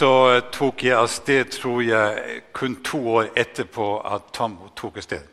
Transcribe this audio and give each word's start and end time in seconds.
så 0.00 0.40
tok 0.48 0.86
jeg 0.86 0.96
av 0.96 1.10
sted 1.12 1.50
tror 1.52 1.82
jeg, 1.84 2.38
kun 2.56 2.78
to 2.84 3.00
år 3.18 3.26
etterpå 3.36 3.98
at 4.08 4.30
Tom 4.32 4.54
tok 4.78 4.96
av 4.96 5.04
sted. 5.04 5.26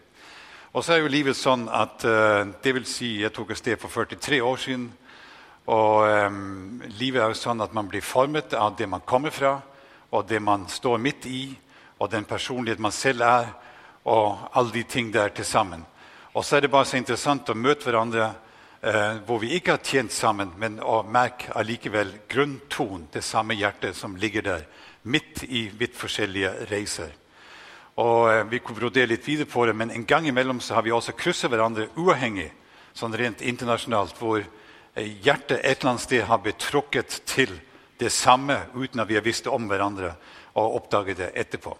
Og 0.76 0.84
så 0.84 0.98
er 0.98 1.06
jo 1.06 1.12
livet 1.12 1.38
sånn 1.40 1.70
at 1.72 2.04
uh, 2.04 2.44
det 2.64 2.74
vil 2.76 2.88
si 2.90 3.14
jeg 3.22 3.32
tok 3.36 3.54
av 3.56 3.60
sted 3.62 3.80
for 3.80 3.94
43 3.96 4.42
år 4.44 4.60
siden. 4.60 4.90
Og 5.72 6.04
um, 6.04 6.82
livet 7.00 7.24
er 7.24 7.32
jo 7.32 7.40
sånn 7.40 7.64
at 7.64 7.78
man 7.78 7.88
blir 7.88 8.04
formet 8.04 8.58
av 8.60 8.76
det 8.76 8.90
man 8.92 9.06
kommer 9.08 9.32
fra, 9.32 9.54
og 10.12 10.28
det 10.28 10.42
man 10.44 10.68
står 10.72 11.00
midt 11.00 11.30
i, 11.32 11.46
og 12.04 12.12
den 12.12 12.28
personlighet 12.28 12.84
man 12.84 12.96
selv 12.96 13.24
er, 13.24 13.54
og 14.04 14.50
alle 14.52 14.76
de 14.76 14.84
ting 14.84 15.14
der 15.16 15.32
til 15.32 15.48
sammen. 15.48 15.86
Og 16.36 16.44
så 16.44 16.58
er 16.58 16.68
det 16.68 16.74
bare 16.76 16.90
så 16.92 17.00
interessant 17.00 17.48
å 17.50 17.56
møte 17.56 17.88
hverandre 17.88 18.34
eh, 18.82 19.18
hvor 19.26 19.40
vi 19.40 19.54
ikke 19.56 19.78
har 19.78 19.84
tjent 19.84 20.14
sammen, 20.14 20.52
men 20.58 20.80
å 20.84 21.02
merke 21.04 21.54
allikevel 21.58 22.14
grunntonen, 22.30 23.08
det 23.14 23.24
samme 23.26 23.58
hjertet 23.58 23.96
som 23.96 24.16
ligger 24.16 24.46
der, 24.46 24.68
midt 25.04 25.44
i 25.48 25.68
vidt 25.70 25.96
forskjellige 25.96 26.54
reiser. 26.72 27.14
Og 27.98 28.30
eh, 28.32 28.44
Vi 28.52 28.60
kunne 28.60 28.80
brodere 28.80 29.14
litt 29.14 29.28
videre 29.28 29.50
på 29.50 29.66
det, 29.66 29.76
men 29.76 29.92
en 29.92 30.06
gang 30.06 30.28
imellom 30.28 30.62
så 30.62 30.78
har 30.78 30.86
vi 30.86 30.92
også 30.92 31.18
krysset 31.18 31.52
hverandre 31.52 31.90
uavhengig, 31.96 32.52
sånn 32.98 33.16
rent 33.18 33.42
internasjonalt, 33.42 34.18
hvor 34.20 34.42
eh, 34.42 35.10
hjertet 35.24 35.60
et 35.64 35.80
eller 35.80 35.96
annet 35.96 36.06
sted 36.06 36.24
har 36.28 36.44
blitt 36.44 36.62
trukket 36.62 37.22
til 37.26 37.54
det 37.98 38.12
samme 38.14 38.60
uten 38.76 39.02
at 39.02 39.10
vi 39.10 39.18
har 39.18 39.26
visst 39.26 39.48
om 39.50 39.66
hverandre 39.70 40.14
og 40.58 40.82
oppdaget 40.82 41.18
det 41.18 41.32
etterpå. 41.34 41.74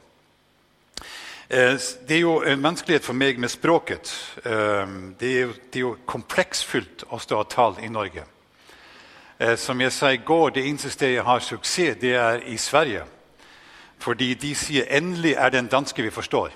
Eh, 1.50 1.80
det 2.08 2.16
er 2.16 2.20
jo 2.20 2.42
en 2.44 2.64
vanskelighet 2.64 3.06
for 3.08 3.16
meg 3.16 3.38
med 3.40 3.48
språket. 3.48 4.10
Eh, 4.44 4.88
det 5.20 5.28
er 5.32 5.46
jo, 5.46 5.54
det 5.72 5.80
er 5.80 5.86
jo 5.86 5.92
kompleksfylt 6.06 7.06
å 7.08 7.20
stå 7.24 7.38
og 7.40 7.48
tale 7.54 7.86
i 7.86 7.92
Norge. 7.92 8.26
Eh, 9.40 9.56
som 9.56 9.80
jeg 9.80 9.94
sa 9.96 10.12
i 10.12 10.20
går, 10.20 10.50
det 10.50 10.66
eneste 10.68 10.92
stedet 10.92 11.14
jeg 11.14 11.24
har 11.24 11.40
suksess, 11.40 11.96
det 12.02 12.16
er 12.20 12.44
i 12.44 12.58
Sverige. 12.58 13.06
Fordi 14.00 14.34
de 14.34 14.56
sier 14.56 14.86
'endelig 14.90 15.34
er 15.38 15.50
det 15.50 15.60
en 15.60 15.68
danske 15.68 16.04
vi 16.04 16.10
forstår'. 16.10 16.52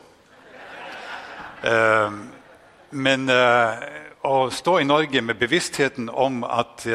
Men 2.92 3.30
å 4.24 4.50
stå 4.50 4.78
i 4.80 4.84
Norge 4.84 5.22
med 5.22 5.36
bevisstheten 5.36 6.10
om 6.10 6.44
at 6.44 6.88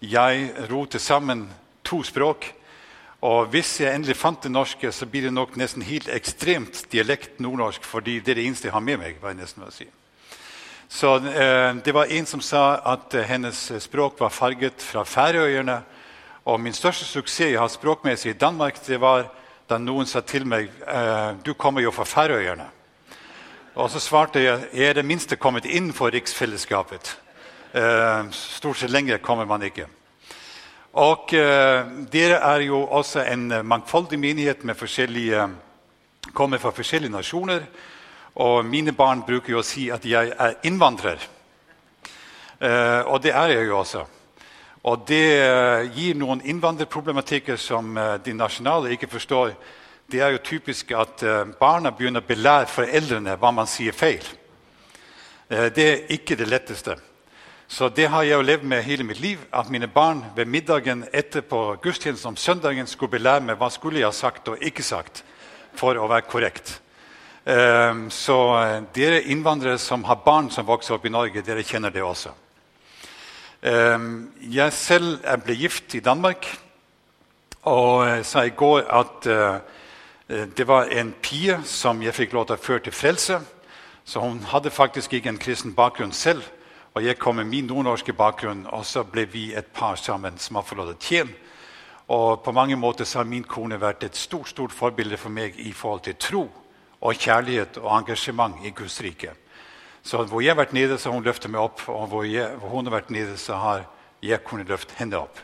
jeg 0.00 0.52
roter 0.70 0.98
sammen 0.98 1.52
to 1.84 2.02
språk 2.02 2.54
og 3.20 3.50
hvis 3.52 3.74
jeg 3.82 3.94
endelig 3.94 4.16
fant 4.16 4.42
det 4.42 4.52
norske, 4.52 4.92
så 4.92 5.06
blir 5.06 5.26
det 5.28 5.32
nok 5.36 5.56
nesten 5.60 5.84
helt 5.84 6.08
ekstremt 6.08 6.86
dialekt 6.92 7.40
nordnorsk, 7.40 7.84
fordi 7.84 8.18
det 8.20 8.32
er 8.32 8.40
det 8.40 8.46
eneste 8.48 8.70
jeg 8.70 8.72
har 8.72 8.84
med 8.84 8.96
meg. 9.02 9.18
var 9.20 9.34
jeg 9.34 9.42
nesten 9.42 9.66
å 9.66 9.72
si. 9.74 9.86
Så 10.88 11.16
eh, 11.28 11.74
Det 11.84 11.94
var 11.94 12.08
en 12.10 12.26
som 12.26 12.40
sa 12.40 12.80
at 12.80 13.14
eh, 13.14 13.28
hennes 13.28 13.72
språk 13.78 14.20
var 14.20 14.32
farget 14.32 14.82
fra 14.82 15.04
Færøyene. 15.04 15.82
Og 16.44 16.60
min 16.60 16.72
største 16.72 17.04
suksess 17.04 17.50
jeg 17.52 17.60
har 17.60 17.68
språkmessig 17.68 18.30
i 18.30 18.38
Danmark, 18.38 18.80
det 18.86 19.00
var 19.00 19.28
da 19.68 19.78
noen 19.78 20.06
sa 20.06 20.24
til 20.24 20.46
meg 20.48 20.70
eh, 20.82 21.36
du 21.44 21.52
kommer 21.54 21.84
jo 21.84 21.92
fra 21.92 22.08
Færøyene. 22.08 22.66
Og 23.76 23.90
så 23.90 24.00
svarte 24.00 24.40
jeg 24.40 24.64
jeg 24.72 24.88
er 24.88 24.94
det 24.94 25.04
minste 25.04 25.36
kommet 25.36 25.68
innenfor 25.68 26.10
riksfellesskapet. 26.10 27.16
Eh, 27.72 28.30
stort 28.32 28.80
sett 28.80 28.90
lenger 28.90 29.18
kommer 29.18 29.44
man 29.44 29.62
ikke. 29.62 29.86
Og 30.98 31.34
eh, 31.38 31.86
Dere 32.10 32.40
er 32.42 32.64
jo 32.66 32.82
også 32.82 33.22
en 33.22 33.50
eh, 33.52 33.62
mangfoldig 33.62 34.18
menighet 34.18 34.64
med 34.64 34.74
forskjellige, 34.74 35.48
kommer 36.34 36.58
fra 36.58 36.72
forskjellige 36.74 37.12
nasjoner. 37.12 37.62
Og 38.34 38.64
mine 38.64 38.92
barn 38.92 39.22
bruker 39.22 39.52
jo 39.52 39.60
å 39.60 39.66
si 39.66 39.90
at 39.90 40.04
jeg 40.04 40.32
er 40.34 40.56
innvandrer. 40.66 41.22
Eh, 42.60 43.02
og 43.06 43.22
det 43.22 43.30
er 43.30 43.54
jeg 43.54 43.68
jo 43.68 43.78
også. 43.78 44.02
Og 44.82 45.04
det 45.06 45.90
gir 45.94 46.16
noen 46.16 46.40
innvandrerproblematikker 46.40 47.58
som 47.60 47.98
de 48.24 48.32
nasjonale 48.32 48.94
ikke 48.94 49.10
forstår. 49.12 49.52
Det 50.08 50.22
er 50.24 50.32
jo 50.32 50.40
typisk 50.40 50.94
at 50.96 51.20
barna 51.60 51.92
begynner 51.92 52.24
å 52.24 52.26
belære 52.26 52.70
foreldrene 52.72 53.34
hva 53.36 53.50
man 53.52 53.68
sier 53.68 53.92
feil. 53.92 54.24
det 55.50 55.84
er 55.84 56.08
ikke 56.16 56.36
det 56.40 56.48
letteste. 56.48 56.96
Så 57.70 57.86
det 57.88 58.08
har 58.10 58.24
jeg 58.26 58.34
jo 58.34 58.42
levd 58.42 58.64
med 58.66 58.82
hele 58.82 59.04
mitt 59.06 59.20
liv. 59.22 59.38
At 59.54 59.68
mine 59.70 59.86
barn 59.86 60.24
ved 60.34 60.48
middagen 60.50 61.04
etterpå 61.12 61.76
gudstjenesten 61.82 62.32
om 62.32 62.36
søndagen 62.36 62.86
skulle 62.90 63.12
belære 63.14 63.44
meg 63.46 63.60
hva 63.60 63.68
skulle 63.70 64.00
jeg 64.00 64.08
ha 64.08 64.16
sagt 64.16 64.50
og 64.50 64.58
ikke 64.58 64.82
sagt 64.82 65.22
for 65.78 65.94
å 65.94 66.08
være 66.10 66.26
korrekt. 66.26 66.80
Ehm, 67.46 68.08
så 68.10 68.40
eh, 68.58 68.82
dere 68.94 69.22
innvandrere 69.22 69.78
som 69.78 70.02
har 70.04 70.18
barn 70.26 70.50
som 70.50 70.66
vokser 70.66 70.98
opp 70.98 71.06
i 71.06 71.14
Norge, 71.14 71.46
dere 71.46 71.62
kjenner 71.62 71.94
det 71.94 72.02
også. 72.02 72.34
Ehm, 73.62 74.32
jeg 74.50 74.74
selv 74.74 75.22
ble 75.46 75.60
gift 75.62 75.94
i 75.94 76.02
Danmark 76.02 76.50
og 77.70 78.08
eh, 78.08 78.20
sa 78.26 78.48
i 78.50 78.50
går 78.50 78.82
at 78.90 79.30
eh, 79.30 80.46
det 80.58 80.66
var 80.66 80.90
en 80.90 81.14
pie 81.22 81.62
som 81.64 82.02
jeg 82.02 82.18
fikk 82.18 82.34
lov 82.34 82.50
til 82.50 82.58
å 82.58 82.66
føre 82.66 82.88
til 82.88 82.98
frelse. 82.98 83.38
Så 84.04 84.26
hun 84.26 84.42
hadde 84.50 84.74
faktisk 84.74 85.14
ikke 85.14 85.30
en 85.30 85.38
kristen 85.38 85.78
bakgrunn 85.78 86.12
selv. 86.12 86.42
Og 86.94 87.04
jeg 87.04 87.18
kom 87.18 87.36
med 87.38 87.46
min 87.46 87.68
nordnorske 87.70 88.12
bakgrunn, 88.12 88.64
og 88.66 88.82
så 88.86 89.04
ble 89.06 89.24
vi 89.30 89.52
et 89.54 89.66
par 89.66 89.94
sammen 89.94 90.38
som 90.38 90.58
har 90.58 90.66
forlått 90.66 90.98
til. 91.00 91.28
Og 92.10 92.42
på 92.42 92.52
mange 92.52 92.76
måter 92.76 93.06
har 93.14 93.24
min 93.24 93.44
kone 93.44 93.78
vært 93.80 94.04
et 94.04 94.16
stort 94.16 94.48
stort 94.48 94.72
forbilde 94.74 95.16
for 95.16 95.30
meg 95.30 95.54
i 95.58 95.72
forhold 95.72 96.02
til 96.02 96.18
tro 96.18 96.42
og 97.00 97.14
kjærlighet 97.14 97.78
og 97.78 97.92
engasjement 98.00 98.64
i 98.66 98.70
Guds 98.70 99.00
rike. 99.00 99.30
Så 100.02 100.24
hvor 100.24 100.40
jeg 100.40 100.50
har 100.50 100.58
vært 100.58 100.72
nede, 100.72 100.98
så 100.98 101.08
har 101.08 101.14
hun 101.14 101.24
løftet 101.24 101.50
meg 101.50 101.60
opp, 101.60 101.84
og 101.88 102.08
hvor, 102.08 102.24
jeg, 102.24 102.48
hvor 102.58 102.68
hun 102.68 102.88
har 102.88 102.96
vært 102.98 103.10
nede, 103.10 103.36
så 103.38 103.54
har 103.54 103.86
jeg 104.22 104.44
kunnet 104.44 104.68
løfte 104.68 104.96
henne 104.98 105.20
opp. 105.20 105.38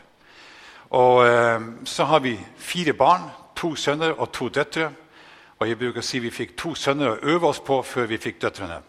Og 0.89 1.23
eh, 1.27 1.61
så 1.85 2.03
har 2.03 2.19
vi 2.19 2.35
fire 2.57 2.93
barn, 2.93 3.29
to 3.55 3.75
sønner 3.75 4.19
og 4.19 4.31
to 4.33 4.49
døtre. 4.49 4.91
Og 5.59 5.67
jeg 5.67 5.79
bruker 5.79 6.03
å 6.03 6.05
si 6.05 6.19
vi 6.21 6.33
fikk 6.33 6.57
to 6.57 6.75
sønner 6.75 7.15
å 7.15 7.33
øve 7.33 7.47
oss 7.49 7.63
på 7.63 7.79
før 7.81 8.11
vi 8.11 8.19
fikk 8.21 8.41
døtrene. 8.41 8.81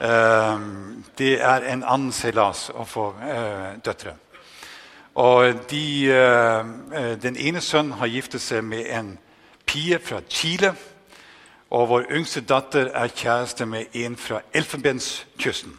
Ehm, 0.00 1.04
det 1.18 1.40
er 1.42 1.64
en 1.72 1.82
annen 1.82 2.12
seilas 2.14 2.68
å 2.70 2.84
få 2.86 3.08
eh, 3.18 3.78
døtre. 3.82 4.14
Og 5.18 5.64
de, 5.70 6.12
eh, 6.12 7.16
den 7.18 7.36
ene 7.36 7.60
sønnen 7.60 7.98
har 7.98 8.06
giftet 8.06 8.42
seg 8.42 8.62
med 8.62 8.86
en 8.94 9.16
pie 9.66 9.98
fra 9.98 10.20
Chile. 10.30 10.74
Og 11.74 11.88
vår 11.88 12.06
yngste 12.14 12.44
datter 12.46 12.92
er 12.94 13.10
kjæreste 13.10 13.66
med 13.66 13.90
en 13.92 14.16
fra 14.16 14.40
Elfenbenskysten. 14.54 15.74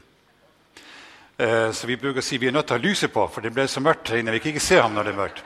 Eh, 1.40 1.72
så 1.72 1.88
vi 1.88 1.96
bruker 1.96 2.20
å 2.20 2.26
si 2.26 2.38
vi 2.38 2.52
er 2.52 2.52
nødt 2.52 2.68
til 2.68 2.76
å 2.76 2.80
ha 2.80 2.84
lyset 2.84 3.14
på, 3.14 3.24
for 3.32 3.42
det 3.42 3.54
ble 3.56 3.68
så 3.72 3.80
mørkt 3.80 4.12
her 4.12 4.20
inne. 4.20 4.36
Vi 4.36 4.44
kan 4.44 4.52
ikke 4.52 4.68
se 4.68 4.82
ham 4.82 4.94
når 4.94 5.08
det 5.08 5.14
er 5.14 5.24
mørkt. 5.24 5.44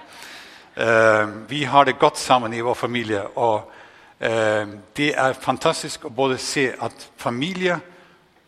Vi 1.48 1.64
har 1.70 1.86
det 1.86 2.00
godt 2.02 2.18
sammen 2.18 2.54
i 2.54 2.62
vår 2.66 2.74
familie, 2.74 3.22
og 3.38 3.70
det 4.98 5.12
er 5.14 5.36
fantastisk 5.38 6.08
å 6.08 6.10
både 6.10 6.40
se 6.42 6.64
at 6.74 7.10
familie 7.22 7.78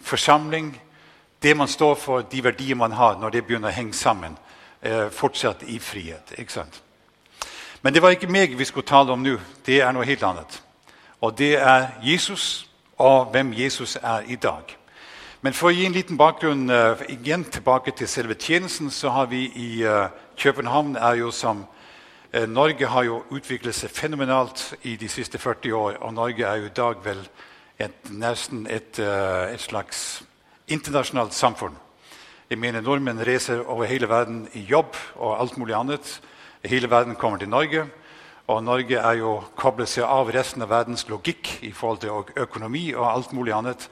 forsamling, 0.05 0.71
det 1.41 1.57
man 1.57 1.67
står 1.67 1.95
for, 1.95 2.21
de 2.21 2.43
verdier 2.43 2.75
man 2.75 2.91
har, 2.91 3.17
når 3.19 3.29
det 3.29 3.45
begynner 3.45 3.69
å 3.69 3.75
henge 3.75 3.93
sammen, 3.93 4.37
eh, 4.81 5.09
fortsatt 5.09 5.63
i 5.67 5.79
frihet. 5.79 6.33
ikke 6.37 6.51
sant? 6.51 6.81
Men 7.81 7.93
det 7.93 8.01
var 8.01 8.09
ikke 8.09 8.31
meg 8.31 8.57
vi 8.57 8.65
skulle 8.65 8.87
tale 8.87 9.11
om 9.11 9.23
nå. 9.23 9.37
Det 9.65 9.81
er 9.81 9.91
noe 9.91 10.05
helt 10.05 10.23
annet. 10.23 10.61
Og 11.21 11.37
det 11.37 11.55
er 11.55 11.91
Jesus 12.03 12.67
og 12.97 13.31
hvem 13.31 13.53
Jesus 13.53 13.97
er 14.01 14.23
i 14.27 14.35
dag. 14.35 14.77
Men 15.41 15.53
for 15.53 15.69
å 15.69 15.75
gi 15.75 15.85
en 15.85 15.93
liten 15.93 16.17
bakgrunn 16.17 16.69
uh, 16.71 17.01
igjen 17.07 17.43
tilbake 17.43 17.91
til 17.91 18.07
selve 18.07 18.33
tjenesten, 18.33 18.89
så 18.89 19.09
har 19.09 19.27
vi 19.29 19.43
i 19.55 19.83
uh, 19.85 20.07
København 20.37 20.95
er 20.95 21.19
jo 21.19 21.31
som 21.31 21.65
uh, 22.33 22.45
Norge 22.49 22.87
har 22.87 23.03
jo 23.05 23.23
utviklet 23.29 23.75
seg 23.75 23.93
fenomenalt 23.93 24.73
i 24.81 24.95
de 24.97 25.09
siste 25.09 25.37
40 25.37 25.73
år. 25.77 25.99
Og 26.01 26.13
Norge 26.13 26.45
er 26.45 26.55
jo 26.55 26.65
i 26.65 26.73
dag 26.75 27.05
vel 27.05 27.21
et, 27.79 28.11
nesten 28.11 28.67
et, 28.67 28.99
eh, 28.99 29.53
et, 29.53 29.61
slags 29.61 30.23
internasjonalt 30.67 31.33
samfunn. 31.33 31.75
Jeg 32.49 32.59
mener 32.59 32.81
Nordmenn 32.81 33.19
reiser 33.25 33.63
over 33.67 33.85
hele 33.85 34.09
verden 34.09 34.47
i 34.53 34.61
jobb 34.69 34.95
og 35.15 35.39
alt 35.41 35.57
mulig 35.57 35.75
annet. 35.75 36.21
Hele 36.63 36.89
verden 36.89 37.15
kommer 37.15 37.37
til 37.37 37.49
Norge. 37.49 37.87
Og 38.47 38.63
Norge 38.63 38.97
er 38.97 39.13
jo 39.17 39.43
koblet 39.57 39.89
seg 39.89 40.05
av 40.05 40.29
resten 40.29 40.61
av 40.61 40.69
verdens 40.69 41.07
logikk 41.09 41.63
i 41.65 41.71
forhold 41.71 42.03
til 42.03 42.43
økonomi 42.43 42.93
og 42.93 43.07
alt 43.09 43.33
mulig 43.33 43.53
annet. 43.53 43.89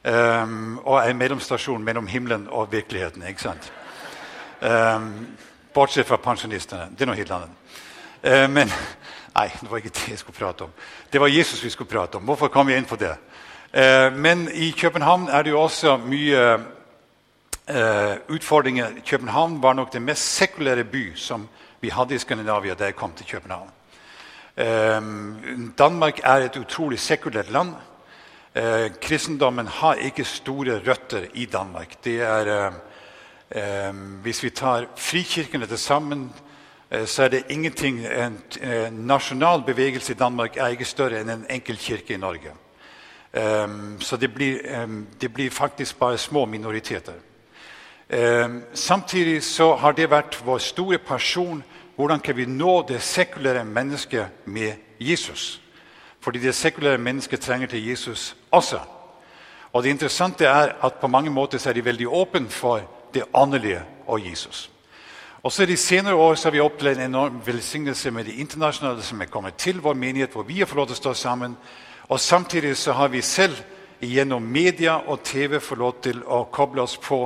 Um, 0.00 0.78
og 0.84 0.96
er 0.96 1.10
en 1.10 1.18
mellomstasjon 1.20 1.84
mellom 1.84 2.06
himmelen 2.06 2.46
og 2.48 2.72
virkeligheten. 2.72 3.22
ikke 3.28 3.40
sant? 3.40 3.72
Um, 4.60 5.36
bortsett 5.74 6.08
fra 6.08 6.16
pensjonistene. 6.16 6.88
Det 6.96 7.04
er 7.04 7.10
noe 7.10 7.20
helt 7.20 7.34
annet. 7.36 7.50
Uh, 8.24 8.48
men 8.48 8.72
Nei, 9.40 9.48
det 9.60 9.70
var 9.70 9.80
ikke 9.80 9.92
det 9.96 10.08
jeg 10.10 10.18
skulle 10.20 10.36
prate 10.36 10.66
om. 10.66 10.72
Det 11.12 11.20
var 11.20 11.30
Jesus 11.32 11.62
vi 11.64 11.70
skulle 11.72 11.88
prate 11.88 12.18
om. 12.18 12.26
Hvorfor 12.28 12.50
kom 12.52 12.66
vi 12.68 12.74
inn 12.76 12.84
på 12.84 12.98
det? 13.00 13.14
Eh, 13.72 14.12
men 14.12 14.48
i 14.52 14.70
København 14.76 15.28
er 15.32 15.42
det 15.42 15.54
jo 15.54 15.62
også 15.62 15.94
mye 15.96 16.42
eh, 17.68 18.16
utfordringer. 18.28 18.98
København 19.06 19.62
var 19.62 19.72
nok 19.72 19.92
den 19.92 20.04
mest 20.04 20.34
sekulære 20.36 20.84
by 20.84 21.14
som 21.16 21.48
vi 21.80 21.88
hadde 21.88 22.14
i 22.14 22.18
Skandinavia 22.18 22.74
da 22.74 22.90
jeg 22.90 22.96
kom 22.96 23.14
til 23.16 23.26
København. 23.30 23.70
Eh, 24.56 25.00
Danmark 25.78 26.20
er 26.24 26.44
et 26.44 26.60
utrolig 26.60 27.00
sekulært 27.00 27.50
land. 27.50 27.72
Eh, 28.54 28.92
kristendommen 29.00 29.66
har 29.66 29.94
ikke 29.94 30.24
store 30.24 30.82
røtter 30.84 31.24
i 31.34 31.46
Danmark. 31.46 31.96
Det 32.04 32.20
er, 32.20 32.52
eh, 32.58 32.72
eh, 33.50 33.94
hvis 34.22 34.42
vi 34.42 34.50
tar 34.50 34.84
frikirkene 34.96 35.66
til 35.66 35.78
sammen 35.78 36.32
så 37.06 37.22
er 37.22 37.28
det 37.28 37.44
ingenting 37.48 38.06
En 38.06 38.42
eh, 38.60 38.92
nasjonal 38.92 39.62
bevegelse 39.62 40.12
i 40.12 40.16
Danmark 40.16 40.56
er 40.56 40.84
større 40.84 41.20
enn 41.20 41.30
en 41.30 41.46
enkel 41.50 41.76
kirke 41.78 42.14
i 42.14 42.16
Norge. 42.16 42.52
Um, 43.32 44.00
så 44.00 44.16
det 44.16 44.34
blir, 44.34 44.82
um, 44.82 45.06
det 45.20 45.32
blir, 45.32 45.50
faktisk 45.50 45.98
bare 45.98 46.18
små 46.18 46.44
minoriteter. 46.44 47.12
Um, 48.44 48.62
samtidig 48.74 49.42
så 49.42 49.74
har 49.74 49.92
det 49.92 50.10
vært 50.10 50.42
vår 50.44 50.58
store 50.58 50.98
person. 50.98 51.62
Hvordan 51.96 52.20
kan 52.20 52.36
vi 52.36 52.46
nå 52.46 52.86
det 52.88 53.02
sekulære 53.02 53.64
mennesket 53.64 54.26
med 54.44 54.72
Jesus? 55.00 55.62
Fordi 56.20 56.38
det 56.38 56.54
sekulære 56.54 56.98
mennesket 56.98 57.40
trenger 57.40 57.66
til 57.66 57.88
Jesus 57.88 58.36
også. 58.50 58.80
Og 59.72 59.82
det 59.82 59.90
interessante 59.90 60.44
er 60.44 60.72
at 60.82 60.94
på 60.94 61.06
mange 61.06 61.30
måter 61.30 61.58
så 61.58 61.68
er 61.68 61.72
de 61.72 61.84
veldig 61.84 62.08
åpne 62.08 62.48
for 62.48 62.80
det 63.14 63.22
åndelige 63.34 63.82
og 64.06 64.30
Jesus. 64.30 64.70
Og 65.42 65.52
så 65.52 65.62
I 65.62 65.66
de 65.66 65.76
senere 65.76 66.14
år 66.14 66.34
så 66.34 66.48
har 66.48 66.52
vi 66.52 66.60
opplevd 66.60 66.98
en 66.98 67.10
enorm 67.10 67.40
velsignelse 67.46 68.10
med 68.10 68.26
de 68.28 68.34
internasjonale 68.42 69.02
som 69.02 69.20
er 69.20 69.30
kommet 69.32 69.56
til 69.56 69.80
vår 69.80 69.94
menighet, 69.96 70.32
hvor 70.32 70.44
vi 70.44 70.58
har 70.58 70.68
fått 70.68 70.76
lov 70.76 70.90
til 70.90 70.98
å 70.98 71.00
stå 71.00 71.14
sammen. 71.14 71.56
Og 72.08 72.20
Samtidig 72.20 72.76
så 72.76 72.92
har 72.92 73.08
vi 73.08 73.22
selv 73.22 73.56
gjennom 74.00 74.44
media 74.44 74.98
og 75.06 75.22
TV 75.24 75.60
fått 75.60 75.78
lov 75.78 76.02
til 76.04 76.20
å 76.26 76.44
koble 76.52 76.82
oss 76.82 76.98
på 77.00 77.22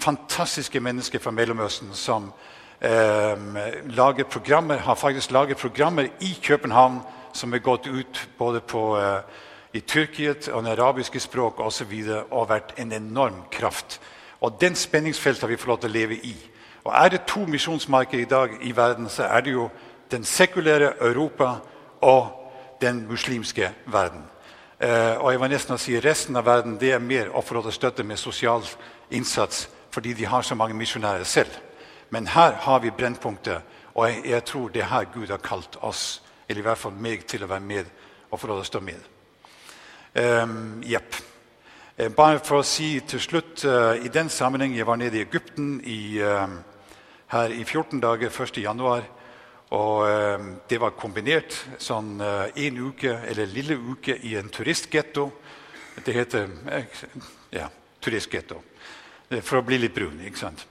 fantastiske 0.00 0.80
mennesker 0.80 1.20
fra 1.20 1.30
Mellomøsten 1.30 1.92
som 1.92 2.32
eh, 2.80 3.36
lager 3.84 4.24
programmer, 4.24 4.78
har 4.78 4.94
faktisk 4.94 5.30
laget 5.30 5.60
programmer 5.60 6.08
i 6.20 6.36
København 6.42 7.02
som 7.36 7.52
er 7.52 7.58
gått 7.58 7.86
ut 7.86 8.28
både 8.38 8.60
på, 8.60 8.96
eh, 8.96 9.20
i 9.76 9.80
Tyrkiet 9.80 10.48
og 10.48 10.64
det 10.64 10.78
arabiske 10.78 11.20
språk 11.20 11.60
osv. 11.60 11.92
Og, 11.92 12.32
og 12.32 12.48
vært 12.48 12.78
en 12.78 12.92
enorm 12.92 13.42
kraft. 13.52 14.00
Og 14.40 14.56
Den 14.60 14.74
spenningsfeltet 14.74 15.42
har 15.42 15.48
vi 15.52 15.56
fått 15.56 15.68
lov 15.68 15.80
til 15.82 15.90
å 15.90 15.98
leve 16.00 16.16
i. 16.16 16.36
Og 16.88 16.94
Er 17.04 17.08
det 17.08 17.26
to 17.26 17.40
misjonsmarker 17.44 18.18
i 18.18 18.24
dag 18.24 18.50
i 18.60 18.76
verden, 18.76 19.08
så 19.08 19.22
er 19.22 19.40
det 19.40 19.52
jo 19.52 19.68
den 20.10 20.24
sekulære 20.24 20.92
Europa 21.00 21.54
og 22.00 22.52
den 22.80 23.06
muslimske 23.08 23.70
verden. 23.86 24.22
Eh, 24.80 25.16
og 25.20 25.32
jeg 25.32 25.40
var 25.40 25.48
nesten 25.48 25.74
å 25.74 25.78
si 25.78 26.00
Resten 26.00 26.36
av 26.36 26.46
verden 26.46 26.78
det 26.80 26.94
er 26.94 26.98
mer 26.98 27.28
å 27.28 27.42
få 27.42 27.60
støtte 27.70 28.02
med 28.02 28.16
sosial 28.16 28.64
innsats 29.10 29.68
fordi 29.90 30.12
de 30.12 30.24
har 30.24 30.42
så 30.42 30.54
mange 30.54 30.74
misjonærer 30.74 31.24
selv. 31.24 31.50
Men 32.10 32.26
her 32.26 32.52
har 32.52 32.78
vi 32.78 32.90
brennpunktet, 32.90 33.60
og 33.94 34.08
jeg, 34.08 34.22
jeg 34.24 34.44
tror 34.44 34.68
det 34.68 34.80
er 34.80 34.88
her 34.88 35.04
Gud 35.14 35.28
har 35.28 35.44
kalt 35.44 35.76
oss 35.80 36.22
eller 36.48 36.60
i 36.60 36.64
hvert 36.64 36.78
fall 36.78 36.96
meg, 36.96 37.26
til 37.26 37.44
å 37.44 37.50
være 37.50 37.60
med 37.60 37.84
og 38.30 38.40
få 38.40 38.62
stå 38.64 38.80
med. 38.80 39.04
Um, 40.14 40.82
yep. 40.88 41.14
uh, 42.00 42.08
bare 42.08 42.40
for 42.40 42.62
å 42.62 42.66
si 42.66 43.00
til 43.00 43.20
slutt 43.20 43.64
uh, 43.68 43.92
I 44.00 44.08
den 44.08 44.28
sammenheng 44.32 44.72
Jeg 44.74 44.86
var 44.86 44.96
nede 44.96 45.18
i 45.18 45.20
Egypten 45.20 45.82
i, 45.84 46.18
uh, 46.24 46.48
her 47.32 47.52
i 47.54 47.64
14 47.64 48.00
dager 48.00 48.32
1. 48.32 48.60
januar. 48.62 49.06
Og 49.76 50.08
det 50.64 50.78
var 50.80 50.94
kombinert 50.96 51.52
sånn 51.76 52.22
en 52.22 52.78
uke, 52.80 53.18
eller 53.28 53.50
lille 53.52 53.76
uke, 53.76 54.14
i 54.24 54.32
en 54.40 54.48
turistgetto. 54.48 55.26
Det 56.00 56.14
heter 56.16 56.48
ja, 57.52 57.66
turistgetto. 58.00 58.62
For 59.42 59.60
å 59.60 59.66
bli 59.66 59.76
litt 59.82 59.92
brun, 59.92 60.22
ikke 60.24 60.40
sant? 60.40 60.64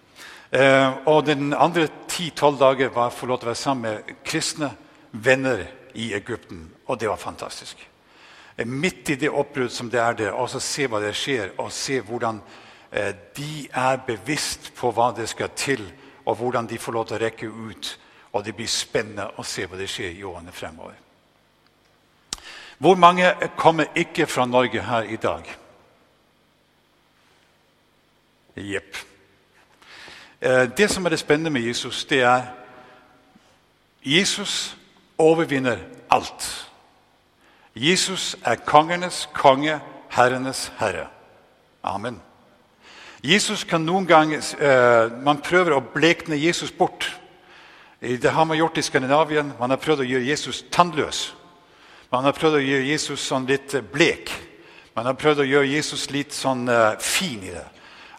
og 1.06 1.26
den 1.28 1.52
andre 1.52 1.90
ti-tolv 2.08 2.58
dager 2.58 2.90
var 2.96 3.12
å 3.12 3.14
få 3.14 3.28
være 3.28 3.54
sammen 3.60 4.00
med 4.00 4.24
kristne 4.26 4.72
venner 5.12 5.66
i 5.94 6.14
Egypten, 6.14 6.68
og 6.86 7.00
det 7.00 7.10
var 7.10 7.18
fantastisk. 7.18 7.78
Midt 8.66 9.10
i 9.10 9.16
det 9.16 9.30
oppbrudd 9.30 9.72
som 9.72 9.90
det 9.90 10.00
er 10.02 10.18
der, 10.18 10.34
og 10.34 10.50
så 10.50 10.62
se 10.64 10.88
hva 10.90 11.02
det 11.02 11.14
skjer, 11.18 11.54
og 11.62 11.72
se 11.74 12.00
hvordan 12.02 12.40
eh, 12.92 13.14
de 13.38 13.68
er 13.70 14.02
bevisst 14.08 14.72
på 14.78 14.92
hva 14.94 15.12
det 15.18 15.28
skal 15.30 15.54
til, 15.58 15.84
og 16.28 16.36
hvordan 16.36 16.68
de 16.68 16.78
får 16.78 16.92
lov 16.92 17.06
til 17.08 17.16
å 17.16 17.20
rekke 17.24 17.48
ut. 17.48 17.92
Og 18.36 18.44
det 18.46 18.54
blir 18.56 18.68
spennende 18.68 19.30
å 19.40 19.44
se 19.48 19.64
hva 19.66 19.78
det 19.80 19.88
skjer 19.90 20.12
i 20.12 20.26
årene 20.28 20.52
fremover. 20.52 20.98
Hvor 22.78 23.00
mange 23.00 23.32
kommer 23.58 23.88
ikke 23.96 24.28
fra 24.28 24.46
Norge 24.46 24.84
her 24.84 25.08
i 25.08 25.16
dag? 25.16 25.48
Jepp. 28.58 28.98
Eh, 30.42 30.68
det 30.78 30.90
som 30.92 31.06
er 31.06 31.16
det 31.16 31.20
spennende 31.20 31.50
med 31.50 31.62
Jesus, 31.62 32.06
det 32.06 32.22
er 32.22 32.52
Jesus 34.04 34.78
overvinner 35.18 35.80
alt. 36.10 36.70
Jesus 37.76 38.36
er 38.46 38.56
kongenes 38.56 39.30
konge, 39.34 39.80
herrenes 40.10 40.72
herre. 40.78 41.08
Amen. 41.84 42.22
Jesus 43.24 43.64
kan 43.64 43.86
noen 43.86 44.06
ganger 44.08 44.44
uh, 44.62 45.24
Man 45.24 45.42
prøver 45.42 45.74
å 45.76 45.84
blekne 45.94 46.38
Jesus 46.38 46.72
bort. 46.72 47.10
Det 48.02 48.30
har 48.30 48.46
man 48.46 48.58
gjort 48.58 48.78
i 48.78 48.86
Skandinavien. 48.86 49.54
Man 49.60 49.74
har 49.74 49.82
prøvd 49.82 50.04
å 50.04 50.10
gjøre 50.12 50.30
Jesus 50.30 50.66
tannløs. 50.72 51.32
Man 52.12 52.28
har 52.28 52.36
prøvd 52.38 52.60
å 52.60 52.62
gjøre 52.62 52.92
Jesus 52.92 53.24
sånn 53.26 53.48
litt 53.50 53.74
blek. 53.92 54.30
Man 54.94 55.10
har 55.10 55.18
prøvd 55.18 55.42
å 55.42 55.48
gjøre 55.50 55.72
Jesus 55.72 56.12
litt 56.14 56.36
sånn 56.36 56.68
uh, 56.70 56.94
fin 57.02 57.42
i 57.42 57.56
det. 57.56 57.66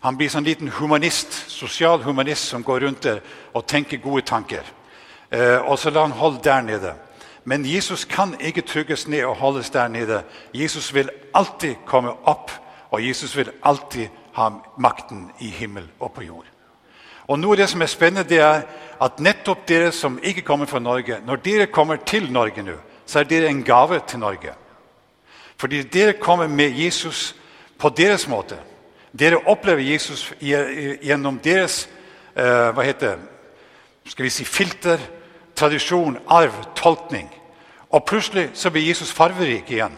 Han 0.01 0.17
blir 0.19 0.31
sånn 0.31 0.47
liten 0.47 0.71
humanist, 0.79 1.33
sosial 1.51 2.03
humanist 2.05 2.51
som 2.53 2.63
går 2.63 2.85
rundt 2.87 3.07
der 3.07 3.23
og 3.53 3.67
tenker 3.67 3.99
gode 4.03 4.23
tanker. 4.27 4.63
Eh, 5.31 5.59
og 5.59 5.79
så 5.79 5.91
la 5.91 6.05
han 6.07 6.15
holde 6.15 6.43
der 6.45 6.63
nede. 6.63 6.93
Men 7.45 7.67
Jesus 7.67 8.05
kan 8.05 8.37
ikke 8.41 8.63
trygges 8.63 9.09
ned 9.09 9.25
og 9.27 9.37
holdes 9.37 9.71
der 9.71 9.89
nede. 9.89 10.23
Jesus 10.55 10.93
vil 10.95 11.11
alltid 11.35 11.83
komme 11.87 12.13
opp, 12.25 12.53
og 12.91 13.03
Jesus 13.03 13.37
vil 13.37 13.51
alltid 13.63 14.09
ha 14.37 14.51
makten 14.77 15.31
i 15.41 15.51
himmel 15.51 15.89
og 16.01 16.13
på 16.13 16.27
jord. 16.27 16.47
Og 17.29 17.39
noe 17.39 17.57
av 17.57 17.63
det 17.63 17.69
som 17.69 17.83
er 17.85 17.91
spennende, 17.93 18.29
det 18.29 18.41
er 18.41 18.63
at 19.01 19.21
nettopp 19.21 19.67
dere 19.69 19.93
som 19.93 20.19
ikke 20.23 20.43
kommer 20.47 20.67
fra 20.67 20.81
Norge, 20.81 21.21
når 21.27 21.43
dere 21.45 21.67
kommer 21.67 22.01
til 22.07 22.31
Norge 22.33 22.63
nå, 22.65 22.79
så 23.07 23.21
er 23.21 23.29
dere 23.29 23.49
en 23.49 23.63
gave 23.65 24.01
til 24.09 24.19
Norge. 24.19 24.55
Fordi 25.57 25.83
dere 25.83 26.13
kommer 26.21 26.49
med 26.49 26.77
Jesus 26.77 27.35
på 27.79 27.89
deres 27.89 28.29
måte. 28.29 28.57
Dere 29.13 29.41
opplever 29.47 29.83
Jesus 29.83 30.33
gjennom 30.41 31.39
deres 31.45 31.89
eh, 32.37 32.71
hva 32.75 32.85
heter 32.85 33.19
skal 34.09 34.25
vi 34.25 34.33
si, 34.33 34.45
filter 34.45 35.01
tradisjon, 35.59 36.19
arv, 36.29 36.55
tolkning. 36.77 37.29
Og 37.91 38.05
plutselig 38.05 38.51
så 38.55 38.71
blir 38.71 38.87
Jesus 38.87 39.13
farverik 39.13 39.71
igjen. 39.73 39.97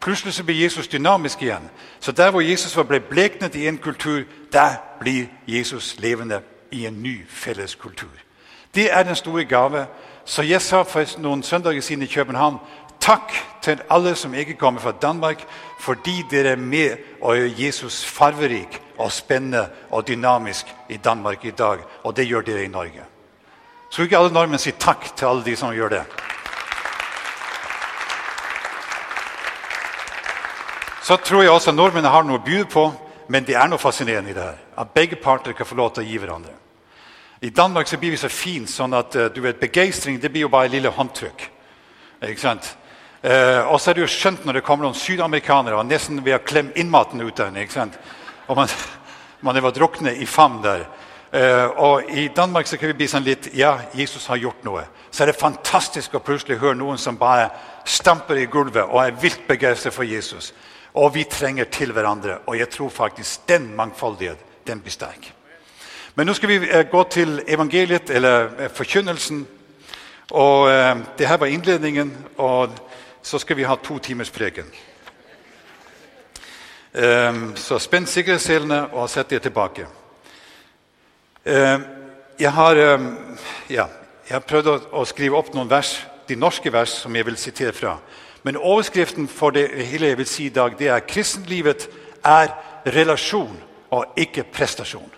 Plutselig 0.00 0.34
så 0.34 0.44
blir 0.44 0.62
Jesus 0.62 0.88
dynamisk 0.88 1.42
igjen. 1.42 1.70
Så 2.00 2.12
der 2.12 2.30
hvor 2.30 2.40
Jesus 2.40 2.86
ble 2.86 3.00
bleknet 3.00 3.54
i 3.54 3.68
en 3.68 3.78
kultur, 3.78 4.22
der 4.52 4.70
blir 5.00 5.26
Jesus 5.46 5.96
levende 5.98 6.40
i 6.70 6.86
en 6.86 7.02
ny 7.02 7.26
felles 7.28 7.74
kultur. 7.74 8.08
Det 8.74 8.92
er 8.92 9.02
den 9.02 9.16
store 9.16 9.44
gave. 9.44 9.86
Så 10.24 10.42
jeg 10.42 10.62
sa 10.62 10.82
for 10.82 11.04
noen 11.18 11.42
søndager 11.42 11.80
siden 11.80 12.02
i 12.02 12.06
København 12.06 12.58
takk 13.00 13.32
til 13.62 13.80
alle 13.90 14.14
som 14.14 14.34
ikke 14.34 14.54
kommer 14.54 14.80
fra 14.80 14.92
Danmark, 14.92 15.44
fordi 15.80 16.24
dere 16.30 16.48
er 16.48 16.56
med 16.56 16.96
og 17.20 17.36
gjør 17.36 17.50
Jesus 17.58 18.04
farverik 18.04 18.82
og 18.98 19.12
spennende 19.12 19.68
og 19.90 20.08
dynamisk 20.08 20.66
i 20.88 20.96
Danmark 20.96 21.44
i 21.44 21.50
dag. 21.50 21.78
Og 22.04 22.16
det 22.16 22.26
gjør 22.26 22.40
dere 22.40 22.64
i 22.64 22.68
Norge. 22.68 23.02
Skulle 23.90 24.06
ikke 24.06 24.18
alle 24.18 24.32
nordmenn 24.32 24.58
si 24.58 24.70
takk 24.70 25.16
til 25.16 25.26
alle 25.26 25.44
de 25.44 25.56
som 25.56 25.72
gjør 25.74 25.88
det? 25.88 26.02
Så 31.08 31.16
tror 31.16 31.40
jeg 31.40 31.50
også 31.50 31.72
nordmennene 31.72 32.10
har 32.12 32.24
noe 32.28 32.36
å 32.36 32.44
by 32.44 32.58
på, 32.68 32.82
men 33.32 33.44
det 33.48 33.54
er 33.56 33.68
noe 33.70 33.80
fascinerende 33.80 34.28
i 34.28 34.34
det 34.36 34.42
her. 34.44 34.56
At 34.82 34.90
begge 34.92 35.16
parter 35.16 35.54
kan 35.56 35.64
få 35.64 35.78
lov 35.78 35.94
til 35.96 36.04
å 36.04 36.08
gi 36.08 36.18
hverandre. 36.20 36.52
I 37.40 37.48
Danmark 37.54 37.88
så 37.88 37.96
blir 37.96 38.12
vi 38.12 38.20
så 38.20 38.28
fine 38.28 38.68
sånn 38.68 38.92
at 38.98 39.16
uh, 39.16 39.30
du 39.32 39.40
vet, 39.40 39.56
begeistring 39.56 40.18
det 40.20 40.28
blir 40.34 40.44
jo 40.44 40.50
bare 40.52 40.68
et 40.68 40.74
lille 40.74 40.92
håndtrykk. 40.92 41.46
Ikke 42.28 42.42
sant? 42.42 42.68
Eh, 43.22 43.64
og 43.70 43.80
så 43.80 43.90
er 43.90 43.96
det 43.96 44.04
jo 44.04 44.10
skjønt 44.12 44.44
når 44.44 44.58
det 44.58 44.64
kommer 44.66 44.84
noen 44.84 44.98
sydamerikanere 45.00 45.80
og 45.80 45.88
nesten 45.88 46.20
ved 46.26 46.36
å 46.36 46.44
klemme 46.44 46.76
innmaten 46.76 47.24
ut 47.24 47.40
av 47.40 47.56
den. 47.56 47.96
Og 48.46 48.60
man, 48.60 48.68
man 49.46 49.56
er 49.56 49.72
drukne 49.72 50.12
i 50.12 50.28
favn 50.28 50.60
der. 50.62 50.84
Uh, 51.32 51.66
og 51.88 52.12
I 52.12 52.28
Danmark 52.36 52.68
så 52.68 52.76
kan 52.76 52.92
vi 52.92 53.00
bli 53.00 53.08
sånn 53.08 53.24
litt 53.24 53.50
Ja, 53.56 53.78
Jesus 53.96 54.28
har 54.28 54.44
gjort 54.44 54.60
noe. 54.64 54.84
Så 55.08 55.24
er 55.24 55.32
det 55.32 55.40
fantastisk 55.40 56.20
å 56.20 56.24
plutselig 56.24 56.60
høre 56.60 56.76
noen 56.76 57.00
som 57.00 57.16
bare 57.16 57.48
stamper 57.88 58.40
i 58.40 58.48
gulvet 58.50 58.84
og 58.84 59.06
er 59.06 59.16
vilt 59.16 59.48
begeistret 59.48 59.96
for 59.96 60.04
Jesus. 60.04 60.52
Og 60.94 61.14
vi 61.14 61.24
trenger 61.24 61.64
til 61.64 61.92
hverandre. 61.92 62.38
Og 62.46 62.58
jeg 62.58 62.70
tror 62.70 62.88
faktisk 62.88 63.48
den 63.48 63.74
mangfoldighet 63.76 64.38
den 64.66 64.80
blir 64.80 64.92
sterk. 64.92 65.32
Men 66.14 66.26
nå 66.26 66.34
skal 66.34 66.48
vi 66.48 66.58
uh, 66.64 66.82
gå 66.90 67.04
til 67.10 67.42
evangeliet, 67.46 68.10
eller 68.10 68.50
uh, 68.58 68.68
forkynnelsen. 68.72 69.46
Og 70.30 70.68
Det 71.18 71.28
her 71.28 71.36
var 71.36 71.46
innledningen, 71.46 72.12
og 72.36 72.74
så 73.22 73.38
skal 73.38 73.56
vi 73.56 73.64
ha 73.64 73.76
to 73.76 73.98
timers 73.98 74.30
preken. 74.30 74.66
Um, 76.98 77.52
så 77.56 77.76
spenn 77.78 78.06
sikkerhetsselene 78.08 78.78
og 78.96 79.10
sett 79.12 79.28
dere 79.28 79.44
tilbake. 79.44 79.84
Um, 81.44 81.84
jeg 82.40 82.52
har, 82.56 82.80
um, 82.94 83.10
ja, 83.68 83.84
jeg 84.24 84.34
har 84.34 84.46
prøvd 84.48 84.70
å, 84.72 85.04
skrive 85.06 85.36
opp 85.36 85.52
noen 85.54 85.68
vers, 85.68 85.92
de 86.26 86.36
norske 86.36 86.72
vers 86.72 86.96
som 87.02 87.14
jeg 87.14 87.28
vil 87.28 87.36
sitere 87.36 87.74
fra. 87.76 87.98
Men 88.42 88.56
overskriften 88.56 89.28
for 89.28 89.50
det 89.50 89.70
hele 89.86 90.06
jeg 90.06 90.18
vil 90.18 90.26
si 90.26 90.46
i 90.46 90.54
dag, 90.54 90.78
det 90.78 90.88
er 90.88 91.06
kristenlivet 91.08 91.88
er 92.24 92.52
relasjon 92.86 93.56
og 93.90 94.06
ikke 94.16 94.44
prestasjon. 94.52 95.12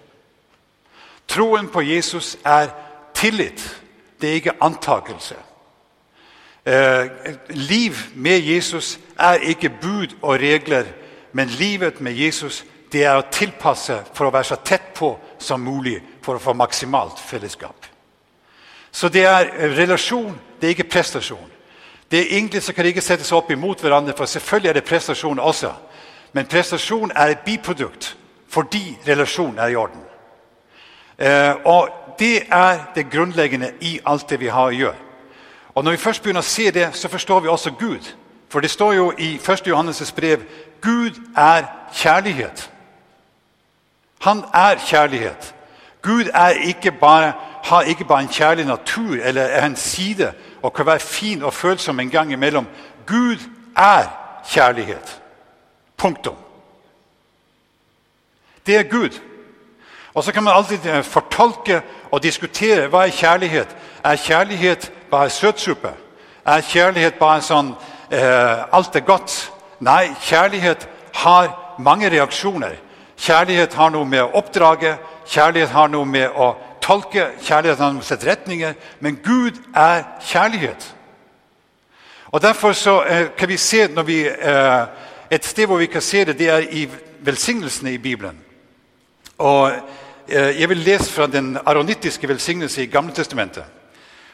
Troen 1.29 1.69
på 1.69 1.81
Jesus 1.81 2.37
er 2.45 2.71
tillit 3.15 3.63
det 4.21 4.31
er 4.31 4.35
ikke 4.35 4.63
antakelse. 4.63 5.35
Eh, 6.67 7.07
liv 7.49 7.93
med 8.15 8.39
Jesus 8.39 8.99
er 9.19 9.33
ikke 9.33 9.71
bud 9.81 10.17
og 10.23 10.41
regler, 10.41 10.85
men 11.33 11.49
livet 11.49 12.01
med 12.01 12.13
Jesus 12.13 12.65
det 12.93 13.05
er 13.05 13.17
å 13.17 13.29
tilpasse 13.33 14.01
for 14.15 14.27
å 14.27 14.35
være 14.35 14.51
så 14.51 14.59
tett 14.65 14.91
på 14.95 15.15
som 15.39 15.63
mulig 15.63 16.01
for 16.23 16.37
å 16.37 16.43
få 16.43 16.53
maksimalt 16.53 17.21
fellesskap. 17.23 17.87
Så 18.93 19.09
det 19.09 19.25
er 19.25 19.53
relasjon, 19.77 20.35
det 20.61 20.67
er 20.67 20.75
ikke 20.75 20.91
prestasjon. 20.91 21.51
Det 22.11 22.19
er 22.19 22.37
Egentlig 22.37 22.63
så 22.63 22.73
kan 22.73 22.85
det 22.85 22.89
ikke 22.89 23.01
settes 23.01 23.33
opp 23.33 23.51
imot 23.51 23.81
hverandre, 23.81 24.15
for 24.17 24.25
selvfølgelig 24.25 24.69
er 24.69 24.73
det 24.73 24.85
prestasjon 24.85 25.39
også. 25.39 25.73
Men 26.33 26.47
prestasjon 26.47 27.13
er 27.15 27.27
et 27.27 27.45
biprodukt 27.45 28.17
fordi 28.51 28.99
relasjon 29.09 29.59
er 29.59 29.67
i 29.67 29.77
orden. 29.77 30.01
Eh, 31.19 31.55
og 31.65 31.89
Det 32.19 32.43
er 32.51 32.79
det 32.95 33.11
grunnleggende 33.11 33.71
i 33.81 34.01
alt 34.07 34.31
det 34.31 34.41
vi 34.41 34.47
har 34.47 34.67
å 34.67 34.75
gjøre. 34.75 34.97
Og 35.75 35.85
Når 35.85 35.91
vi 35.91 35.97
først 35.97 36.23
begynner 36.23 36.43
å 36.43 36.45
se 36.45 36.71
det, 36.71 36.91
så 36.93 37.09
forstår 37.09 37.41
vi 37.41 37.49
også 37.49 37.71
Gud. 37.71 38.15
For 38.49 38.61
det 38.61 38.71
står 38.71 38.93
jo 38.93 39.13
i 39.19 39.35
1. 39.35 39.67
Johannes' 39.67 40.15
brev 40.15 40.43
Gud 40.81 41.17
er 41.37 41.65
kjærlighet. 41.95 42.71
Han 44.21 44.45
er 44.55 44.77
kjærlighet. 44.87 45.55
Gud 46.03 46.25
er 46.35 46.49
ikke 46.49 46.93
bare, 46.93 47.33
har 47.65 47.83
ikke 47.83 48.05
bare 48.05 48.23
en 48.23 48.29
kjærlig 48.29 48.67
natur 48.67 49.15
eller 49.23 49.43
er 49.43 49.67
en 49.67 49.77
side 49.77 50.33
og 50.63 50.73
kan 50.75 50.87
være 50.87 51.01
fin 51.01 51.43
og 51.43 51.55
følsom 51.55 52.01
en 52.01 52.11
gang 52.11 52.33
imellom. 52.33 52.67
Gud 53.07 53.39
er 53.77 54.05
kjærlighet. 54.49 55.21
Punktum. 55.97 56.37
Det 58.67 58.77
er 58.77 58.83
Gud. 58.83 59.21
Og 60.15 60.25
Så 60.25 60.33
kan 60.33 60.43
man 60.43 60.55
alltid 60.57 60.87
eh, 60.87 61.05
fortolke 61.05 61.83
og 62.11 62.23
diskutere 62.23 62.89
hva 62.89 63.07
er 63.07 63.11
kjærlighet. 63.11 63.77
Er 64.05 64.17
kjærlighet 64.17 64.93
bare 65.11 65.31
søtsuppe? 65.31 65.93
Er 66.47 66.61
kjærlighet 66.61 67.15
bare 67.15 67.43
sånn 67.43 67.75
eh, 68.11 68.75
alt 68.75 68.97
er 68.97 69.07
godt? 69.07 69.53
Nei, 69.81 70.11
kjærlighet 70.21 70.89
har 71.15 71.77
mange 71.79 72.11
reaksjoner. 72.11 72.75
Kjærlighet 73.17 73.75
har 73.75 73.91
noe 73.91 74.05
med 74.05 74.23
å 74.23 74.33
oppdrage, 74.41 74.97
kjærlighet 75.29 75.71
har 75.71 75.89
noe 75.89 76.05
med 76.09 76.29
å 76.37 76.55
tolke, 76.91 77.27
kjærlighet 77.43 77.79
har 77.79 78.01
sette 78.03 78.27
retninger. 78.27 78.75
Men 79.01 79.19
Gud 79.25 79.59
er 79.75 80.03
kjærlighet. 80.27 80.95
Og 82.33 82.43
Derfor 82.43 82.73
så, 82.73 83.03
eh, 83.03 83.27
kan 83.39 83.49
vi 83.49 83.57
se 83.57 83.89
når 83.89 84.03
vi, 84.03 84.27
eh, 84.27 84.87
Et 85.31 85.45
sted 85.45 85.67
hvor 85.67 85.77
vi 85.77 85.87
kan 85.87 86.03
se 86.03 86.25
det, 86.25 86.39
det 86.39 86.49
er 86.49 86.59
i 86.59 86.89
velsignelsene 87.21 87.93
i 87.93 87.99
Bibelen. 87.99 88.39
Og 89.39 89.73
eh, 90.29 90.61
Jeg 90.61 90.69
vil 90.69 90.77
lese 90.77 91.13
fra 91.13 91.27
den 91.27 91.59
aronittiske 91.67 92.29
velsignelse 92.29 92.83
i 92.83 92.87
Gamle 92.87 93.15
Testamentet. 93.15 93.65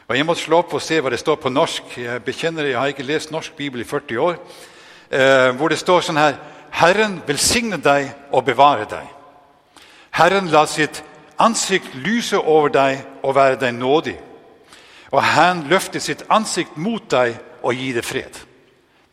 Og 0.07 0.17
Jeg 0.17 0.25
må 0.25 0.33
slå 0.33 0.57
opp 0.57 0.73
og 0.73 0.81
se 0.81 1.01
hva 1.01 1.09
det 1.09 1.19
står 1.19 1.35
på 1.35 1.49
norsk. 1.49 1.83
Jeg 1.97 2.23
bekjenner 2.23 2.65
Jeg 2.65 2.79
har 2.79 2.87
ikke 2.87 3.03
lest 3.03 3.31
norsk 3.31 3.55
bibel 3.55 3.81
i 3.81 3.83
40 3.83 4.19
år. 4.19 4.35
Hvor 5.51 5.67
det 5.67 5.77
står 5.77 6.01
sånn 6.01 6.17
her 6.17 6.33
Herren 6.71 7.21
velsigne 7.27 7.77
deg 7.77 8.11
og 8.31 8.45
bevare 8.45 8.85
deg. 8.89 9.07
Herren 10.11 10.47
la 10.47 10.65
sitt 10.65 11.03
ansikt 11.37 11.95
lyse 11.95 12.37
over 12.37 12.69
deg 12.69 13.03
og 13.23 13.35
være 13.35 13.59
deg 13.61 13.73
nådig. 13.73 14.17
Og 15.11 15.23
Herren 15.23 15.63
løfter 15.69 15.99
sitt 15.99 16.23
ansikt 16.29 16.77
mot 16.77 17.03
deg 17.11 17.37
og 17.63 17.73
gir 17.75 17.95
deg 17.95 18.05
fred. 18.05 18.43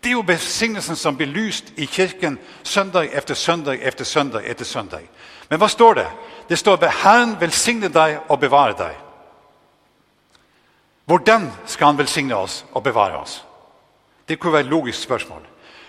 Det 0.03 0.11
er 0.11 0.19
jo 0.19 0.27
besignelsen 0.27 0.97
som 0.97 1.17
blir 1.17 1.31
lyst 1.33 1.73
i 1.77 1.87
kirken 1.87 2.39
søndag 2.63 3.09
etter 3.13 3.35
søndag 3.35 3.81
etter 3.83 4.05
søndag. 4.05 4.43
etter 4.45 4.65
søndag. 4.65 5.09
Men 5.49 5.59
hva 5.59 5.69
står 5.69 5.95
det? 5.95 6.07
Det 6.49 6.59
står 6.59 6.85
at 6.85 6.93
Herren 7.05 7.41
velsigne 7.41 7.89
deg 7.89 8.19
og 8.29 8.41
bevare 8.41 8.75
deg. 8.79 8.95
Hvordan 11.05 11.51
skal 11.67 11.87
han 11.87 11.99
velsigne 11.99 12.37
oss 12.37 12.65
og 12.73 12.83
bevare 12.83 13.17
oss? 13.17 13.45
Det 14.29 14.39
kunne 14.39 14.53
være 14.53 14.65
et 14.65 14.71
logisk 14.71 15.03
spørsmål. 15.03 15.41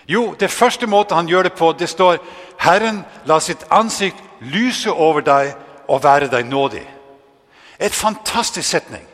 Jo, 0.08 0.34
det 0.40 0.50
første 0.50 0.86
måten 0.86 1.16
han 1.16 1.28
gjør 1.28 1.42
det 1.42 1.52
på, 1.52 1.72
det 1.72 1.88
står 1.88 2.18
Herren 2.58 3.04
la 3.24 3.40
sitt 3.40 3.64
ansikt 3.70 4.22
lyse 4.40 4.90
over 4.90 5.20
deg 5.20 5.54
og 5.88 6.02
være 6.04 6.30
deg 6.30 6.46
nådig. 6.46 6.86
Et 7.80 7.92
fantastisk 7.92 8.68
setning. 8.68 9.04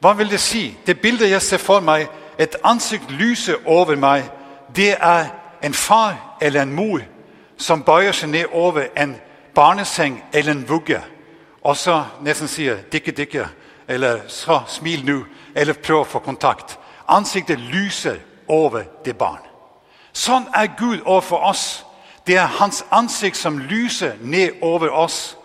Hva 0.00 0.12
vil 0.12 0.30
det 0.30 0.40
si? 0.40 0.76
Det 0.86 1.00
bildet 1.00 1.30
jeg 1.30 1.42
ser 1.42 1.58
for 1.58 1.80
meg, 1.80 2.08
et 2.38 2.56
ansikt 2.64 3.10
lyse 3.10 3.56
over 3.64 3.96
meg, 3.96 4.24
det 4.76 4.96
er 5.00 5.26
en 5.62 5.74
far 5.74 6.36
eller 6.40 6.62
en 6.62 6.72
mor 6.72 7.00
som 7.56 7.82
bøyer 7.82 8.12
seg 8.12 8.28
ned 8.28 8.52
over 8.52 8.88
en 8.96 9.16
barneseng 9.54 10.24
eller 10.32 10.52
en 10.52 10.68
vugge, 10.68 11.00
og 11.62 11.76
så 11.76 12.04
nesten 12.20 12.48
sier 12.48 12.76
'dikke, 12.76 13.12
dikke', 13.12 13.48
eller 13.88 14.20
'så 14.28 14.60
smil 14.66 15.04
nå', 15.04 15.24
eller 15.54 15.72
prøv 15.72 16.00
å 16.00 16.04
få 16.04 16.18
kontakt. 16.18 16.78
Ansiktet 17.08 17.58
lyser 17.58 18.16
over 18.48 18.82
det 19.04 19.18
barn. 19.18 19.40
Sånn 20.12 20.46
er 20.54 20.66
Gud 20.78 21.00
overfor 21.04 21.36
oss. 21.36 21.84
Det 22.26 22.36
er 22.36 22.46
hans 22.46 22.84
ansikt 22.90 23.36
som 23.36 23.58
lyser 23.58 24.12
ned 24.20 24.50
over 24.62 24.90
oss 24.90 25.35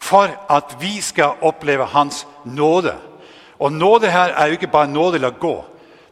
for 0.00 0.30
at 0.50 0.76
vi 0.80 1.00
skal 1.00 1.38
oppleve 1.40 1.84
hans 1.84 2.26
nåde. 2.44 2.96
Og 3.58 3.72
nåde 3.72 4.10
her 4.10 4.32
er 4.32 4.46
jo 4.46 4.52
ikke 4.52 4.72
bare 4.72 4.88
nåde 4.88 5.18
la 5.18 5.30
gå. 5.30 5.64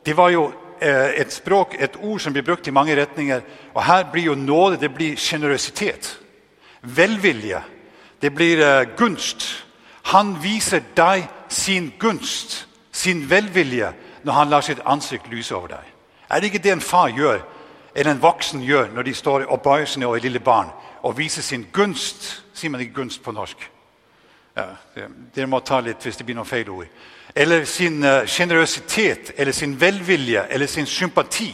Det 0.07 0.16
var 0.16 0.28
jo 0.28 0.52
eh, 0.80 1.21
et 1.21 1.33
språk, 1.33 1.75
et 1.78 1.97
ord 2.02 2.21
som 2.21 2.33
blir 2.33 2.45
brukt 2.45 2.68
i 2.68 2.71
mange 2.71 2.97
retninger. 2.97 3.40
Og 3.75 3.85
her 3.85 4.04
blir 4.12 4.23
jo 4.23 4.35
nåde 4.35 4.76
det 4.76 4.95
blir 4.95 5.16
sjenerøsitet. 5.16 6.18
Velvilje. 6.83 7.62
Det 8.23 8.35
blir 8.35 8.61
eh, 8.61 8.87
gunst. 8.97 9.64
Han 10.02 10.37
viser 10.42 10.80
deg 10.97 11.28
sin 11.49 11.92
gunst, 11.99 12.66
sin 12.92 13.30
velvilje, 13.30 13.92
når 14.23 14.33
han 14.33 14.49
lar 14.49 14.61
sitt 14.61 14.80
ansikt 14.85 15.28
lyse 15.33 15.54
over 15.57 15.68
deg. 15.68 15.95
Er 16.30 16.40
det 16.40 16.47
ikke 16.52 16.62
det 16.64 16.73
en 16.73 16.80
far 16.80 17.09
gjør 17.09 17.40
eller 17.95 18.12
en 18.12 18.23
voksen 18.23 18.62
gjør 18.62 18.92
når 18.95 19.02
de 19.02 19.14
står 19.14 19.47
seg 19.87 20.04
over 20.04 20.16
et 20.16 20.23
lille 20.23 20.40
barn 20.40 20.68
og 21.02 21.16
viser 21.18 21.42
sin 21.42 21.66
gunst. 21.73 22.45
Sier 22.54 22.71
man 22.71 22.80
ikke 22.80 22.95
gunst 22.95 23.23
på 23.23 23.33
norsk? 23.33 23.78
Ja, 24.59 25.07
Dere 25.35 25.47
må 25.47 25.61
ta 25.62 25.79
litt 25.85 26.03
hvis 26.03 26.19
det 26.19 26.27
blir 26.27 26.37
noen 26.38 26.49
feil 26.49 26.69
ord. 26.75 26.88
Eller 27.38 27.65
sin 27.69 28.03
sjenerøsitet, 28.03 29.31
uh, 29.31 29.35
eller 29.38 29.55
sin 29.55 29.77
velvilje, 29.81 30.43
eller 30.50 30.67
sin 30.67 30.87
sympati. 30.87 31.53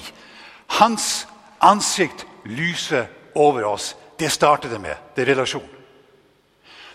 Hans 0.79 1.27
ansikt 1.61 2.25
lyser 2.49 3.07
over 3.35 3.67
oss. 3.69 3.93
Det 4.19 4.31
starter 4.33 4.73
det 4.73 4.81
med. 4.81 4.97
Det 5.17 5.23
er 5.23 5.35
relasjon. 5.35 5.69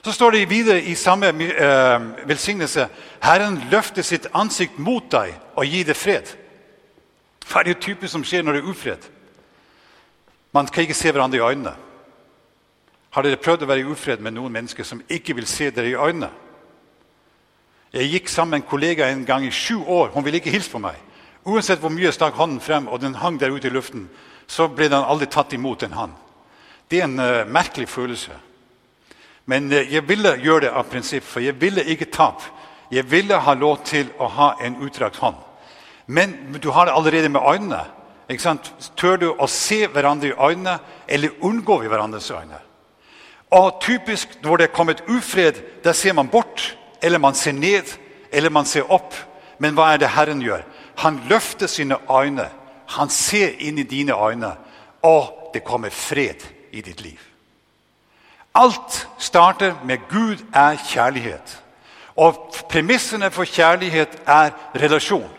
Så 0.03 0.11
står 0.11 0.31
det 0.31 0.49
videre 0.49 0.81
i 0.81 0.95
samme 0.95 1.29
uh, 1.29 2.27
velsignelse 2.27 2.87
Herren 3.21 3.59
løfter 3.71 4.01
sitt 4.01 4.29
ansikt 4.33 4.79
mot 4.79 5.11
deg 5.11 5.35
og 5.55 5.65
gir 5.67 5.85
deg 5.85 5.97
fred. 5.97 6.31
Hva 7.49 7.61
er 7.61 7.71
det 7.71 7.81
typisk 7.83 8.13
som 8.13 8.23
skjer 8.23 8.45
når 8.45 8.57
det 8.57 8.63
er 8.63 8.71
ufred? 8.71 9.07
Man 10.55 10.67
kan 10.67 10.85
ikke 10.85 10.97
se 10.97 11.11
hverandre 11.11 11.37
i 11.37 11.43
øynene. 11.43 11.75
Har 13.09 13.25
dere 13.25 13.41
prøvd 13.41 13.65
å 13.65 13.69
være 13.69 13.81
i 13.81 13.89
ufred 13.89 14.21
med 14.21 14.35
noen 14.35 14.53
mennesker 14.53 14.85
som 14.85 15.01
ikke 15.09 15.33
vil 15.39 15.47
se 15.49 15.71
dere 15.73 15.89
i 15.89 15.97
øynene? 15.97 16.29
Jeg 17.93 18.11
gikk 18.11 18.29
sammen 18.29 18.51
med 18.53 18.61
en 18.61 18.69
kollega 18.69 19.07
en 19.09 19.23
gang 19.25 19.45
i 19.45 19.51
sju 19.51 19.79
år. 19.81 20.11
Hun 20.13 20.23
ville 20.25 20.37
ikke 20.37 20.53
hilse 20.53 20.69
på 20.69 20.81
meg. 20.83 20.97
Uansett 21.45 21.81
hvor 21.81 21.89
mye 21.89 22.05
jeg 22.05 22.13
stakk 22.13 22.37
hånden 22.37 22.59
frem, 22.61 22.87
og 22.87 23.01
den 23.01 23.17
hang 23.17 23.39
der 23.41 23.49
ute 23.49 23.67
i 23.67 23.73
luften, 23.73 24.05
så 24.47 24.67
ble 24.69 24.91
den 24.91 25.01
aldri 25.01 25.25
tatt 25.25 25.55
imot 25.57 25.83
en 25.83 25.97
hånd. 25.97 26.13
Det 26.89 26.99
er 26.99 27.07
en 27.07 27.17
uh, 27.19 27.49
merkelig 27.49 27.89
følelse. 27.89 28.37
Men 29.49 29.71
uh, 29.73 29.81
jeg 29.81 30.05
ville 30.05 30.35
gjøre 30.37 30.67
det 30.67 30.73
av 30.77 30.85
prinsipp, 30.91 31.25
for 31.25 31.41
jeg 31.41 31.57
ville 31.61 31.85
ikke 31.89 32.11
tape. 32.13 32.45
Jeg 32.93 33.09
ville 33.09 33.41
ha 33.41 33.53
lov 33.57 33.81
til 33.85 34.09
å 34.21 34.29
ha 34.37 34.53
en 34.61 34.77
utdrakt 34.85 35.17
hånd. 35.21 35.37
Men 36.05 36.59
du 36.61 36.69
har 36.73 36.85
det 36.85 36.93
allerede 36.97 37.29
med 37.29 37.41
øynene. 37.41 37.83
Tør 38.97 39.17
du 39.17 39.29
å 39.33 39.47
se 39.49 39.87
hverandre 39.89 40.29
i 40.29 40.37
øynene, 40.37 40.77
eller 41.07 41.41
unngår 41.41 41.81
vi 41.81 41.89
hverandres 41.89 42.29
øyne? 42.31 42.68
Og 43.49 43.81
typisk 43.81 44.43
når 44.43 44.57
det 44.57 44.63
er 44.63 44.73
kommet 44.73 45.03
ufred, 45.07 45.53
der 45.83 45.93
ser 45.93 46.13
man 46.13 46.27
bort, 46.27 46.77
eller 47.01 47.17
man 47.17 47.35
ser 47.35 47.51
ned, 47.51 47.83
eller 48.31 48.49
man 48.49 48.65
ser 48.65 48.91
opp. 48.91 49.15
Men 49.59 49.73
hva 49.73 49.93
er 49.93 49.97
det 49.97 50.09
Herren 50.09 50.41
gjør? 50.41 50.61
Han 50.97 51.21
løfter 51.29 51.67
sine 51.67 51.97
øyne. 52.11 52.49
Han 52.87 53.09
ser 53.09 53.49
inn 53.59 53.77
i 53.77 53.83
dine 53.83 54.13
øyne, 54.13 54.51
og 55.01 55.51
det 55.53 55.63
kommer 55.63 55.89
fred 55.89 56.45
i 56.71 56.81
ditt 56.81 57.01
liv. 57.01 57.19
Alt 58.55 59.07
starter 59.17 59.75
med 59.85 59.97
Gud 60.09 60.37
er 60.53 60.75
kjærlighet. 60.89 61.63
Og 62.15 62.55
premissene 62.69 63.31
for 63.31 63.43
kjærlighet 63.43 64.21
er 64.27 64.49
relasjon. 64.75 65.29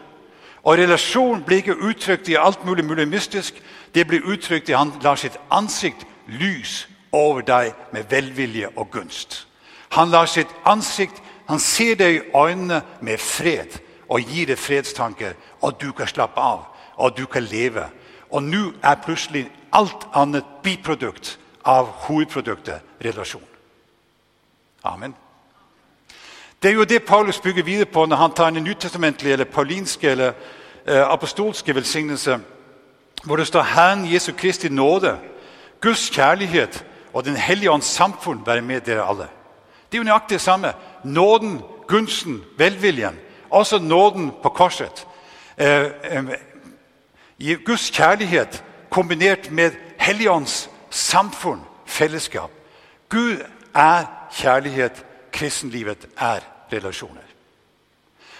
Og 0.62 0.78
relasjon 0.78 1.42
blir 1.42 1.56
ikke 1.56 1.76
uttrykt 1.76 2.28
i 2.28 2.38
alt 2.38 2.64
mulig 2.64 2.84
mulig 2.84 3.08
mystisk. 3.08 3.62
Det 3.94 4.06
blir 4.06 4.24
uttrykt 4.24 4.68
i 4.68 4.72
han 4.72 4.92
lar 5.02 5.16
sitt 5.16 5.36
ansikt 5.50 6.06
lys 6.26 6.89
over 7.12 7.42
deg 7.42 7.72
med 7.92 8.10
velvilje 8.10 8.68
og 8.76 8.90
gunst. 8.90 9.46
Han 9.90 10.10
lar 10.10 10.26
sitt 10.26 10.50
ansikt, 10.64 11.22
han 11.48 11.58
ser 11.58 11.94
deg 11.98 12.14
i 12.14 12.26
øynene 12.34 12.82
med 13.00 13.18
fred 13.18 13.80
og 14.08 14.20
gir 14.20 14.46
deg 14.46 14.58
fredstanker, 14.58 15.34
og 15.62 15.80
du 15.80 15.92
kan 15.92 16.06
slappe 16.06 16.40
av, 16.40 16.66
og 16.96 17.16
du 17.16 17.26
kan 17.26 17.42
leve. 17.42 17.86
Og 18.30 18.42
nå 18.42 18.72
er 18.82 19.02
plutselig 19.02 19.48
alt 19.72 20.06
annet 20.14 20.46
biprodukt 20.62 21.38
av 21.64 21.86
hovedproduktet 22.06 22.80
relasjon. 23.04 23.46
Amen. 24.84 25.14
Det 26.62 26.70
er 26.70 26.74
jo 26.74 26.84
det 26.84 27.04
Paulus 27.04 27.40
bygger 27.40 27.62
videre 27.62 27.86
på 27.86 28.06
når 28.06 28.16
han 28.16 28.32
tar 28.32 28.48
en 28.48 28.64
nytestamentlig 28.64 29.32
eller 29.32 29.44
paulinske 29.44 30.10
eller 30.10 30.32
eh, 30.86 31.12
apostolske 31.12 31.74
velsignelse, 31.74 32.38
hvor 33.24 33.36
det 33.36 33.46
står 33.46 33.62
'Herren 33.62 34.12
Jesu 34.12 34.32
Kristi 34.32 34.68
nåde', 34.68 35.16
Guds 35.80 36.10
kjærlighet 36.10 36.84
og 37.12 37.24
Den 37.24 37.36
hellige 37.36 37.70
ånds 37.70 37.86
samfunn 37.86 38.46
være 38.46 38.62
med 38.62 38.80
dere 38.80 39.08
alle. 39.08 39.28
Det 39.92 39.98
er 39.98 40.02
jo 40.02 40.04
nøyaktig 40.04 40.34
det 40.34 40.40
samme. 40.40 40.72
Nåden, 41.04 41.62
gunsten, 41.88 42.44
velviljen. 42.58 43.18
Også 43.50 43.78
nåden 43.78 44.30
på 44.42 44.48
korset. 44.48 45.06
Eh, 45.58 45.84
eh, 46.02 46.24
Guds 47.64 47.90
kjærlighet 47.90 48.64
kombinert 48.90 49.50
med 49.50 49.70
Helligånds 49.98 50.70
samfunn, 50.90 51.60
fellesskap. 51.86 52.50
Gud 53.08 53.36
er 53.74 54.04
kjærlighet. 54.32 55.04
Kristenlivet 55.32 56.08
er 56.18 56.40
relasjoner. 56.72 57.22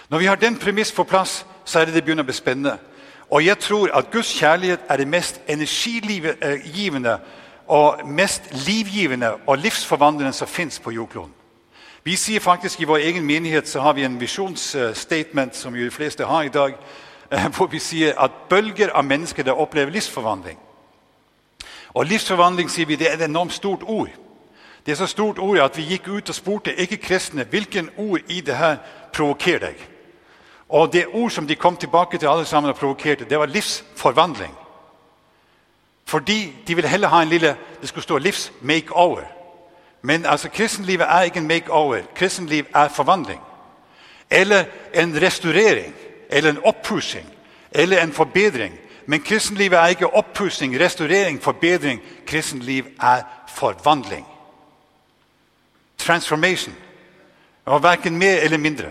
Når 0.08 0.18
vi 0.18 0.26
har 0.26 0.34
den 0.34 0.58
premiss 0.58 0.92
på 0.92 1.04
plass, 1.04 1.46
så 1.64 1.80
er 1.80 1.84
det 1.84 1.94
det 1.94 2.04
begynner 2.04 2.22
å 2.22 2.26
bli 2.26 2.34
spennende. 2.34 2.78
Og 3.30 3.44
jeg 3.46 3.58
tror 3.58 3.90
at 3.94 4.10
Guds 4.10 4.32
kjærlighet 4.34 4.80
er 4.88 4.96
det 4.96 5.08
mest 5.08 5.40
energigivende 5.48 7.18
og 7.70 8.00
mest 8.04 8.42
livgivende 8.66 9.36
og 9.46 9.58
livsforvandlende 9.58 10.32
som 10.32 10.48
fins 10.48 10.80
på 10.80 10.90
jordkloden. 10.90 11.34
Vi 12.02 12.16
sier 12.16 12.40
faktisk 12.40 12.80
I 12.80 12.88
vår 12.88 12.96
egen 12.96 13.26
menighet 13.26 13.68
så 13.68 13.80
har 13.80 13.92
vi 13.92 14.02
en 14.04 14.20
visjonsstatement 14.20 15.56
som 15.56 15.76
jo 15.76 15.84
de 15.84 15.90
fleste 15.90 16.26
har 16.26 16.42
i 16.42 16.48
dag, 16.48 16.74
eh, 17.30 17.46
hvor 17.56 17.66
vi 17.66 17.78
sier 17.78 18.18
at 18.18 18.30
bølger 18.48 18.90
av 18.90 19.04
mennesker 19.04 19.42
der 19.42 19.60
opplever 19.60 19.92
livsforvandling. 19.92 20.58
Og 21.94 22.06
livsforvandling 22.06 22.70
sier 22.70 22.86
vi, 22.86 22.96
det 22.96 23.10
er 23.10 23.14
et 23.14 23.28
enormt 23.28 23.52
stort 23.52 23.82
ord. 23.82 24.10
Det 24.86 24.92
er 24.92 24.96
så 24.96 25.06
stort 25.06 25.38
ord 25.38 25.58
at 25.58 25.76
vi 25.76 25.86
gikk 25.92 26.08
ut 26.08 26.28
og 26.28 26.34
spurte 26.34 26.74
ikke-kristne 26.74 27.44
hvilken 27.44 27.90
ord 27.96 28.20
i 28.28 28.40
det 28.40 28.56
her 28.56 28.76
provokerer 29.12 29.58
deg. 29.58 29.86
Og 30.68 30.92
det 30.92 31.06
ord 31.12 31.30
som 31.30 31.46
de 31.46 31.54
kom 31.54 31.76
tilbake 31.76 32.18
til 32.18 32.26
alle 32.26 32.44
sammen 32.44 32.70
og 32.70 32.76
provokerte, 32.76 33.24
det 33.24 33.38
var 33.38 33.46
livsforvandling. 33.46 34.54
Fordi 36.10 36.52
de 36.66 36.74
ville 36.74 36.88
heller 36.88 37.08
ha 37.08 37.22
en 37.22 37.28
lille 37.28 37.56
Det 37.80 37.88
skulle 37.88 38.02
stå 38.02 38.18
'livs-makeover'. 38.18 39.26
Men 40.02 40.26
altså, 40.26 40.48
kristenlivet 40.48 41.06
er 41.08 41.20
ikke 41.20 41.38
en 41.38 41.48
makeover. 41.48 41.98
Kristenliv 42.14 42.64
er 42.74 42.88
forvandling. 42.88 43.40
Eller 44.30 44.64
en 44.94 45.22
restaurering. 45.22 45.94
Eller 46.30 46.50
en 46.50 46.64
oppussing. 46.64 47.26
Eller 47.72 48.02
en 48.02 48.12
forbedring. 48.12 48.74
Men 49.06 49.20
kristenlivet 49.20 49.78
er 49.78 49.86
ikke 49.86 50.14
oppussing, 50.14 50.80
restaurering, 50.80 51.42
forbedring. 51.42 52.00
Kristenliv 52.26 52.84
er 53.02 53.22
forvandling. 53.48 54.26
Transformation. 55.98 56.74
Og 57.64 57.82
Verken 57.82 58.18
mer 58.18 58.36
eller 58.36 58.58
mindre. 58.58 58.86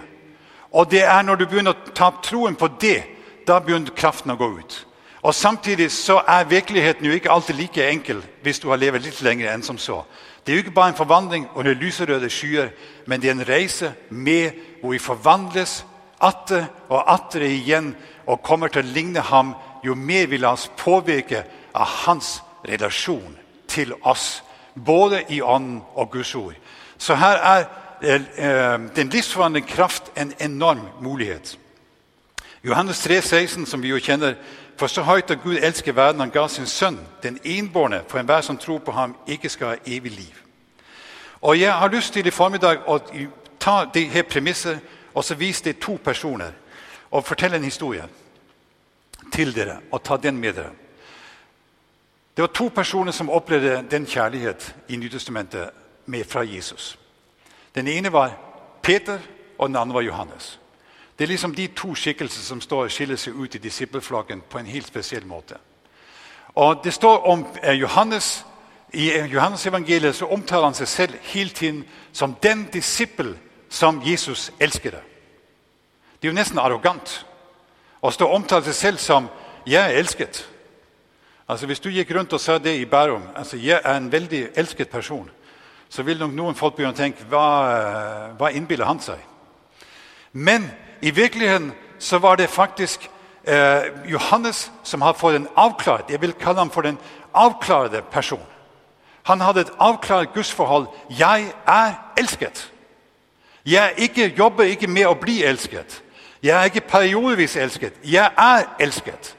Og 0.72 0.92
det 0.92 1.04
er 1.04 1.22
når 1.22 1.36
du 1.36 1.46
begynner 1.46 1.72
å 1.72 1.92
ta 1.96 2.12
troen 2.24 2.56
på 2.56 2.68
det, 2.82 3.04
da 3.48 3.60
begynner 3.60 3.92
kraften 3.96 4.32
å 4.32 4.36
gå 4.36 4.58
ut. 4.60 4.86
Og 5.22 5.36
Samtidig 5.36 5.92
så 5.92 6.22
er 6.28 6.44
virkeligheten 6.44 7.06
jo 7.06 7.12
ikke 7.12 7.32
alltid 7.32 7.56
like 7.56 7.90
enkel 7.90 8.24
hvis 8.42 8.60
du 8.60 8.70
har 8.70 8.80
levd 8.80 9.04
litt 9.04 9.22
lenger 9.22 9.52
enn 9.54 9.64
som 9.64 9.78
så. 9.78 10.04
Det 10.46 10.54
er 10.54 10.56
jo 10.56 10.64
ikke 10.64 10.76
bare 10.76 10.94
en 10.94 10.98
forvandling 10.98 11.48
under 11.56 11.74
lyserøde 11.74 12.30
skyer, 12.30 12.70
men 13.06 13.22
det 13.22 13.30
er 13.30 13.36
en 13.36 13.50
reise 13.50 13.94
med 14.10 14.52
hvor 14.82 14.92
vi 14.92 15.00
forvandles 15.00 15.86
atter 16.22 16.66
og 16.90 17.04
atter 17.12 17.42
igjen 17.42 17.96
og 18.26 18.44
kommer 18.44 18.72
til 18.72 18.84
å 18.84 18.94
ligne 18.94 19.22
ham 19.22 19.54
jo 19.84 19.96
mer 19.96 20.28
vi 20.28 20.38
lar 20.38 20.56
oss 20.56 20.72
påvirke 20.78 21.44
av 21.76 21.88
hans 22.06 22.40
relasjon 22.68 23.38
til 23.68 23.94
oss, 24.02 24.44
både 24.76 25.24
i 25.30 25.42
ånden 25.42 25.82
og 25.96 26.12
Guds 26.12 26.36
ord. 26.36 26.56
Så 26.98 27.16
her 27.16 27.38
er 27.38 27.66
eh, 28.02 28.80
den 28.96 29.10
livsforvandlende 29.10 29.68
kraft 29.68 30.12
en 30.16 30.34
enorm 30.40 30.88
mulighet. 31.02 31.58
Johannes 32.64 33.00
3, 33.00 33.22
16, 33.22 33.66
som 33.66 33.82
vi 33.82 33.94
jo 33.94 34.00
kjenner, 34.04 34.36
for 34.80 34.88
så 34.88 35.02
høyt 35.04 35.32
at 35.32 35.42
Gud 35.44 35.58
elsker 35.62 35.92
verden, 35.94 36.22
han 36.22 36.32
ga 36.32 36.48
sin 36.48 36.66
sønn, 36.66 37.00
den 37.24 37.40
innbårne, 37.44 38.02
for 38.08 38.20
enhver 38.20 38.42
som 38.42 38.58
tror 38.58 38.80
på 38.80 38.92
ham, 38.92 39.16
ikke 39.28 39.50
skal 39.50 39.68
ha 39.68 39.76
evig 39.86 40.12
liv. 40.12 40.36
Og 41.42 41.60
Jeg 41.60 41.74
har 41.74 41.88
lyst 41.88 42.14
til 42.14 42.28
i 42.28 42.32
formiddag 42.32 42.88
å 42.88 43.00
ta 43.60 43.86
det 43.94 44.08
her 44.10 44.24
premisset 44.24 44.80
og 45.14 45.24
så 45.24 45.36
vise 45.36 45.64
det 45.64 45.80
to 45.80 45.98
personer 46.04 46.52
og 47.12 47.26
fortelle 47.26 47.58
en 47.58 47.64
historie 47.64 48.04
til 49.34 49.56
dere 49.56 49.80
og 49.92 50.04
ta 50.04 50.18
den 50.18 50.38
med 50.38 50.54
dere. 50.54 50.72
Det 52.36 52.42
var 52.42 52.54
to 52.56 52.70
personer 52.70 53.12
som 53.12 53.30
opplevde 53.30 53.84
den 53.92 54.06
kjærlighet 54.06 54.76
i 54.88 54.96
Nytestamentet 54.96 55.70
fra 56.28 56.44
Jesus. 56.44 57.00
Den 57.76 57.88
ene 57.88 58.14
var 58.14 58.32
Peter, 58.82 59.20
og 59.58 59.68
den 59.68 59.76
andre 59.76 59.94
var 59.94 60.02
Johannes. 60.02 60.60
Det 61.20 61.26
er 61.26 61.28
liksom 61.28 61.56
de 61.56 61.68
to 61.68 61.96
skikkelser 61.96 62.42
som 62.42 62.62
står 62.62 62.86
og 62.86 62.92
skiller 62.96 63.18
seg 63.20 63.36
ut 63.36 63.56
i 63.56 63.60
disippelflokken 63.60 64.40
på 64.50 64.60
en 64.60 64.70
helt 64.72 64.88
spesiell 64.88 65.26
måte. 65.28 65.58
Og 66.56 66.80
Det 66.84 66.94
står 66.94 67.28
om 67.28 67.44
eh, 67.64 67.74
Johannes 67.74 68.46
I 68.94 69.10
Johannes 69.28 69.66
evangeliet 69.66 70.16
så 70.16 70.26
omtaler 70.26 70.64
han 70.64 70.74
seg 70.74 70.88
selv 70.88 71.18
hele 71.22 71.50
tiden 71.50 71.84
som 72.14 72.38
den 72.44 72.70
disippel 72.74 73.36
som 73.70 74.02
Jesus 74.06 74.52
elsker. 74.60 74.92
Det 74.92 76.28
er 76.28 76.32
jo 76.32 76.38
nesten 76.40 76.60
arrogant 76.60 77.26
å 78.02 78.12
stå 78.12 78.26
og 78.26 78.36
omtale 78.36 78.64
seg 78.64 78.76
selv 78.76 78.98
som 78.98 79.30
'jeg 79.66 79.92
er 79.92 80.00
elsket'. 80.00 80.46
Altså 81.50 81.66
Hvis 81.66 81.80
du 81.80 81.90
gikk 81.90 82.16
rundt 82.16 82.34
og 82.34 82.40
sa 82.40 82.58
det 82.58 82.80
i 82.80 82.86
Bærum 82.86 83.24
altså 83.36 83.58
'Jeg 83.58 83.82
er 83.84 83.98
en 83.98 84.12
veldig 84.12 84.50
elsket 84.56 84.90
person', 84.90 85.30
så 85.90 86.04
vil 86.04 86.20
nok 86.20 86.32
noen 86.32 86.56
folk 86.56 86.76
begynne 86.76 86.94
å 86.94 86.98
tenke 86.98 87.24
'Hva, 87.24 88.32
hva 88.38 88.50
innbiller 88.50 88.86
han 88.86 89.00
seg?' 89.00 89.26
Men 90.34 90.72
i 91.02 91.12
virkeligheten 91.12 91.74
så 92.00 92.18
var 92.18 92.36
det 92.36 92.50
faktisk 92.50 93.10
eh, 93.44 93.82
Johannes 94.06 94.72
som 94.84 95.02
hadde 95.02 95.20
fått 95.20 95.36
en 95.36 95.48
avklart 95.56 96.10
Jeg 96.10 96.22
vil 96.22 96.34
kalle 96.34 96.60
ham 96.60 96.72
for 96.72 96.82
den 96.82 96.98
avklarede 97.34 98.02
person. 98.12 98.44
Han 99.24 99.42
hadde 99.42 99.62
et 99.62 99.72
avklart 99.80 100.34
gudsforhold. 100.34 100.88
'Jeg 101.10 101.54
er 101.68 101.94
elsket'. 102.20 102.72
Jeg 103.66 103.94
ikke, 103.98 104.34
jobber 104.38 104.64
ikke 104.64 104.88
med 104.88 105.06
å 105.06 105.14
bli 105.14 105.44
elsket. 105.44 106.04
Jeg 106.44 106.60
er 106.60 106.64
ikke 106.64 106.82
periodevis 106.82 107.56
elsket. 107.56 107.94
Jeg 108.04 108.32
er 108.38 108.64
elsket. 108.80 109.36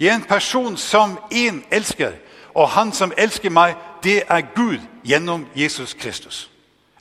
Jeg 0.00 0.08
er 0.08 0.14
en 0.14 0.22
person 0.22 0.76
som 0.76 1.18
én 1.32 1.62
elsker, 1.70 2.12
og 2.54 2.68
han 2.68 2.92
som 2.92 3.12
elsker 3.16 3.50
meg, 3.50 3.74
det 4.02 4.22
er 4.28 4.40
Gud 4.54 4.78
gjennom 5.04 5.46
Jesus 5.54 5.94
Kristus. 5.94 6.50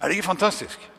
Er 0.02 0.08
det 0.08 0.16
ikke 0.16 0.26
fantastisk? 0.26 0.90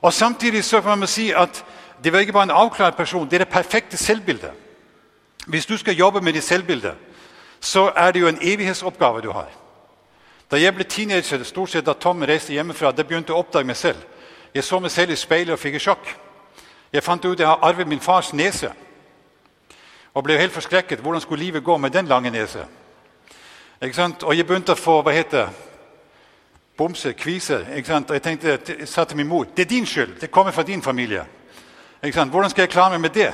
Og 0.00 0.12
Samtidig 0.12 0.64
så 0.64 0.80
kan 0.80 0.98
man 0.98 1.08
si 1.08 1.30
at 1.30 1.64
det 2.04 2.12
var 2.12 2.18
ikke 2.18 2.32
bare 2.32 2.42
en 2.42 2.50
avklart 2.50 2.96
person, 2.96 3.28
det 3.28 3.40
er 3.40 3.44
det 3.44 3.52
perfekte 3.52 3.96
selvbildet. 3.96 4.50
Hvis 5.46 5.66
du 5.66 5.76
skal 5.76 5.94
jobbe 5.94 6.20
med 6.20 6.32
ditt 6.32 6.44
selvbilde, 6.44 6.94
så 7.60 7.92
er 7.96 8.12
det 8.12 8.20
jo 8.20 8.28
en 8.28 8.38
evighetsoppgave 8.40 9.20
du 9.20 9.30
har. 9.30 9.48
Da 10.50 10.56
jeg 10.56 10.74
ble 10.74 10.84
teenager, 10.84 11.44
stort 11.44 11.70
sett 11.70 11.86
da 11.86 11.92
Tom 11.92 12.22
reiste 12.22 12.52
hjemmefra, 12.52 12.90
da 12.92 13.02
begynte 13.02 13.30
jeg 13.30 13.36
å 13.36 13.44
oppdage 13.44 13.66
meg 13.66 13.76
selv. 13.76 14.02
Jeg 14.54 14.64
så 14.64 14.80
meg 14.80 14.90
selv 14.90 15.12
i 15.12 15.16
speilet 15.16 15.54
og 15.54 15.60
fikk 15.62 15.76
et 15.78 15.84
sjokk. 15.84 16.08
Jeg 16.92 17.04
fant 17.06 17.24
ut 17.24 17.32
at 17.32 17.40
jeg 17.40 17.48
har 17.48 17.62
arvet 17.62 17.88
min 17.88 18.00
fars 18.00 18.32
nese. 18.32 18.72
Og 20.14 20.24
ble 20.24 20.38
helt 20.38 20.52
forskrekket. 20.52 21.00
Hvordan 21.00 21.20
skulle 21.20 21.44
livet 21.44 21.64
gå 21.64 21.76
med 21.78 21.90
den 21.90 22.06
lange 22.06 22.30
nese? 22.30 22.66
Og 23.80 24.36
jeg 24.36 24.46
begynte 24.46 24.74
å 24.74 24.80
få 24.80 24.98
hva 25.02 25.14
heter 25.14 25.52
bomser, 26.76 27.12
kviser. 27.12 27.68
Og 27.70 28.14
jeg 28.16 28.22
tenkte, 28.22 28.58
jeg 28.78 28.88
sa 28.88 29.04
til 29.04 29.16
min 29.16 29.28
mor 29.28 29.46
det 29.54 29.64
er 29.64 29.70
din 29.70 29.86
skyld. 29.86 30.18
Det 30.20 30.30
kommer 30.30 30.52
fra 30.52 30.62
din 30.62 30.82
familie. 30.82 31.24
Hvordan 32.00 32.50
skal 32.50 32.62
jeg 32.62 32.70
klare 32.72 32.90
meg 32.90 33.00
med 33.00 33.10
det? 33.10 33.32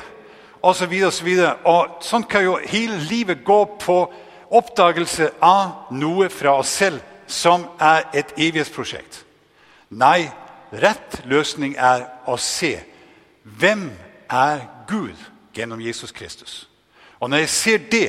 Og 0.63 0.75
så 0.75 0.87
videre, 0.87 1.07
og 1.07 1.13
så 1.13 1.25
videre. 1.25 1.55
Og 1.65 2.01
sånn 2.03 2.25
kan 2.27 2.45
jo 2.45 2.57
hele 2.67 2.99
livet 2.99 3.45
gå 3.45 3.61
på 3.81 3.99
oppdagelse 4.51 5.31
av 5.43 5.93
noe 5.95 6.29
fra 6.31 6.57
oss 6.59 6.73
selv 6.79 7.01
som 7.27 7.67
er 7.83 8.07
et 8.15 8.33
evighetsprosjekt. 8.39 9.23
Nei, 9.91 10.31
rett 10.73 11.21
løsning 11.27 11.77
er 11.79 12.07
å 12.27 12.37
se 12.39 12.77
hvem 13.43 13.91
er 14.31 14.65
Gud 14.89 15.15
gjennom 15.55 15.81
Jesus 15.81 16.13
Kristus. 16.13 16.69
Og 17.21 17.31
når 17.31 17.45
jeg 17.45 17.49
ser 17.49 17.79
det, 17.91 18.09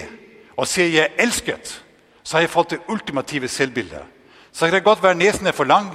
og 0.57 0.67
ser 0.67 0.89
jeg 0.89 1.05
er 1.05 1.21
elsket, 1.21 1.81
så 2.23 2.37
har 2.37 2.45
jeg 2.45 2.53
fått 2.53 2.73
det 2.73 2.85
ultimative 2.89 3.47
selvbildet. 3.47 4.01
Så 4.51 4.65
kan 4.65 4.73
det 4.73 4.83
godt 4.83 5.03
være 5.03 5.15
nesen 5.15 5.47
er 5.47 5.55
for 5.55 5.69
lang, 5.69 5.91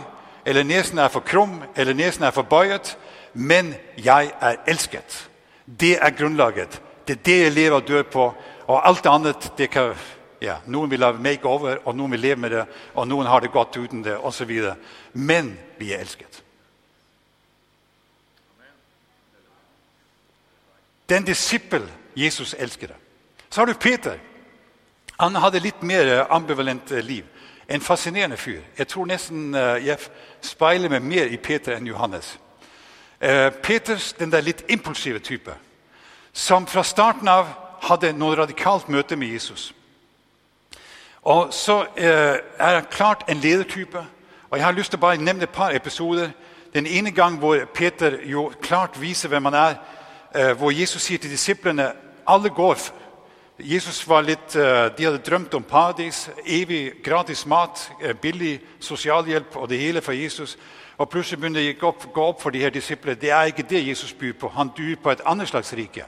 eller 0.46 0.62
nesen 0.62 0.98
er 0.98 1.10
for 1.10 1.20
krum, 1.20 1.62
eller 1.76 1.94
nesen 1.94 2.24
er 2.24 2.30
for 2.30 2.46
bøyet, 2.46 2.96
men 3.32 3.74
jeg 3.96 4.32
er 4.40 4.56
elsket. 4.66 5.28
Det 5.66 5.96
er 5.98 6.16
grunnlaget. 6.16 6.80
Det 7.06 7.18
er 7.18 7.22
det 7.24 7.38
jeg 7.42 7.52
lever 7.52 7.76
og 7.76 7.88
dør 7.88 8.02
på. 8.02 8.34
Og 8.66 8.88
alt 8.88 9.04
det 9.04 9.10
annet 9.10 9.50
det 9.58 9.70
kan, 9.70 9.94
ja, 10.42 10.58
Noen 10.66 10.90
vil 10.90 11.04
ha 11.04 11.12
makeover, 11.12 11.82
og 11.84 11.96
noen 11.96 12.14
vil 12.16 12.20
leve 12.20 12.40
med 12.40 12.50
det, 12.50 12.64
og 12.94 13.08
noen 13.08 13.26
har 13.26 13.40
det 13.40 13.52
godt 13.52 13.76
uten 13.76 14.02
det 14.04 14.16
osv. 14.18 14.50
Men 15.12 15.52
vi 15.78 15.92
er 15.92 16.02
elsket. 16.02 16.42
Den 21.08 21.24
disippel 21.24 21.84
Jesus 22.16 22.54
elsket. 22.58 22.90
Så 23.48 23.60
har 23.60 23.66
du 23.66 23.74
Peter. 23.74 24.18
Han 25.18 25.36
hadde 25.36 25.60
litt 25.60 25.82
mer 25.82 26.26
ambivalent 26.30 26.90
liv. 26.90 27.24
En 27.68 27.80
fascinerende 27.80 28.36
fyr. 28.36 28.62
Jeg 28.78 28.88
tror 28.88 29.06
nesten 29.06 29.54
eh, 29.54 29.86
jeg 29.86 29.98
speiler 30.40 30.90
meg 30.90 31.04
mer 31.04 31.30
i 31.30 31.36
Peter 31.36 31.76
enn 31.76 31.86
Johannes. 31.86 32.38
Eh, 33.22 33.50
Peters, 33.50 34.12
den 34.12 34.32
der 34.32 34.40
litt 34.40 34.64
impulsive 34.68 35.18
type, 35.18 35.54
som 36.32 36.66
fra 36.66 36.82
starten 36.82 37.28
av 37.30 37.52
hadde 37.86 38.10
noe 38.18 38.34
radikalt 38.34 38.88
møte 38.90 39.14
med 39.16 39.30
Jesus. 39.30 39.68
Og 41.22 41.52
så 41.54 41.84
eh, 41.94 42.40
er 42.58 42.80
han 42.80 42.88
klart 42.90 43.22
en 43.30 43.38
ledertype. 43.38 44.02
Og 44.50 44.58
Jeg 44.58 44.64
har 44.66 44.74
lyst 44.74 44.90
til 44.90 44.98
å 44.98 45.04
bare 45.06 45.22
nevne 45.22 45.46
et 45.46 45.54
par 45.54 45.70
episoder. 45.70 46.32
Den 46.74 46.86
ene 46.86 47.14
gang 47.14 47.38
hvor 47.38 47.62
Peter 47.74 48.18
jo 48.26 48.48
klart 48.60 48.98
viser 48.98 49.30
hvem 49.30 49.46
han 49.52 49.58
er, 49.60 49.78
eh, 50.34 50.52
hvor 50.58 50.74
Jesus 50.74 51.02
sier 51.06 51.22
til 51.22 51.30
disiplene 51.30 51.92
alle 52.26 52.50
går. 52.50 52.78
Jesus 53.58 54.02
var 54.08 54.26
litt, 54.26 54.52
De 54.96 55.04
hadde 55.04 55.22
drømt 55.22 55.54
om 55.54 55.62
paradis, 55.62 56.28
evig 56.44 57.02
gratis 57.04 57.46
mat, 57.46 57.90
billig 58.20 58.60
sosialhjelp 58.80 59.56
og 59.56 59.68
det 59.68 59.78
hele 59.78 60.00
fra 60.00 60.12
Jesus. 60.12 60.56
Og 61.02 61.08
Plutselig 61.10 61.40
begynner 61.40 61.64
det 61.66 61.82
å 61.82 61.90
gå 62.14 62.24
opp 62.30 62.38
for 62.44 62.54
de 62.54 62.60
her 62.62 62.70
disiplene. 62.70 63.18
Det 63.18 63.32
er 63.34 63.48
ikke 63.50 63.64
det 63.66 63.80
Jesus 63.82 64.12
byr 64.14 64.36
på. 64.38 64.48
Han 64.54 64.68
byr 64.70 65.00
på 65.02 65.10
et 65.10 65.22
annet 65.26 65.48
slags 65.50 65.72
rike. 65.74 66.04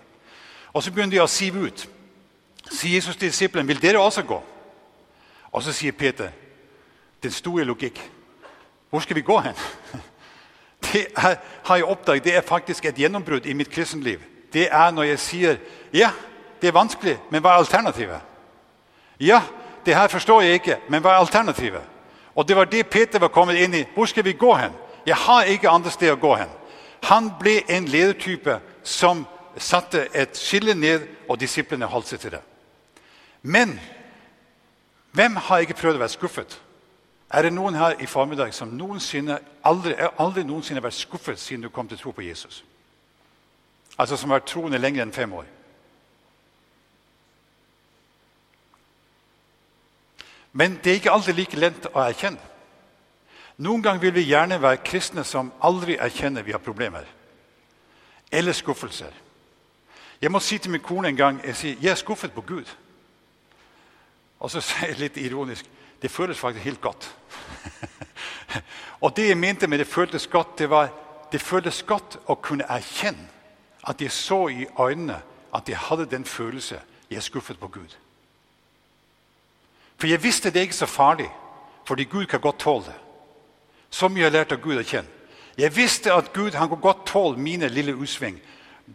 Og 0.72 0.82
Så 0.82 0.92
begynner 0.92 1.16
de 1.16 1.22
å 1.22 1.26
sive 1.26 1.64
ut. 1.66 1.88
Sier 2.70 2.94
Jesus 2.94 3.16
til 3.16 3.28
disiplene, 3.28 3.66
vil 3.66 3.82
dere 3.82 3.98
også 3.98 4.22
gå? 4.22 4.38
Og 5.50 5.62
så 5.62 5.72
sier 5.72 5.92
Peter, 5.92 6.30
den 7.22 7.30
store 7.30 7.64
logikk. 7.64 7.98
Hvor 8.90 9.00
skal 9.00 9.16
vi 9.16 9.26
gå 9.26 9.38
hen? 9.38 9.54
Det 10.92 11.06
er, 11.16 11.36
har 11.64 11.76
jeg 11.76 11.84
oppdaget, 11.84 12.24
det 12.24 12.36
er 12.36 12.40
faktisk 12.46 12.84
et 12.84 12.98
gjennombrudd 12.98 13.46
i 13.46 13.52
mitt 13.52 13.70
kristenliv. 13.70 14.20
Det 14.52 14.68
er 14.70 14.90
når 14.90 15.02
jeg 15.02 15.18
sier 15.18 15.56
ja, 15.92 16.10
det 16.60 16.68
er 16.68 16.76
vanskelig, 16.76 17.16
men 17.30 17.42
hva 17.42 17.54
er 17.54 17.62
alternativet? 17.64 18.20
Ja, 19.20 19.40
det 19.86 19.96
her 19.96 20.08
forstår 20.08 20.42
jeg 20.42 20.60
ikke, 20.60 20.76
men 20.88 21.02
hva 21.02 21.16
er 21.16 21.24
alternativet? 21.24 21.82
Og 22.34 22.48
Det 22.48 22.56
var 22.56 22.64
det 22.64 22.86
Peter 22.86 23.18
var 23.18 23.28
kommet 23.28 23.56
inn 23.56 23.74
i. 23.74 23.84
Hvor 23.94 24.06
skal 24.06 24.24
vi 24.24 24.32
gå 24.32 24.54
hen? 24.54 24.72
Jeg 25.06 25.16
har 25.16 25.44
ikke 25.44 25.70
andre 25.70 25.90
sted 25.92 26.12
å 26.12 26.20
gå 26.20 26.34
hen. 26.40 26.50
Han 27.04 27.30
ble 27.40 27.58
en 27.68 27.88
ledertype 27.88 28.58
som 28.82 29.26
satte 29.60 30.06
et 30.16 30.36
skille 30.38 30.74
ned, 30.74 31.06
og 31.28 31.40
disiplene 31.40 31.88
holdt 31.88 32.08
seg 32.08 32.20
til 32.20 32.34
det. 32.36 32.42
Men 33.42 33.78
hvem 35.12 35.36
har 35.36 35.62
ikke 35.62 35.76
prøvd 35.78 35.98
å 35.98 36.02
være 36.02 36.16
skuffet? 36.16 36.60
Er 37.30 37.42
det 37.42 37.52
noen 37.52 37.74
her 37.74 37.96
i 38.00 38.06
formiddag 38.06 38.52
som 38.54 38.72
noensinne, 38.76 39.38
aldri, 39.64 39.94
aldri 40.18 40.44
noensinne 40.44 40.80
har 40.80 40.88
vært 40.88 41.00
skuffet 41.00 41.40
siden 41.40 41.64
du 41.64 41.70
kom 41.72 41.88
til 41.88 41.98
tro 41.98 42.12
på 42.12 42.24
Jesus? 42.24 42.62
Altså 43.98 44.16
som 44.16 44.30
har 44.30 44.40
vært 44.40 44.50
troende 44.50 44.78
lenger 44.78 45.04
enn 45.04 45.14
fem 45.14 45.32
år? 45.32 45.46
Men 50.52 50.78
det 50.84 50.92
er 50.92 51.00
ikke 51.00 51.14
alltid 51.14 51.38
like 51.38 51.58
lett 51.58 51.88
å 51.90 52.02
erkjenne. 52.04 52.53
Noen 53.56 53.82
ganger 53.82 54.00
vil 54.00 54.14
vi 54.14 54.26
gjerne 54.26 54.62
være 54.62 54.82
kristne 54.82 55.24
som 55.24 55.52
aldri 55.62 55.94
erkjenner 56.00 56.42
vi 56.42 56.52
har 56.52 56.62
problemer. 56.62 57.04
Eller 58.32 58.52
skuffelser. 58.52 59.12
Jeg 60.20 60.32
må 60.32 60.40
si 60.40 60.58
til 60.58 60.70
min 60.70 60.82
kone 60.82 61.08
en 61.08 61.16
gang 61.16 61.40
jeg 61.44 61.56
sier, 61.56 61.76
jeg 61.80 61.90
er 61.90 62.00
skuffet 62.00 62.32
på 62.32 62.40
Gud. 62.40 62.70
Og 64.40 64.50
så 64.50 64.60
sier 64.64 64.90
jeg 64.90 64.98
litt 64.98 65.20
ironisk 65.22 65.70
det 66.02 66.10
føles 66.10 66.38
faktisk 66.38 66.64
helt 66.64 66.80
godt. 66.80 67.16
og 69.04 69.16
det 69.16 69.28
jeg 69.28 69.38
mente 69.38 69.66
med 69.66 69.78
det 69.78 69.86
føltes 69.86 70.26
godt, 70.26 70.58
det 70.58 70.70
var 70.70 70.90
det 71.32 71.40
føltes 71.40 71.82
godt 71.82 72.18
å 72.28 72.34
kunne 72.34 72.66
erkjenne 72.68 73.30
at 73.88 74.02
jeg 74.02 74.12
så 74.12 74.48
i 74.48 74.66
øynene 74.80 75.16
at 75.54 75.68
jeg 75.68 75.78
hadde 75.78 76.10
den 76.10 76.24
følelse 76.24 76.80
jeg 77.10 77.16
er 77.16 77.24
skuffet 77.24 77.58
på 77.60 77.68
Gud. 77.68 77.96
For 79.96 80.06
jeg 80.06 80.22
visste 80.22 80.50
det 80.50 80.60
er 80.60 80.68
ikke 80.68 80.82
så 80.82 80.86
farlig, 80.86 81.30
fordi 81.86 82.04
Gud 82.04 82.26
kan 82.26 82.40
godt 82.40 82.58
tåle 82.58 82.84
det. 82.84 83.03
Så 83.94 84.08
mye 84.10 84.26
jeg 84.26 84.34
lært 84.34 84.52
av 84.54 84.62
Gud 84.62 84.80
å 84.80 84.82
kjenne. 84.82 85.10
Jeg 85.54 85.70
visste 85.76 86.10
at 86.10 86.32
Gud 86.34 86.56
han 86.58 86.68
kan 86.68 86.80
godt 86.82 87.04
tåle 87.06 87.38
mine 87.38 87.68
lille 87.70 87.94
utsving. 87.94 88.40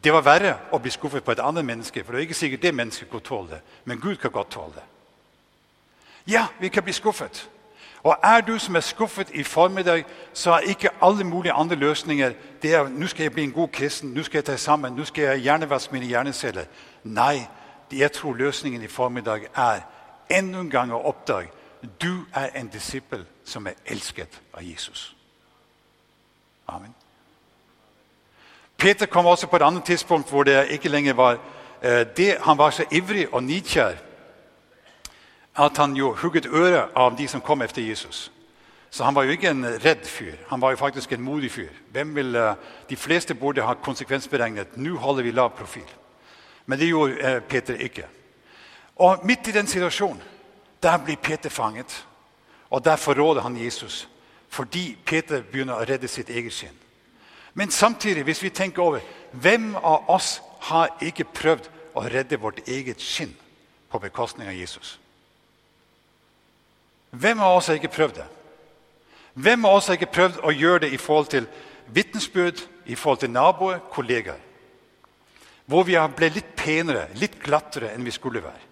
Det 0.03 0.11
var 0.11 0.25
verre 0.25 0.55
å 0.75 0.79
bli 0.83 0.91
skuffet 0.91 1.23
på 1.23 1.31
et 1.31 1.39
annet 1.39 1.65
menneske, 1.65 2.03
for 2.03 2.11
det 2.11 2.19
er 2.19 2.27
ikke 2.27 2.37
sikkert 2.37 2.65
det 2.65 2.73
mennesket 2.75 3.09
kan 3.11 3.23
tåle 3.23 3.53
det. 3.53 3.59
Men 3.85 4.01
Gud 4.01 4.17
kan 4.19 4.31
godt 4.31 4.51
tåle 4.51 4.75
det. 4.75 4.83
Ja, 6.33 6.49
vi 6.59 6.69
kan 6.69 6.83
bli 6.83 6.93
skuffet. 6.93 7.47
Og 8.03 8.15
er 8.23 8.41
du 8.41 8.57
som 8.59 8.75
er 8.75 8.83
skuffet 8.83 9.31
i 9.35 9.43
formiddag, 9.43 10.03
så 10.33 10.51
er 10.57 10.67
ikke 10.71 10.91
alle 11.01 11.23
mulige 11.23 11.53
andre 11.53 11.75
løsninger 11.75 12.35
det 12.61 12.73
er 12.75 12.91
nå 12.91 13.07
skal 13.07 13.23
jeg 13.23 13.33
bli 13.33 13.43
en 13.43 13.55
god 13.55 13.71
kristen, 13.75 14.11
nå 14.13 14.23
skal 14.23 14.39
jeg 14.39 14.45
ta 14.45 14.55
sammen, 14.55 14.93
nå 14.95 15.07
skal 15.07 15.23
jeg 15.23 15.45
hjernevaske 15.47 15.95
mine 15.95 16.11
hjerneceller. 16.11 16.67
Nei, 17.03 17.47
jeg 17.91 18.11
tror 18.11 18.35
løsningen 18.35 18.83
i 18.83 18.91
formiddag 18.91 19.47
er 19.55 19.87
enda 20.29 20.59
en 20.59 20.69
gang 20.69 20.91
å 20.91 21.01
oppdage 21.07 21.51
du 22.01 22.25
er 22.35 22.49
en 22.55 22.67
disippel 22.67 23.25
som 23.43 23.67
er 23.67 23.77
elsket 23.85 24.41
av 24.53 24.63
Jesus. 24.63 25.15
Amen. 26.67 26.93
Peter 28.77 29.05
kom 29.05 29.25
også 29.25 29.47
på 29.47 29.55
et 29.55 29.61
annet 29.61 29.83
tidspunkt 29.83 30.29
hvor 30.29 30.43
det 30.43 30.67
ikke 30.69 30.89
lenger 30.89 31.13
var 31.13 31.39
eh, 31.81 32.07
det. 32.17 32.37
Han 32.41 32.57
var 32.57 32.69
så 32.69 32.85
ivrig 32.91 33.33
og 33.33 33.43
nidkjær 33.43 33.95
at 35.59 35.77
han 35.77 35.95
jo 35.95 36.13
hugget 36.13 36.45
øret 36.45 36.89
av 36.95 37.17
de 37.17 37.27
som 37.27 37.41
kom 37.41 37.61
etter 37.61 37.81
Jesus. 37.81 38.31
Så 38.89 39.03
han 39.03 39.15
var 39.15 39.23
jo 39.23 39.31
ikke 39.31 39.49
en 39.49 39.65
redd 39.65 40.05
fyr. 40.05 40.35
Han 40.47 40.61
var 40.61 40.71
jo 40.71 40.77
faktisk 40.77 41.11
en 41.11 41.21
modig 41.21 41.51
fyr. 41.51 41.69
Vil, 41.93 42.35
eh, 42.35 42.53
de 42.89 42.95
fleste 42.95 43.35
burde 43.35 43.61
ha 43.61 43.73
konsekvensberegnet 43.73 44.77
nå 44.77 44.97
holder 44.97 45.23
vi 45.23 45.31
lav 45.31 45.49
profil. 45.57 45.89
Men 46.65 46.79
det 46.79 46.87
gjorde 46.87 47.19
eh, 47.19 47.41
Peter 47.41 47.75
ikke. 47.75 48.05
Og 48.95 49.19
midt 49.23 49.47
i 49.47 49.51
den 49.51 49.67
situasjonen 49.67 50.21
der 50.83 50.97
blir 50.97 51.15
Peter 51.15 51.49
fanget. 51.49 52.05
Og 52.69 52.85
der 52.85 52.95
forråder 52.95 53.41
han 53.41 53.57
Jesus 53.57 54.07
fordi 54.49 54.97
Peter 55.05 55.43
begynner 55.45 55.77
å 55.77 55.85
redde 55.85 56.07
sitt 56.09 56.29
eget 56.29 56.53
skinn. 56.53 56.77
Men 57.53 57.69
samtidig, 57.71 58.23
hvis 58.23 58.41
vi 58.43 58.49
tenker 58.49 58.81
over 58.81 59.03
hvem 59.31 59.75
av 59.75 60.09
oss 60.09 60.39
har 60.71 60.89
ikke 61.05 61.27
prøvd 61.29 61.69
å 61.93 62.01
redde 62.09 62.39
vårt 62.41 62.63
eget 62.65 63.01
skinn 63.01 63.35
på 63.91 64.01
bekostning 64.01 64.49
av 64.49 64.57
Jesus? 64.57 64.97
Hvem 67.11 67.41
av 67.45 67.57
oss 67.57 67.69
har 67.69 67.77
ikke 67.77 67.93
prøvd 67.93 68.15
det? 68.21 68.25
Hvem 69.33 69.65
av 69.65 69.77
oss 69.77 69.87
har 69.87 69.99
ikke 69.99 70.13
prøvd 70.13 70.41
å 70.41 70.53
gjøre 70.53 70.85
det 70.85 70.93
i 70.93 71.01
forhold 71.01 71.29
til 71.33 71.45
vitnesbyrd, 71.93 72.63
i 72.85 72.95
forhold 72.95 73.21
til 73.21 73.33
naboer, 73.33 73.79
kollegaer? 73.93 74.41
Hvor 75.69 75.85
vi 75.85 75.97
blitt 76.17 76.35
litt 76.35 76.55
penere, 76.57 77.07
litt 77.13 77.37
glattere 77.43 77.93
enn 77.93 78.05
vi 78.05 78.11
skulle 78.11 78.41
være. 78.41 78.68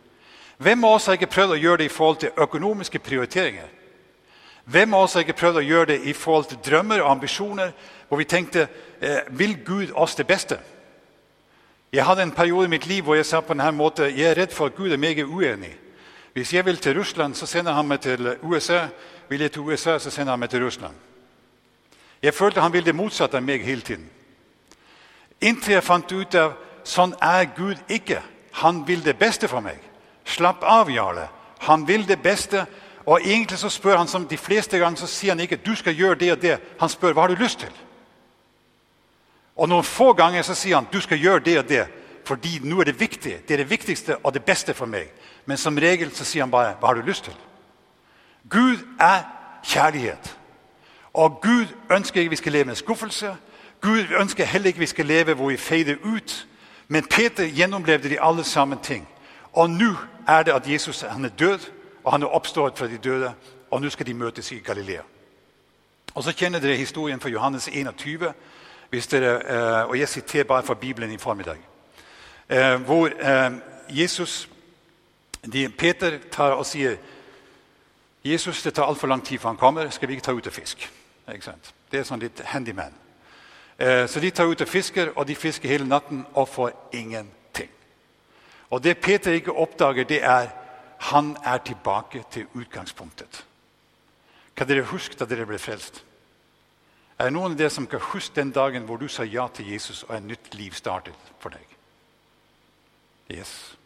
Hvem 0.58 0.84
av 0.84 0.96
oss 0.98 1.06
har 1.06 1.18
ikke 1.18 1.30
prøvd 1.30 1.54
å 1.54 1.60
gjøre 1.62 1.78
det 1.78 1.86
i 1.86 1.94
forhold 1.94 2.18
til 2.22 2.38
økonomiske 2.38 3.00
prioriteringer? 3.00 3.68
Hvem 4.66 4.94
av 4.94 5.06
oss 5.06 5.14
har 5.14 5.24
ikke 5.24 5.38
prøvd 5.38 5.62
å 5.62 5.68
gjøre 5.68 5.90
det 5.94 6.00
i 6.10 6.14
forhold 6.14 6.50
til 6.50 6.64
drømmer 6.66 7.02
og 7.04 7.12
ambisjoner, 7.12 7.72
hvor 8.08 8.18
vi 8.18 8.26
tenkte 8.28 8.68
eh, 9.00 9.22
vil 9.30 9.56
Gud 9.66 9.94
oss 9.96 10.16
det 10.16 10.28
beste? 10.28 10.58
Jeg 11.94 12.06
hadde 12.06 12.26
en 12.26 12.36
periode 12.36 12.66
i 12.66 12.74
mitt 12.74 12.88
liv 12.88 13.04
hvor 13.04 13.16
jeg 13.16 13.26
sa 13.26 13.40
på 13.40 13.54
denne 13.54 13.72
måten 13.72 14.12
jeg 14.12 14.28
er 14.28 14.36
redd 14.42 14.52
for 14.52 14.68
at 14.68 14.76
Gud 14.76 14.92
er 14.92 14.98
meget 14.98 15.26
uenig. 15.26 15.72
Hvis 16.34 16.54
jeg 16.54 16.66
vil 16.66 16.78
til 16.78 17.00
Russland, 17.00 17.36
så 17.36 17.46
sender 17.46 17.74
han 17.74 17.88
meg 17.88 18.02
til 18.02 18.36
USA. 18.42 18.88
Vil 19.30 19.42
jeg 19.42 19.52
til 19.52 19.62
USA, 19.62 19.98
så 20.00 20.10
sender 20.10 20.32
han 20.32 20.40
meg 20.40 20.50
til 20.50 20.64
Russland. 20.64 20.94
Jeg 22.22 22.34
følte 22.34 22.62
han 22.62 22.74
ville 22.74 22.86
det 22.86 22.96
motsatte 22.96 23.38
av 23.38 23.44
meg 23.44 23.64
hele 23.64 23.82
tiden. 23.82 24.10
Inntil 25.42 25.74
jeg 25.74 25.84
fant 25.84 26.12
ut 26.12 26.36
av 26.36 26.54
sånn 26.84 27.16
er 27.22 27.48
Gud 27.56 27.78
ikke. 27.90 28.22
Han 28.62 28.84
vil 28.88 29.06
det 29.06 29.18
beste 29.18 29.48
for 29.48 29.62
meg. 29.62 29.80
Slapp 30.28 30.64
av, 30.64 30.92
Jarle. 30.92 31.30
Han 31.60 31.88
vil 31.88 32.08
det 32.08 32.20
beste. 32.22 32.66
Og 33.06 33.22
egentlig 33.24 33.58
så 33.58 33.70
spør 33.70 33.98
han 33.98 34.08
som 34.08 34.28
de 34.28 34.38
fleste 34.38 34.78
ganger 34.78 35.00
så 35.00 35.08
sier 35.08 35.32
han 35.32 35.40
ikke 35.40 35.62
du 35.64 35.76
skal 35.76 35.96
gjøre 35.96 36.20
det 36.20 36.32
og 36.32 36.42
det. 36.42 36.58
Han 36.80 36.90
spør 36.92 37.14
hva 37.16 37.24
har 37.24 37.32
du 37.32 37.44
lyst 37.44 37.60
til. 37.64 37.72
Og 39.56 39.70
noen 39.70 39.88
få 39.88 40.12
ganger 40.14 40.44
så 40.44 40.56
sier 40.56 40.76
han 40.76 40.90
du 40.92 41.00
skal 41.02 41.18
gjøre 41.18 41.46
det 41.46 41.60
og 41.60 41.70
det. 41.70 41.86
Fordi 42.28 42.60
nå 42.64 42.82
er 42.82 42.92
det 42.92 43.00
viktig. 43.00 43.38
Det 43.48 43.56
er 43.56 43.64
det 43.64 43.70
viktigste 43.70 44.18
og 44.18 44.34
det 44.34 44.44
beste 44.44 44.74
for 44.76 44.86
meg. 44.86 45.08
Men 45.46 45.58
som 45.58 45.78
regel 45.80 46.12
så 46.12 46.26
sier 46.26 46.44
han 46.44 46.52
bare 46.52 46.76
'Hva 46.80 46.88
har 46.88 46.94
du 46.94 47.02
lyst 47.02 47.24
til?' 47.24 47.40
Gud 48.50 48.78
er 49.00 49.24
kjærlighet. 49.64 50.38
Og 51.14 51.42
Gud 51.42 51.66
ønsker 51.92 52.22
ikke 52.22 52.30
vi 52.30 52.36
skal 52.36 52.52
leve 52.52 52.66
med 52.66 52.76
skuffelse. 52.76 53.36
Gud 53.82 54.06
ønsker 54.20 54.46
heller 54.46 54.68
ikke 54.68 54.80
vi 54.80 54.86
skal 54.86 55.06
leve 55.06 55.34
hvor 55.34 55.50
vi 55.50 55.58
feider 55.58 55.96
ut. 56.04 56.48
Men 56.88 57.08
Peter 57.08 57.46
gjennomlevde 57.46 58.10
de 58.10 58.22
alle 58.22 58.44
sammen 58.44 58.80
ting. 58.80 59.08
Og 59.58 59.70
nå 59.70 59.96
er 60.28 60.44
det 60.44 60.54
at 60.54 60.70
Jesus 60.70 61.02
han 61.02 61.26
er 61.26 61.30
død, 61.30 61.60
og 62.04 62.12
han 62.12 62.24
er 62.24 62.28
oppstått 62.28 62.78
fra 62.78 62.88
de 62.88 62.98
døde. 62.98 63.34
Og 63.72 63.82
nå 63.82 63.90
skal 63.90 64.06
de 64.06 64.14
møtes 64.14 64.52
i 64.52 64.60
Galilea. 64.60 65.02
Og 66.14 66.24
Så 66.24 66.32
kjenner 66.32 66.60
dere 66.60 66.76
historien 66.76 67.20
fra 67.20 67.30
Johannes 67.30 67.68
21, 67.68 68.34
dere, 68.92 69.34
eh, 69.50 69.90
og 69.90 70.00
jeg 70.00 70.10
siterer 70.10 70.44
bare 70.44 70.64
fra 70.64 70.74
Bibelen 70.74 71.12
i 71.12 71.18
formiddag. 71.18 71.58
Eh, 72.50 72.82
hvor 72.82 73.08
eh, 73.08 73.52
Jesus 73.90 74.50
Peter 75.78 76.20
tar 76.32 76.52
og 76.52 76.66
sier 76.66 76.96
Jesus, 78.24 78.64
det 78.64 78.74
tar 78.74 78.86
altfor 78.86 79.08
lang 79.08 79.26
tid 79.26 79.40
før 79.40 79.50
han 79.50 79.58
kommer. 79.58 79.90
Skal 79.90 80.08
vi 80.08 80.14
ikke 80.14 80.26
ta 80.26 80.32
ut 80.32 80.48
og 80.48 80.54
fiske? 80.54 80.90
Det 81.92 82.00
er 82.00 82.04
sånn 82.04 82.20
litt 82.20 82.42
handyman. 82.46 82.94
Så 84.08 84.20
de 84.20 84.30
tar 84.32 84.46
ut 84.46 84.62
og 84.62 84.68
fisker, 84.68 85.12
og 85.16 85.28
de 85.28 85.36
fisker 85.36 85.70
hele 85.70 85.88
natten 85.88 86.26
og 86.34 86.48
får 86.50 86.72
ingenting. 86.94 87.37
Og 88.70 88.84
Det 88.84 88.98
Peter 88.98 89.32
ikke 89.32 89.56
oppdager, 89.56 90.04
det 90.04 90.24
er 90.24 90.50
han 90.98 91.38
er 91.46 91.58
tilbake 91.58 92.24
til 92.32 92.48
utgangspunktet. 92.54 93.46
Kan 94.56 94.68
dere 94.68 94.84
huske 94.90 95.16
da 95.20 95.26
dere 95.30 95.46
ble 95.46 95.60
frelst? 95.62 96.04
Er 97.18 97.30
det 97.30 97.34
noen 97.34 97.54
av 97.54 97.58
dere 97.58 97.74
som 97.74 97.88
kan 97.90 98.02
huske 98.12 98.36
den 98.36 98.52
dagen 98.52 98.86
hvor 98.86 98.98
du 98.98 99.08
sa 99.08 99.24
ja 99.24 99.48
til 99.54 99.72
Jesus, 99.72 100.04
og 100.04 100.16
et 100.16 100.26
nytt 100.26 100.56
liv 100.58 100.74
startet 100.74 101.34
for 101.40 101.54
deg? 101.54 101.78
Yes. 103.30 103.78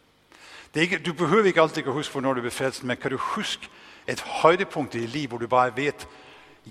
Ikke, 0.74 0.98
du 0.98 1.12
behøver 1.12 1.50
ikke 1.50 1.62
alltid 1.62 1.88
å 1.88 1.96
huske 1.96 2.12
for 2.12 2.24
når 2.24 2.40
du 2.40 2.44
ble 2.46 2.54
frelst, 2.54 2.84
men 2.84 2.96
kan 2.96 3.12
du 3.12 3.18
huske 3.34 3.68
et 4.08 4.20
høydepunkt 4.42 4.94
i 4.96 5.06
livet 5.06 5.30
hvor 5.30 5.40
du 5.40 5.48
bare 5.48 5.76
vet 5.76 6.06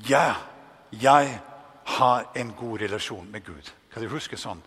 ja, 0.08 0.36
jeg 0.92 1.40
har 1.98 2.28
en 2.36 2.54
god 2.58 2.82
relasjon 2.82 3.30
med 3.32 3.46
Gud? 3.46 3.72
Kan 3.94 4.04
du 4.04 4.10
huske 4.10 4.38
sånn? 4.38 4.62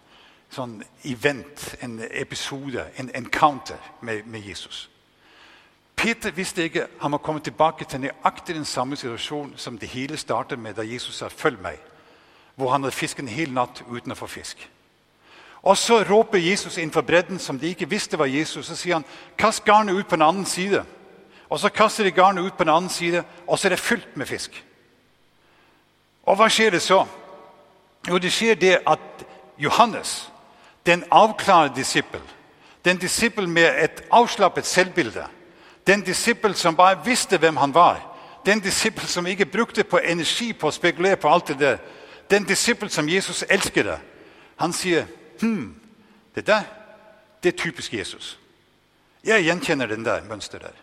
Sånn 0.54 0.82
event, 1.02 1.76
en 1.82 1.96
episode, 2.10 2.84
en 2.96 3.10
encounter 3.14 3.80
med, 4.00 4.26
med 4.26 4.44
Jesus. 4.46 4.88
Peter 5.96 6.30
visste 6.30 6.62
ikke 6.62 6.86
han 7.00 7.10
må 7.10 7.18
komme 7.18 7.40
tilbake 7.42 7.84
til 7.84 8.04
nøyaktig 8.04 8.54
den 8.54 8.66
samme 8.68 8.96
situasjonen 8.96 9.56
som 9.58 9.78
det 9.78 9.88
hele 9.88 10.16
startet 10.16 10.58
med 10.58 10.76
da 10.76 10.82
Jesus 10.82 11.16
sa 11.16 11.28
'følg 11.28 11.58
meg', 11.62 11.82
hvor 12.54 12.70
han 12.70 12.82
hadde 12.82 12.94
fisket 12.94 13.22
en 13.22 13.28
hel 13.28 13.52
natt 13.52 13.82
uten 13.90 14.12
å 14.12 14.14
få 14.14 14.26
fisk. 14.26 14.70
Og 15.62 15.76
Så 15.76 16.02
råper 16.02 16.38
Jesus 16.38 16.78
innenfor 16.78 17.00
bredden, 17.00 17.38
som 17.38 17.58
de 17.58 17.68
ikke 17.68 17.88
visste 17.90 18.18
var 18.18 18.26
Jesus. 18.26 18.66
Så 18.66 18.76
sier 18.76 18.94
han, 18.94 19.04
'Kast 19.38 19.64
garnet 19.64 19.94
ut 19.94 20.08
på 20.08 20.16
den 20.16 20.22
annen 20.22 20.44
side.' 20.44 20.84
Og 21.50 21.60
Så 21.60 21.68
kaster 21.68 22.04
de 22.04 22.10
garnet 22.10 22.44
ut 22.44 22.56
på 22.56 22.64
den 22.64 22.74
annen 22.74 22.90
side, 22.90 23.24
og 23.46 23.58
så 23.58 23.68
er 23.68 23.70
det 23.70 23.80
fylt 23.80 24.16
med 24.16 24.26
fisk. 24.26 24.64
Og 26.26 26.36
hva 26.36 26.48
skjer 26.48 26.70
det 26.70 26.82
så? 26.82 27.06
Jo, 28.08 28.18
det 28.18 28.32
skjer 28.32 28.54
det 28.54 28.78
at 28.86 29.26
Johannes, 29.58 30.32
den 30.86 31.04
avklarede 31.10 31.74
disippel, 31.76 32.20
den 32.84 32.98
disippel 32.98 33.48
med 33.48 33.84
et 33.84 34.02
avslappet 34.10 34.66
selvbilde, 34.66 35.26
den 35.86 36.02
disippel 36.02 36.54
som 36.54 36.76
bare 36.76 37.04
visste 37.04 37.38
hvem 37.38 37.56
han 37.56 37.74
var, 37.74 38.00
den 38.46 38.60
disippel 38.60 39.06
som 39.06 39.26
ikke 39.26 39.46
brukte 39.46 39.84
på 39.84 39.98
energi 39.98 40.52
på 40.52 40.68
å 40.68 40.74
spekulere 40.74 41.16
på 41.16 41.28
alt 41.28 41.48
det 41.48 41.58
der, 41.58 41.78
den 42.30 42.44
disippel 42.44 42.90
som 42.90 43.08
Jesus 43.08 43.44
elsket, 43.48 43.98
han 44.56 44.72
sier 44.72 45.06
hm, 45.40 45.74
det 46.34 46.46
der 46.46 46.64
det 47.44 47.52
er 47.52 47.58
typisk 47.58 47.94
Jesus. 47.94 48.38
Jeg 49.24 49.44
gjenkjenner 49.44 49.86
den 49.86 50.04
der 50.04 50.24
mønsteret 50.24 50.62
der. 50.62 50.80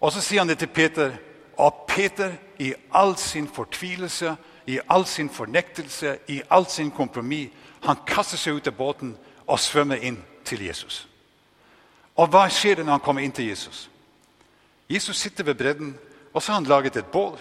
Og 0.00 0.12
så 0.12 0.20
sier 0.20 0.42
han 0.42 0.48
det 0.48 0.58
til 0.58 0.68
Peter. 0.68 1.14
Og 1.56 1.84
Peter, 1.88 2.32
i 2.58 2.74
all 2.94 3.16
sin 3.16 3.48
fortvilelse, 3.48 4.36
i 4.66 4.78
all 4.88 5.06
sin 5.06 5.30
fornektelse, 5.30 6.18
i 6.28 6.42
all 6.50 6.66
sin 6.66 6.90
kompromiss, 6.90 7.50
han 7.82 7.98
kaster 8.06 8.38
seg 8.38 8.60
ut 8.60 8.68
av 8.70 8.76
båten 8.78 9.16
og 9.46 9.58
svømmer 9.58 10.02
inn 10.06 10.20
til 10.46 10.62
Jesus. 10.62 11.06
Og 12.14 12.28
hva 12.30 12.44
skjer 12.52 12.84
når 12.84 12.98
han 12.98 13.02
kommer 13.02 13.24
inn 13.24 13.34
til 13.34 13.48
Jesus? 13.48 13.88
Jesus 14.90 15.18
sitter 15.18 15.44
ved 15.44 15.58
bredden, 15.58 15.94
og 16.32 16.42
så 16.42 16.52
har 16.52 16.60
han 16.60 16.68
laget 16.68 16.96
et 16.96 17.10
bål. 17.12 17.38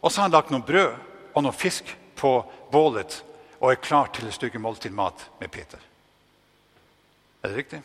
Og 0.00 0.12
så 0.12 0.20
har 0.20 0.28
han 0.28 0.36
lagt 0.36 0.52
noe 0.52 0.62
brød 0.62 0.94
og 1.34 1.42
noe 1.42 1.56
fisk 1.56 1.88
på 2.16 2.36
bålet 2.72 3.22
og 3.60 3.70
er 3.72 3.80
klar 3.80 4.10
til 4.12 4.28
et 4.28 4.36
stykke 4.36 4.60
måltid 4.60 4.92
mat 4.92 5.30
med 5.40 5.48
Peter. 5.48 5.78
Er 7.42 7.48
det 7.48 7.56
riktig? 7.56 7.82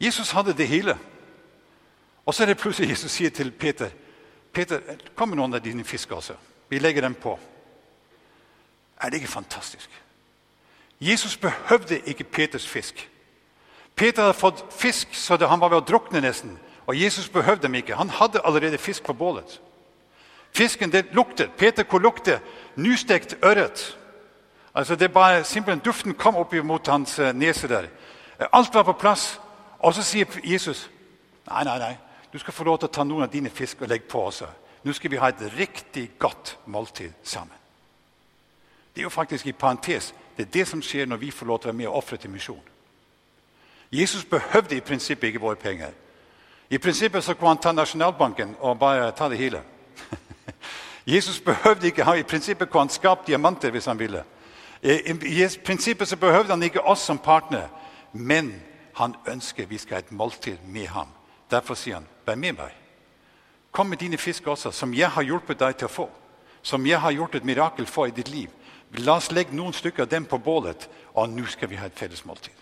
Jesus 0.00 0.30
hadde 0.30 0.56
det 0.58 0.68
hele. 0.68 0.98
Og 2.26 2.34
så 2.34 2.42
er 2.42 2.46
det 2.46 2.58
plutselig 2.58 2.90
Jesus 2.90 3.10
sier 3.10 3.30
til 3.30 3.52
Peter 3.52 3.90
Peter, 4.52 4.80
kom 5.16 5.32
med 5.32 5.40
noen 5.40 5.54
av 5.54 5.64
dine 5.64 5.84
fisk 5.84 6.12
også. 6.12 6.36
Vi 6.68 6.78
legger 6.78 7.02
dem 7.02 7.14
på. 7.14 7.38
Er 9.00 9.10
det 9.10 9.22
ikke 9.22 9.32
fantastisk? 9.32 9.90
Jesus 11.00 11.36
behøvde 11.36 11.98
ikke 12.06 12.24
Peters 12.24 12.68
fisk. 12.68 13.08
Peter 13.96 14.22
hadde 14.22 14.38
fått 14.38 14.64
fisk 14.70 15.14
så 15.14 15.36
han 15.36 15.60
var 15.60 15.72
ved 15.72 15.82
å 15.82 15.86
drukne 15.86 16.20
nesten. 16.20 16.58
Og 16.86 16.96
Jesus 16.98 17.28
behøvde 17.28 17.62
dem 17.62 17.74
ikke. 17.74 17.96
Han 17.96 18.10
hadde 18.10 18.40
allerede 18.44 18.78
fisk 18.78 19.04
på 19.04 19.12
bålet. 19.12 19.60
Fisken 20.52 20.92
det 20.92 21.12
luktet. 21.12 21.50
Peter, 21.56 21.82
kunne 21.82 22.02
lukte 22.02 22.40
Nystekt 22.76 23.36
ørret. 23.42 23.98
Altså 24.74 24.96
det 24.96 25.12
bare, 25.12 25.44
simpelthen 25.44 25.84
Duften 25.84 26.14
kom 26.14 26.36
opp 26.36 26.52
mot 26.64 26.88
hans 26.88 27.18
uh, 27.18 27.32
nese 27.32 27.68
der. 27.68 27.88
Uh, 28.40 28.46
alt 28.52 28.74
var 28.74 28.82
på 28.82 28.92
plass. 28.92 29.40
Og 29.78 29.94
så 29.94 30.02
sier 30.02 30.26
Jesus 30.44 30.90
nei, 31.48 31.64
nei, 31.64 31.78
nei. 31.78 31.96
Du 32.32 32.38
skal 32.38 32.52
få 32.52 32.64
lov 32.64 32.78
til 32.78 32.88
å 32.88 32.92
ta 32.92 33.04
noen 33.04 33.26
av 33.26 33.32
dine 33.32 33.50
fisk 33.50 33.82
og 33.82 33.90
legge 33.92 34.08
på 34.08 34.22
også. 34.26 34.48
Nå 34.82 34.92
skal 34.92 35.10
vi 35.10 35.20
ha 35.20 35.28
et 35.28 35.42
riktig 35.56 36.10
godt 36.18 36.56
måltid 36.66 37.12
sammen. 37.22 37.56
Det 38.94 39.00
er 39.00 39.08
jo 39.08 39.12
faktisk 39.12 39.46
i 39.46 39.52
parentes. 39.52 40.14
Det 40.36 40.46
er 40.46 40.52
det 40.52 40.68
som 40.68 40.82
skjer 40.82 41.06
når 41.06 41.16
vi 41.16 41.30
får 41.30 41.46
lov 41.46 41.58
til 41.60 41.68
å 41.68 41.72
være 41.72 41.78
med 41.78 41.88
og 41.90 41.96
ofre 41.96 42.16
til 42.16 42.30
misjon. 42.30 42.62
Jesus 43.92 44.24
behøvde 44.24 44.76
i 44.76 44.80
prinsippet 44.80 45.28
ikke 45.28 45.40
våre 45.40 45.56
penger. 45.56 45.92
I 46.70 46.78
prinsippet 46.78 47.24
så 47.24 47.34
kunne 47.34 47.52
han 47.52 47.60
ta 47.60 47.72
Nasjonalbanken 47.72 48.56
og 48.60 48.78
bare 48.78 49.10
ta 49.12 49.28
det 49.28 49.38
hele. 49.38 49.60
Jesus 51.06 51.40
behøvde 51.40 51.86
ikke 51.86 52.16
I 52.16 52.22
prinsippet 52.22 52.70
kunne 52.70 52.86
han 52.86 52.88
skapt 52.88 53.26
diamanter 53.26 53.70
hvis 53.70 53.86
han 53.86 53.98
ville. 53.98 54.24
I, 54.82 55.48
prinsippet 55.64 56.08
så 56.08 56.16
behøvde 56.16 56.50
han 56.50 56.62
ikke 56.62 56.80
oss 56.80 57.00
som 57.00 57.18
partner, 57.18 57.68
men 58.12 58.62
han 58.94 59.14
ønsker 59.28 59.66
vi 59.66 59.78
skal 59.78 59.94
ha 59.94 59.98
et 59.98 60.12
måltid 60.12 60.56
med 60.66 60.86
ham. 60.86 61.08
Derfor 61.50 61.74
sier 61.74 61.94
han, 61.94 62.08
'Vær 62.26 62.34
med 62.34 62.52
meg. 62.52 62.72
Kom 63.72 63.86
med 63.86 63.98
dine 63.98 64.18
fisk 64.18 64.46
også, 64.46 64.70
som 64.70 64.94
jeg 64.94 65.10
har 65.10 65.22
hjulpet 65.22 65.58
deg 65.58 65.76
til 65.76 65.86
å 65.86 65.92
få.' 65.92 66.10
Som 66.62 66.86
jeg 66.86 67.00
har 67.00 67.10
gjort 67.10 67.34
et 67.34 67.44
mirakel 67.44 67.86
for 67.86 68.06
i 68.06 68.10
ditt 68.10 68.28
liv. 68.28 68.48
La 68.92 69.16
oss 69.16 69.32
legge 69.32 69.56
noen 69.56 69.72
stykker 69.72 70.02
av 70.02 70.08
dem 70.08 70.24
på 70.24 70.38
bålet, 70.38 70.88
og 71.14 71.28
nå 71.28 71.46
skal 71.46 71.68
vi 71.68 71.76
ha 71.76 71.86
et 71.86 71.98
felles 71.98 72.24
måltid. 72.24 72.54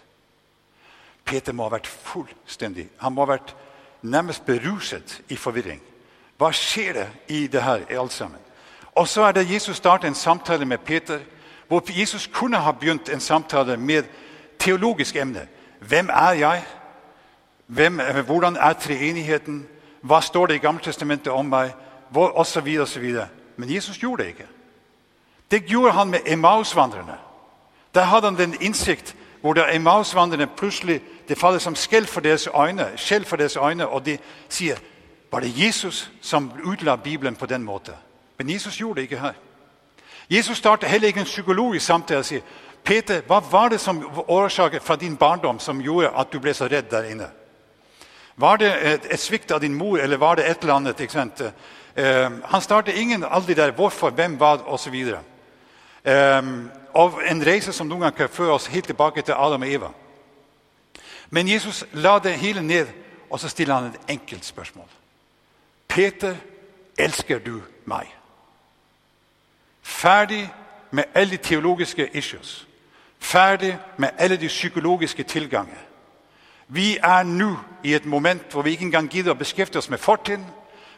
Peter 1.24 1.52
må 1.52 1.66
ha 1.66 1.74
vært 1.74 1.86
fullstendig 1.86 2.88
Han 2.98 3.12
må 3.12 3.26
ha 3.26 3.34
vært 3.34 3.54
nærmest 4.02 4.46
beruset 4.46 5.20
i 5.28 5.36
forvirring. 5.36 5.80
Hva 6.38 6.52
skjer 6.52 6.92
det 6.92 7.08
i 7.28 7.46
det 7.46 7.62
her 7.62 7.84
alt 7.98 8.12
sammen? 8.12 8.40
Og 8.96 9.08
så 9.08 9.22
er 9.22 9.32
det 9.32 9.50
Jesus 9.50 9.76
starter 9.76 10.08
en 10.08 10.14
samtale 10.14 10.64
med 10.64 10.78
Peter, 10.78 11.20
hvor 11.68 11.82
Jesus 11.92 12.26
kunne 12.26 12.58
ha 12.58 12.72
begynt 12.72 13.08
en 13.08 13.20
samtale 13.20 13.76
med 13.76 14.04
teologisk 14.58 15.16
emne. 15.16 15.46
Hvem 15.80 16.08
er 16.08 16.32
jeg? 16.32 16.62
Hvem, 17.70 18.00
hvordan 18.26 18.56
er 18.56 18.72
treenigheten? 18.72 19.66
Hva 20.00 20.20
står 20.20 20.46
det 20.46 20.54
i 20.54 20.58
Gammeltestamentet 20.58 21.32
om 21.32 21.46
meg? 21.46 21.70
Og 22.14 22.46
så 22.46 22.60
videre, 22.60 22.82
og 22.82 22.88
så 22.88 23.00
videre. 23.00 23.28
Men 23.56 23.74
Jesus 23.74 23.98
gjorde 23.98 24.22
det 24.22 24.28
ikke. 24.28 24.46
Det 25.50 25.66
gjorde 25.66 25.92
han 25.92 26.10
med 26.10 26.20
Emmaus-vandrerne. 26.26 27.14
Der 27.94 28.02
hadde 28.02 28.26
han 28.26 28.38
den 28.38 28.54
innsikt 28.60 29.14
hvor 29.40 29.52
det 29.52 29.74
Emmaus-vandrerne 29.74 30.46
plutselig 30.46 31.00
det 31.28 31.38
faller 31.38 31.58
som 31.58 31.76
skjell 31.76 32.06
for 32.06 32.20
deres 32.20 32.46
øyne, 32.46 32.86
skjell 32.96 33.24
for 33.24 33.36
deres 33.36 33.56
øyne, 33.56 33.86
og 33.86 34.06
de 34.06 34.18
sier 34.48 34.76
var 35.32 35.40
det 35.40 35.66
Jesus 35.66 36.10
som 36.20 36.52
utla 36.64 36.96
Bibelen 36.96 37.36
på 37.36 37.46
den 37.46 37.62
måten. 37.62 37.94
Men 38.38 38.50
Jesus 38.50 38.76
gjorde 38.76 38.96
det 38.96 39.02
ikke 39.02 39.18
her. 39.20 39.32
Jesus 40.30 40.58
startet 40.58 40.88
heller 40.88 41.06
ikke 41.06 41.20
en 41.20 41.26
psykologisk 41.26 41.86
samtale 41.86 42.18
og 42.18 42.24
sier 42.24 42.40
Peter, 42.84 43.20
hva 43.26 43.40
var 43.50 43.68
det 43.68 43.80
som 43.80 44.02
årsaket 44.28 44.82
fra 44.82 44.96
din 44.96 45.16
barndom 45.16 45.58
som 45.58 45.80
gjorde 45.80 46.10
at 46.16 46.32
du 46.32 46.38
ble 46.40 46.54
så 46.54 46.64
redd 46.64 46.90
der 46.90 47.04
inne? 47.04 47.30
Var 48.40 48.56
det 48.56 48.70
et, 48.92 49.06
et 49.10 49.20
svikt 49.20 49.50
av 49.50 49.60
din 49.60 49.74
mor, 49.74 49.98
eller 49.98 50.16
var 50.16 50.34
det 50.34 50.48
et 50.48 50.62
eller 50.62 50.74
annet? 50.74 51.00
ikke 51.00 51.12
sant? 51.12 51.40
Eh, 51.96 52.30
han 52.44 52.60
startet 52.60 52.96
ingen 52.96 53.24
de 53.46 53.54
der 53.54 53.70
hvorfor, 53.70 54.10
hvem, 54.10 54.36
hva 54.36 54.56
osv. 54.66 54.96
Um, 56.04 56.70
og 56.94 57.20
en 57.28 57.46
reise 57.46 57.72
som 57.72 57.86
noen 57.86 58.00
ganger 58.00 58.16
kan 58.16 58.28
føre 58.32 58.54
oss 58.56 58.66
helt 58.66 58.86
tilbake 58.86 59.22
til 59.22 59.34
Adam 59.36 59.62
og 59.62 59.68
Eva. 59.68 59.90
Men 61.30 61.48
Jesus 61.48 61.84
la 61.92 62.18
det 62.18 62.32
hele 62.32 62.62
ned, 62.62 62.86
og 63.30 63.40
så 63.40 63.48
stiller 63.48 63.74
han 63.74 63.84
et 63.84 64.00
enkelt 64.08 64.44
spørsmål. 64.44 64.88
Peter, 65.88 66.34
elsker 66.98 67.38
du 67.38 67.60
meg? 67.84 68.06
Ferdig 69.82 70.48
med 70.90 71.04
alle 71.14 71.30
de 71.30 71.36
teologiske 71.36 72.08
issues. 72.16 72.66
Ferdig 73.18 73.78
med 73.96 74.08
alle 74.18 74.36
de 74.36 74.48
psykologiske 74.48 75.22
tilganger. 75.22 75.89
Vi 76.72 76.96
er 76.96 77.22
nå 77.22 77.56
i 77.84 77.94
et 77.94 78.06
moment 78.06 78.52
hvor 78.52 78.62
vi 78.62 78.70
ikke 78.70 78.84
engang 78.84 79.08
gidder 79.10 79.34
å 79.34 79.38
beskjefte 79.38 79.78
oss 79.78 79.90
med 79.90 79.98
fortiden, 79.98 80.44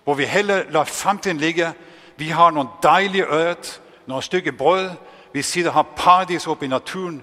hvor 0.04 0.14
vi 0.14 0.28
heller 0.28 0.66
lar 0.70 0.84
framtiden 0.84 1.40
ligge. 1.40 1.72
Vi 2.16 2.28
har 2.28 2.52
noen 2.52 2.68
deilige 2.82 3.24
ørret, 3.24 3.80
noen 4.06 4.22
stykker 4.22 4.52
brød. 4.52 4.90
Vi 5.32 5.42
sitter 5.42 5.70
og 5.70 5.74
har 5.74 5.94
paradis 5.96 6.46
oppe 6.46 6.64
i 6.64 6.68
naturen. 6.68 7.22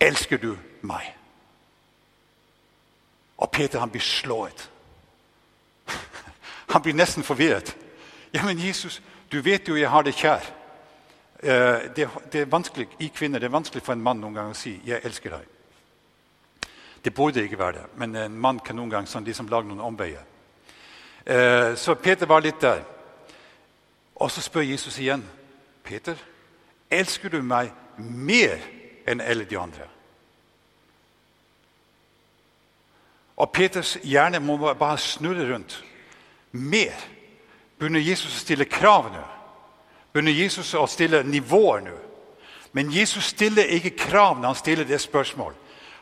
Elsker 0.00 0.40
du 0.40 0.56
meg? 0.82 1.12
Og 3.36 3.50
Peter 3.50 3.78
han 3.78 3.90
blir 3.90 4.02
slået. 4.02 4.70
Han 6.72 6.82
blir 6.82 6.94
nesten 6.94 7.22
forvirret. 7.22 7.76
Ja, 8.34 8.44
men 8.44 8.58
Jesus, 8.58 9.02
du 9.32 9.40
vet 9.40 9.68
jo 9.68 9.76
jeg 9.76 9.90
har 9.90 10.02
det 10.02 10.14
kjær. 10.14 10.40
Eh, 11.42 11.94
det, 11.96 12.08
er 12.34 12.44
vanskelig 12.50 12.88
i 12.98 13.10
kvinner, 13.14 13.38
det 13.38 13.46
er 13.46 13.52
vanskelig 13.52 13.82
for 13.82 13.92
en 13.92 14.02
mann 14.02 14.20
noen 14.20 14.34
gang 14.34 14.50
å 14.50 14.56
si 14.56 14.80
'jeg 14.84 15.00
elsker 15.04 15.30
deg'. 15.30 15.53
Det 17.04 17.14
burde 17.14 17.42
ikke 17.42 17.58
være 17.58 17.72
det, 17.72 17.86
men 17.96 18.16
en 18.16 18.38
mann 18.38 18.58
kan 18.64 18.76
noen 18.76 18.90
ganger 18.90 19.10
sånn, 19.10 19.24
liksom 19.24 19.48
lage 19.52 19.68
noen 19.68 19.84
omveier. 19.84 20.22
Eh, 21.26 21.74
så 21.76 21.94
Peter 21.94 22.26
var 22.26 22.40
litt 22.40 22.60
der. 22.60 22.80
Og 24.14 24.30
så 24.30 24.40
spør 24.40 24.64
Jesus 24.64 24.98
igjen. 24.98 25.24
'Peter, 25.84 26.16
elsker 26.90 27.28
du 27.28 27.42
meg 27.42 27.72
mer 27.98 28.56
enn 29.06 29.20
alle 29.20 29.44
de 29.44 29.58
andre?' 29.58 29.88
Og 33.36 33.52
Peters 33.52 33.98
hjerne 34.02 34.38
må 34.40 34.56
bare 34.56 34.98
snurre 34.98 35.52
rundt. 35.52 35.84
Mer. 36.52 36.94
Begynner 37.78 38.00
Jesus 38.00 38.36
å 38.36 38.40
stille 38.40 38.64
krav 38.64 39.12
nå? 39.12 39.24
begynner 40.14 40.30
Jesus 40.30 40.68
å 40.78 40.86
stille 40.86 41.24
nivåer 41.26 41.80
nå. 41.82 41.94
Men 42.74 42.90
Jesus 42.94 43.32
stiller 43.34 43.66
ikke 43.74 43.96
krav 43.98 44.38
når 44.38 44.46
han 44.46 44.58
stiller 44.58 44.86
det 44.86 45.00
spørsmål. 45.02 45.54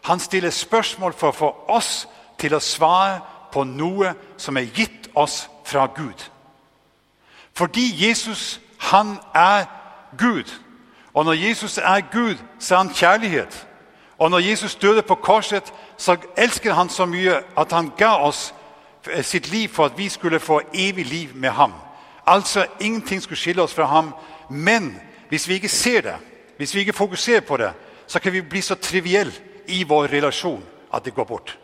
Han 0.02 0.20
stiller 0.20 0.50
spørsmål 0.50 1.12
for 1.12 1.28
å 1.28 1.36
få 1.36 1.50
oss 1.68 2.08
til 2.38 2.54
å 2.54 2.60
svare 2.60 3.20
på 3.52 3.64
noe 3.64 4.14
som 4.36 4.56
er 4.56 4.70
gitt 4.74 5.10
oss 5.14 5.48
fra 5.64 5.86
Gud. 5.86 6.30
Fordi 7.54 8.06
Jesus, 8.06 8.60
han 8.78 9.18
er 9.34 9.64
Gud. 10.18 10.50
Og 11.14 11.24
når 11.24 11.32
Jesus 11.32 11.78
er 11.78 12.00
Gud, 12.12 12.36
så 12.58 12.74
er 12.74 12.78
han 12.78 12.94
kjærlighet. 12.94 13.66
Og 14.18 14.30
når 14.30 14.38
Jesus 14.38 14.74
døde 14.74 15.02
på 15.02 15.14
korset, 15.14 15.72
så 15.96 16.16
elsker 16.36 16.74
han 16.74 16.88
så 16.88 17.06
mye 17.06 17.42
at 17.58 17.72
han 17.72 17.92
ga 17.98 18.16
oss 18.16 18.54
sitt 19.22 19.50
liv 19.50 19.68
for 19.68 19.84
at 19.84 19.98
vi 19.98 20.08
skulle 20.08 20.40
få 20.40 20.60
evig 20.74 21.06
liv 21.06 21.36
med 21.36 21.50
ham. 21.50 21.72
Altså 22.26 22.66
ingenting 22.80 23.22
skulle 23.22 23.38
skille 23.38 23.62
oss 23.62 23.74
fra 23.74 23.86
ham. 23.86 24.14
Men 24.50 25.00
hvis 25.28 25.48
vi 25.48 25.54
ikke 25.54 25.68
ser 25.68 26.00
det, 26.00 26.16
hvis 26.56 26.74
vi 26.74 26.80
ikke 26.80 26.92
fokuserer 26.92 27.40
på 27.40 27.56
det, 27.56 27.72
så 28.06 28.18
kan 28.18 28.32
vi 28.32 28.40
bli 28.40 28.60
så 28.60 28.74
trivielle 28.74 29.32
i 29.66 29.84
vår 29.84 30.08
relasjon 30.08 30.62
at 30.92 31.04
det 31.04 31.14
går 31.14 31.24
bort. 31.24 31.58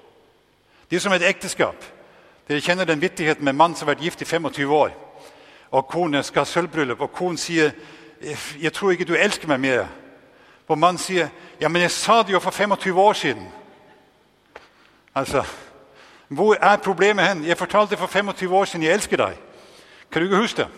Det 0.90 0.96
er 0.96 1.00
som 1.00 1.12
et 1.12 1.26
ekteskap. 1.28 1.84
Dere 2.48 2.64
kjenner 2.64 2.84
den 2.88 3.00
vittigheten 3.00 3.44
med 3.44 3.52
en 3.52 3.56
mann 3.58 3.74
som 3.76 3.86
har 3.86 3.94
vært 3.94 4.04
gift 4.04 4.22
i 4.22 4.24
25 4.24 4.72
år. 4.72 4.94
Og 5.70 5.88
Kone 5.88 6.22
skal 6.22 6.46
ha 6.46 6.48
sølvbryllup, 6.48 7.00
og 7.00 7.12
konen 7.12 7.36
sier 7.36 7.70
'Jeg 8.60 8.72
tror 8.72 8.90
ikke 8.90 9.04
du 9.04 9.14
elsker 9.14 9.48
meg 9.48 9.60
mer'. 9.60 9.88
Og 10.68 10.78
mannen 10.78 10.98
sier 10.98 11.28
'Ja, 11.60 11.68
men 11.68 11.82
jeg 11.82 11.90
sa 11.90 12.22
det 12.22 12.32
jo 12.32 12.38
for 12.38 12.50
25 12.50 12.98
år 12.98 13.12
siden'. 13.12 13.46
Altså, 15.14 15.44
Hvor 16.28 16.54
er 16.60 16.76
problemet 16.76 17.28
hen? 17.28 17.44
Jeg 17.44 17.58
fortalte 17.58 17.96
for 17.96 18.06
25 18.06 18.54
år 18.54 18.64
siden 18.64 18.82
'jeg 18.82 18.94
elsker 18.94 19.16
deg'. 19.16 19.36
Kan 20.10 20.22
du 20.22 20.28
ikke 20.28 20.36
huske 20.36 20.62
det? 20.62 20.68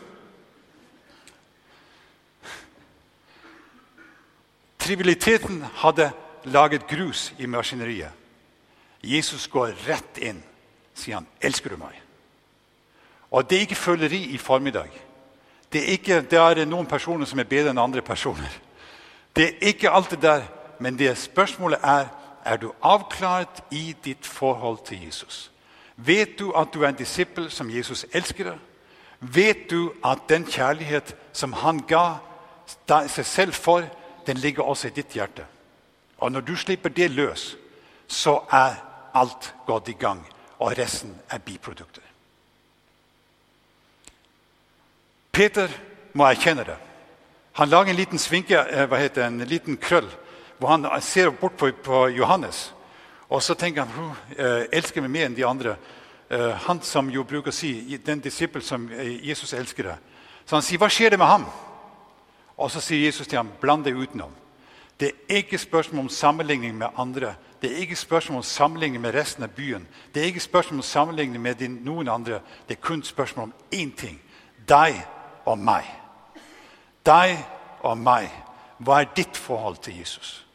Trivialiteten 4.79 5.65
hadde 5.75 6.13
laget 6.45 6.87
grus 6.87 7.33
i 7.39 7.47
maskineriet. 7.47 8.11
Jesus 9.03 9.49
går 9.49 9.75
rett 9.89 10.19
inn, 10.19 10.43
sier 10.95 11.15
han. 11.15 11.27
'Elsker 11.41 11.71
du 11.71 11.77
meg?' 11.77 12.03
Og 13.31 13.51
det 13.51 13.57
er 13.57 13.61
ikke 13.61 13.75
føleri 13.75 14.25
i 14.35 14.39
formiddag. 14.39 14.91
Det 15.73 15.81
er 15.81 15.93
ikke, 15.93 16.21
det 16.21 16.39
er 16.39 16.65
noen 16.65 16.87
personer 16.87 17.27
som 17.27 17.39
er 17.39 17.45
bedre 17.45 17.71
enn 17.71 17.79
andre 17.79 18.03
personer. 18.03 18.61
Det 19.37 19.45
er 19.45 19.69
ikke 19.69 19.91
alt 19.91 20.11
det 20.11 20.23
der, 20.23 20.43
men 20.81 20.99
det 20.99 21.19
spørsmålet 21.19 21.79
er 21.83 22.07
er 22.45 22.57
du 22.57 22.73
avklart 22.83 23.63
i 23.71 23.97
ditt 24.05 24.27
forhold 24.27 24.79
til 24.85 25.05
Jesus. 25.05 25.51
Vet 25.97 26.39
du 26.39 26.53
at 26.57 26.69
du 26.75 26.83
er 26.83 26.89
en 26.89 26.99
disippel 26.99 27.51
som 27.51 27.71
Jesus 27.71 28.07
elsker? 28.13 28.57
Vet 29.21 29.71
du 29.71 29.93
at 30.05 30.19
den 30.29 30.47
kjærlighet 30.47 31.17
som 31.33 31.53
han 31.53 31.83
ga 31.89 32.19
seg 33.09 33.27
selv 33.27 33.53
for, 33.53 33.85
den 34.27 34.37
ligger 34.37 34.63
også 34.63 34.89
i 34.89 34.97
ditt 34.97 35.13
hjerte? 35.13 35.45
Og 36.21 36.33
når 36.33 36.41
du 36.41 36.57
slipper 36.57 36.89
det 36.89 37.11
løs, 37.11 37.57
så 38.07 38.41
er 38.53 38.77
alt 39.15 39.55
gått 39.67 39.89
i 39.89 39.97
gang, 39.99 40.21
og 40.59 40.79
resten 40.79 41.15
er 41.31 41.39
biprodukter. 41.39 42.03
Peter 45.33 45.71
må 46.13 46.27
erkjenne 46.27 46.65
det. 46.65 46.77
Han 47.53 47.69
lager 47.69 47.91
en 47.91 47.97
liten 47.97 48.19
svinke, 48.19 48.59
eh, 48.59 48.99
heter 48.99 49.27
en 49.27 49.39
liten 49.39 49.77
krøll 49.77 50.09
hvor 50.59 50.69
han 50.69 51.01
ser 51.01 51.31
bort 51.31 51.57
på, 51.57 51.71
på 51.85 52.09
Johannes. 52.09 52.75
Og 53.29 53.43
så 53.43 53.55
tenker 53.55 53.85
han 53.85 53.95
hun 53.95 54.11
eh, 54.37 54.67
elsker 54.73 55.01
meg 55.01 55.11
mer 55.11 55.27
enn 55.27 55.37
de 55.37 55.47
andre. 55.47 55.77
Eh, 56.29 56.51
han 56.67 56.83
som 56.85 57.09
jo 57.11 57.25
bruker 57.25 57.49
å 57.49 57.55
si 57.55 57.97
den 58.05 58.21
disippel 58.21 58.63
som 58.63 58.85
Jesus 58.93 59.55
elsker 59.57 59.89
det. 59.89 59.97
Så 60.45 60.57
han 60.57 60.63
sier, 60.63 60.79
'Hva 60.79 60.89
skjer 60.89 61.11
det 61.11 61.19
med 61.19 61.27
ham?' 61.27 61.47
Og 62.59 62.71
så 62.71 62.81
sier 62.81 63.07
Jesus 63.07 63.27
til 63.27 63.37
ham, 63.37 63.53
'Bland 63.61 63.85
deg 63.85 63.95
utenom'. 63.95 64.37
Det 65.01 65.13
er 65.29 65.37
ikke 65.37 65.59
spørsmål 65.59 66.01
om 66.01 66.09
sammenligning 66.09 66.79
med 66.79 66.87
andre. 66.97 67.35
Det 67.63 67.73
er 67.73 67.77
ikke 67.77 67.97
spørsmål 67.97 68.37
om 68.37 68.43
sammenligning 68.43 69.03
med 69.03 69.15
resten 69.15 69.43
av 69.43 69.49
byen. 69.49 69.89
Det 70.15 70.23
er 70.23 70.27
ikke 70.27 70.41
spørsmål 70.41 70.79
om 70.79 70.83
sammenligning 70.83 71.43
med 71.43 71.69
noen 71.69 72.09
andre. 72.09 72.41
Det 72.69 72.77
er 72.77 72.81
kun 72.81 73.03
spørsmål 73.03 73.45
om 73.45 73.55
én 73.75 73.97
ting. 73.97 74.21
Deg 74.69 75.01
og 75.45 75.59
meg. 75.59 75.85
Deg 77.07 77.39
og 77.81 77.99
meg. 77.99 78.29
Hva 78.79 79.01
er 79.01 79.13
ditt 79.17 79.37
forhold 79.37 79.77
til 79.77 79.99
Jesus? 79.99 80.47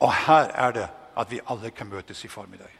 Og 0.00 0.12
her 0.14 0.50
er 0.54 0.72
det 0.72 0.88
at 1.16 1.30
vi 1.30 1.40
alle 1.48 1.70
kan 1.70 1.86
møtes 1.86 2.24
i 2.24 2.28
formiddag. 2.28 2.70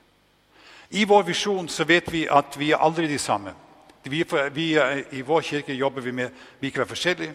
I 0.91 1.05
vår 1.05 1.23
visjon 1.23 1.69
så 1.69 1.85
vet 1.85 2.13
vi 2.13 2.27
at 2.31 2.57
vi 2.59 2.71
er 2.71 2.81
aldri 2.81 3.07
de 3.07 3.19
samme. 3.19 3.53
Vi, 4.05 4.25
vi, 4.53 4.67
I 5.13 5.21
vår 5.21 5.41
kirke 5.41 5.75
jobber 5.75 6.01
vi 6.01 6.11
med 6.11 6.31
vi 6.61 6.71
kan 6.71 6.79
være 6.79 6.89
forskjellige. 6.89 7.35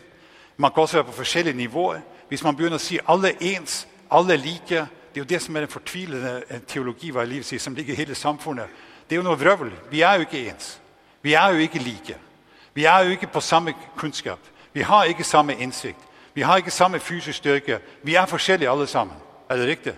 Man 0.57 0.71
kan 0.71 0.81
også 0.81 0.97
være 0.97 1.05
på 1.05 1.11
forskjellige 1.11 1.57
nivåer. 1.57 2.01
Hvis 2.27 2.43
man 2.43 2.55
begynner 2.55 2.79
å 2.79 2.81
si 2.81 2.99
alle 3.07 3.33
er 3.33 3.55
ens, 3.55 3.87
alle 4.11 4.37
like 4.37 4.87
Det 5.15 5.21
er 5.21 5.23
jo 5.23 5.29
det 5.29 5.41
som 5.41 5.55
er 5.55 5.59
den 5.63 5.71
fortvilende 5.71 6.59
teologi 6.67 7.07
hva 7.15 7.23
livet 7.23 7.45
sier, 7.47 7.59
som 7.59 7.75
ligger 7.75 7.93
i 7.93 7.95
hele 7.95 8.15
samfunnet. 8.15 8.67
Det 9.07 9.15
er 9.15 9.21
jo 9.21 9.23
noe 9.23 9.39
vrøvl. 9.39 9.69
Vi 9.87 10.01
er 10.01 10.17
jo 10.19 10.25
ikke 10.25 10.41
ens. 10.49 10.73
Vi 11.23 11.33
er 11.33 11.53
jo 11.55 11.63
ikke 11.63 11.79
like. 11.79 12.17
Vi 12.73 12.83
er 12.85 13.05
jo 13.05 13.15
ikke 13.15 13.29
på 13.31 13.39
samme 13.39 13.73
kunnskap. 13.95 14.39
Vi 14.73 14.81
har 14.81 15.03
ikke 15.07 15.23
samme 15.23 15.55
innsikt. 15.55 16.03
Vi 16.33 16.41
har 16.41 16.57
ikke 16.57 16.71
samme 16.71 16.99
fysisk 16.99 17.37
styrke. 17.37 17.79
Vi 18.03 18.15
er 18.15 18.25
forskjellige 18.25 18.69
alle 18.69 18.87
sammen. 18.87 19.15
Er 19.49 19.55
det 19.55 19.67
riktig? 19.67 19.93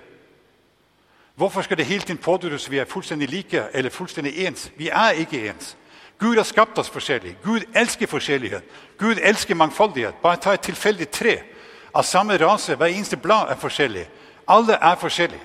Hvorfor 1.36 1.62
skal 1.62 1.78
det 1.78 1.86
hele 1.86 2.02
tiden 2.02 2.18
pådyttes 2.18 2.72
vi 2.72 2.78
er 2.78 2.86
fullstendig 2.86 3.30
like 3.30 3.64
eller 3.74 3.90
fullstendig 3.90 4.46
ens? 4.46 4.72
Vi 4.78 4.90
er 4.90 5.10
ikke 5.10 5.50
ens. 5.50 5.78
Gud 6.20 6.38
har 6.38 6.44
skapt 6.44 6.78
oss 6.78 6.90
forskjellig. 6.90 7.38
Gud 7.44 7.62
elsker 7.76 8.08
forskjellighet. 8.08 8.64
Gud 8.98 9.20
elsker 9.24 9.56
mangfoldighet. 9.56 10.16
Bare 10.22 10.38
ta 10.42 10.54
et 10.54 10.62
tilfeldig 10.62 11.10
tre 11.10 11.40
av 11.94 12.04
samme 12.04 12.38
rase. 12.38 12.76
Hver 12.76 12.88
eneste 12.88 13.18
blad 13.18 13.52
er 13.52 13.56
forskjellig. 13.56 14.08
Alle 14.48 14.74
er 14.74 14.96
forskjellige. 14.96 15.44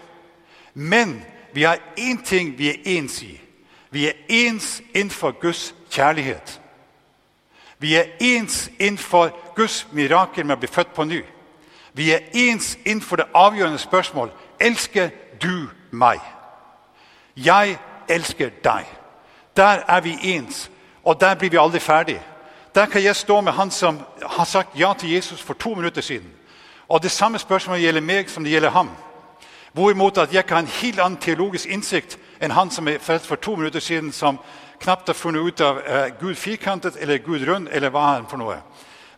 Men 0.75 1.25
vi 1.53 1.63
har 1.63 1.79
én 1.99 2.25
ting 2.25 2.59
vi 2.59 2.69
er 2.69 2.81
ens 2.85 3.23
i. 3.23 3.41
Vi 3.91 4.07
er 4.09 4.13
ens 4.29 4.83
innenfor 4.95 5.31
Guds 5.41 5.75
kjærlighet. 5.91 6.61
Vi 7.79 7.95
er 7.95 8.05
ens 8.21 8.71
innenfor 8.79 9.37
Guds 9.57 9.87
mirakel 9.93 10.47
med 10.47 10.57
å 10.57 10.61
bli 10.63 10.71
født 10.71 10.95
på 10.95 11.05
ny. 11.05 11.21
Vi 11.93 12.11
er 12.13 12.31
ens 12.33 12.79
innenfor 12.85 13.17
det 13.17 13.27
avgjørende 13.35 13.79
spørsmål 13.79 14.31
elsker 14.61 15.11
du 15.43 15.69
meg. 15.91 16.21
Jeg 17.37 17.79
elsker 18.09 18.51
deg. 18.65 18.87
Der 19.57 19.83
er 19.89 20.01
vi 20.01 20.19
ens, 20.23 20.71
og 21.05 21.21
der 21.21 21.35
blir 21.35 21.51
vi 21.51 21.57
aldri 21.61 21.79
ferdig. 21.79 22.21
Der 22.75 22.87
kan 22.87 23.05
jeg 23.05 23.17
stå 23.17 23.41
med 23.41 23.53
han 23.53 23.71
som 23.71 24.01
har 24.27 24.45
sagt 24.45 24.79
ja 24.79 24.93
til 24.99 25.11
Jesus 25.11 25.43
for 25.43 25.55
to 25.55 25.75
minutter 25.75 26.01
siden. 26.01 26.31
Og 26.89 27.03
Det 27.03 27.11
samme 27.11 27.39
spørsmålet 27.39 27.83
gjelder 27.83 28.01
meg 28.01 28.31
som 28.31 28.45
det 28.45 28.53
gjelder 28.53 28.71
ham. 28.71 28.91
Hvorimot 29.73 30.19
at 30.19 30.35
jeg 30.35 30.47
kan 30.47 30.57
ha 30.57 30.63
en 30.63 30.69
helt 30.69 31.01
annen 31.01 31.19
teologisk 31.19 31.67
innsikt 31.67 32.19
enn 32.41 32.51
han 32.51 32.71
som 32.71 32.89
er 32.89 32.99
for 32.99 33.37
to 33.37 33.57
minutter 33.57 33.81
siden, 33.81 34.13
som 34.13 34.39
knapt 34.81 35.09
har 35.09 35.15
funnet 35.15 35.41
ut 35.41 35.61
av 35.61 35.77
uh, 35.77 36.21
Gud 36.21 36.35
firkantet 36.35 36.97
eller 37.01 37.19
Gud 37.19 37.49
rund, 37.49 37.69
eller 37.73 37.89
hva 37.89 38.01
han 38.15 38.27
for 38.29 38.37
noe. 38.37 38.59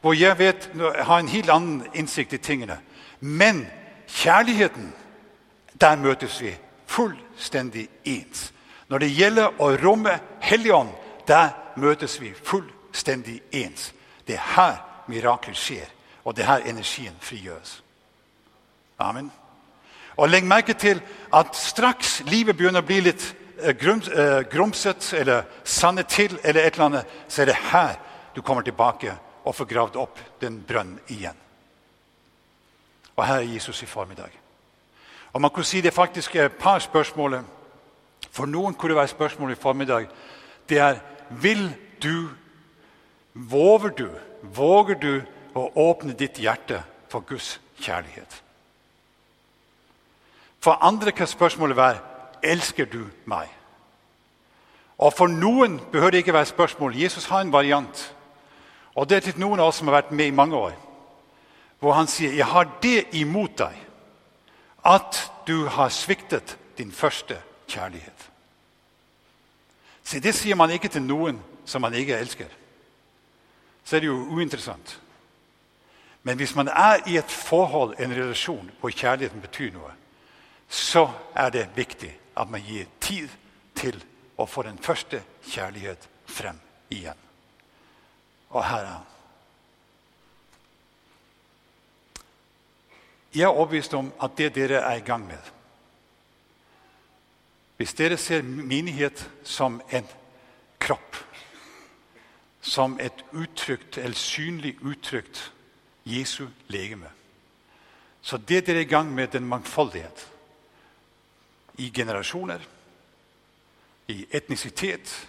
Hvor 0.01 0.15
jeg 0.15 0.39
vet, 0.39 0.71
har 1.01 1.19
en 1.19 1.29
helt 1.29 1.51
annen 1.51 1.87
innsikt 1.95 2.33
i 2.33 2.39
tingene. 2.39 2.79
Men 3.21 3.67
kjærligheten, 4.09 4.93
der 5.81 5.97
møtes 5.97 6.41
vi 6.43 6.55
fullstendig 6.87 7.89
ens. 8.05 8.54
Når 8.89 8.99
det 8.99 9.15
gjelder 9.15 9.61
å 9.63 9.71
romme 9.81 10.19
Helligånd, 10.45 10.91
der 11.29 11.55
møtes 11.81 12.19
vi 12.21 12.35
fullstendig 12.35 13.41
ens. 13.53 13.93
Det 14.27 14.37
er 14.37 14.51
her 14.57 14.77
mirakler 15.09 15.57
skjer, 15.57 15.89
og 16.25 16.37
det 16.37 16.45
er 16.45 16.53
her 16.53 16.69
energien 16.71 17.17
frigjøres. 17.21 17.81
Amen. 18.99 19.31
Og 20.17 20.29
Legg 20.29 20.45
merke 20.47 20.75
til 20.79 21.01
at 21.35 21.57
straks 21.57 22.21
livet 22.29 22.57
begynner 22.57 22.85
å 22.85 22.87
bli 22.87 23.01
litt 23.03 23.25
eh, 23.59 23.75
eh, 23.75 24.43
grumset 24.51 25.13
eller 25.19 25.49
sanne 25.65 26.05
til, 26.09 26.39
eller 26.45 26.63
et 26.63 26.75
eller 26.75 26.87
annet, 26.87 27.17
så 27.29 27.43
er 27.43 27.51
det 27.51 27.63
her 27.73 27.97
du 28.35 28.43
kommer 28.43 28.63
tilbake 28.63 29.17
og 29.45 29.55
får 29.55 29.71
gravd 29.71 29.97
opp 30.01 30.21
den 30.41 30.61
brønnen 30.67 31.01
igjen. 31.09 31.37
Og 33.17 33.27
her 33.27 33.43
er 33.43 33.53
Jesus 33.53 33.83
i 33.83 33.87
formiddag. 33.87 34.31
Og 35.33 35.41
man 35.41 35.51
kunne 35.51 35.67
si 35.67 35.81
Det 35.81 35.95
faktisk 35.95 36.37
er 36.37 36.45
et 36.45 36.59
par 36.59 36.79
spørsmål. 36.79 37.45
For 38.35 38.51
noen 38.51 38.75
kunne 38.75 38.95
det 38.95 38.99
være 38.99 39.15
spørsmål 39.15 39.53
i 39.53 39.61
formiddag. 39.61 40.09
Det 40.69 40.79
er 40.79 40.99
Vil 41.31 41.75
du, 42.03 42.29
våger 43.35 43.89
du, 43.89 44.11
våger 44.43 44.95
du 44.95 45.23
å 45.55 45.71
åpne 45.75 46.13
ditt 46.13 46.39
hjerte 46.39 46.83
for 47.09 47.25
Guds 47.25 47.61
kjærlighet? 47.81 48.43
For 50.61 50.79
andre 50.83 51.13
kan 51.13 51.27
spørsmålet 51.27 51.77
være 51.77 52.03
elsker 52.43 52.85
du 52.85 53.07
meg? 53.25 53.49
Og 54.99 55.13
For 55.13 55.27
noen 55.27 55.81
behøver 55.93 56.11
det 56.11 56.19
ikke 56.25 56.33
være 56.33 56.53
spørsmål. 56.53 56.97
Jesus 56.97 57.25
har 57.25 57.41
en 57.41 57.53
variant. 57.53 58.15
Og 58.95 59.09
Det 59.09 59.17
er 59.17 59.21
til 59.21 59.41
noen 59.41 59.61
av 59.61 59.67
oss 59.67 59.81
som 59.81 59.89
har 59.89 60.03
vært 60.03 60.13
med 60.13 60.27
i 60.27 60.37
mange 60.37 60.57
år, 60.57 60.73
hvor 61.81 61.93
han 61.93 62.07
sier 62.07 62.35
jeg 62.35 62.47
har 62.47 62.69
det 62.83 63.07
imot 63.13 63.59
deg 63.59 63.75
at 64.85 65.31
du 65.47 65.67
har 65.67 65.89
sviktet 65.89 66.59
din 66.79 66.93
første 66.93 67.35
kjærlighet. 67.35 67.54
Så 70.05 70.21
Det 70.21 70.35
sier 70.35 70.55
man 70.55 70.71
ikke 70.71 70.89
til 70.89 71.03
noen 71.03 71.41
som 71.65 71.83
man 71.83 71.95
ikke 71.95 72.19
elsker. 72.19 72.49
Så 73.85 73.97
er 73.97 74.01
det 74.01 74.07
jo 74.07 74.27
uinteressant. 74.31 75.01
Men 76.23 76.37
hvis 76.37 76.55
man 76.55 76.69
er 76.69 77.03
i 77.07 77.17
et 77.17 77.31
forhold, 77.31 77.95
en 77.99 78.13
relasjon, 78.13 78.71
hvor 78.81 78.91
kjærligheten 78.91 79.41
betyr 79.41 79.73
noe, 79.73 79.93
så 80.69 81.09
er 81.37 81.51
det 81.51 81.69
viktig 81.77 82.11
at 82.37 82.51
man 82.51 82.63
gir 82.65 82.87
tid 83.01 83.29
til 83.77 83.99
å 84.37 84.47
få 84.47 84.63
den 84.63 84.79
første 84.79 85.21
kjærlighet 85.51 86.09
frem 86.27 86.57
igjen. 86.91 87.19
Og 88.51 88.65
her 88.65 88.79
er 88.79 88.93
han. 88.95 89.11
Jeg 93.35 93.43
er 93.43 93.53
overbevist 93.53 93.95
om 93.99 94.13
at 94.23 94.37
det 94.39 94.55
dere 94.55 94.81
er 94.81 95.01
i 95.01 95.07
gang 95.07 95.27
med 95.27 95.53
Hvis 97.77 97.95
dere 97.95 98.17
ser 98.17 98.43
menighet 98.43 99.31
som 99.43 99.81
en 99.91 100.07
kropp, 100.81 101.17
som 102.61 102.99
et 103.01 103.25
uttrykt 103.33 103.99
eller 103.99 104.17
synlig 104.17 104.77
uttrykt 104.81 105.53
Jesu 106.05 106.47
legeme 106.69 107.11
Så 108.23 108.37
det 108.37 108.67
dere 108.67 108.77
er 108.77 108.87
i 108.87 108.89
gang 108.89 109.13
med, 109.15 109.29
den 109.29 109.47
mangfoldighet 109.47 110.31
i 111.79 111.91
generasjoner, 111.91 112.61
i 114.09 114.27
etnisitet 114.31 115.29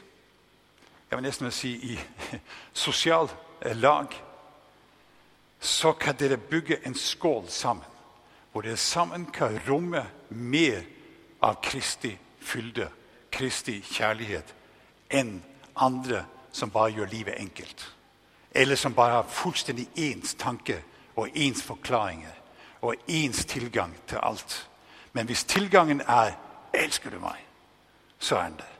Jeg 1.09 1.17
vil 1.17 1.23
nesten 1.27 1.51
si 1.51 1.73
i 1.75 1.99
sosial 2.73 3.29
lag 3.61 4.15
Så 5.59 5.91
kan 5.91 6.15
dere 6.15 6.37
bygge 6.37 6.79
en 6.85 6.95
skål 6.95 7.49
sammen 7.49 7.91
hvor 8.51 8.61
det 8.61 8.79
sammen 8.79 9.25
kan 9.25 9.59
romme 9.67 10.05
mer 10.29 10.83
av 11.43 11.57
Kristi 11.63 12.13
fylde, 12.45 12.89
Kristi 13.31 13.81
kjærlighet, 13.81 14.55
enn 15.09 15.43
andre 15.75 16.25
som 16.55 16.71
bare 16.71 16.93
gjør 16.95 17.11
livet 17.11 17.39
enkelt. 17.41 17.95
Eller 18.51 18.75
som 18.79 18.93
bare 18.95 19.11
har 19.11 19.27
fullstendig 19.29 19.89
ens 19.95 20.35
tanke 20.39 20.79
og 21.15 21.29
ens 21.35 21.63
forklaringer 21.63 22.31
og 22.81 22.95
ens 23.07 23.45
tilgang 23.45 23.95
til 24.07 24.19
alt. 24.23 24.69
Men 25.13 25.25
hvis 25.25 25.43
tilgangen 25.43 26.01
er 26.01 26.31
'elsker 26.73 27.09
du 27.09 27.19
meg', 27.19 27.45
så 28.19 28.37
er 28.37 28.43
den 28.43 28.57
der. 28.57 28.75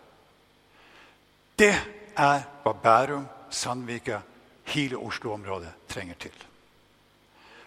Det 1.59 1.75
er 2.17 2.41
hva 2.63 2.73
Bærum, 2.73 3.27
Sandvika, 3.49 4.19
hele 4.63 4.97
Oslo-området 4.97 5.73
trenger 5.89 6.15
til. 6.15 6.31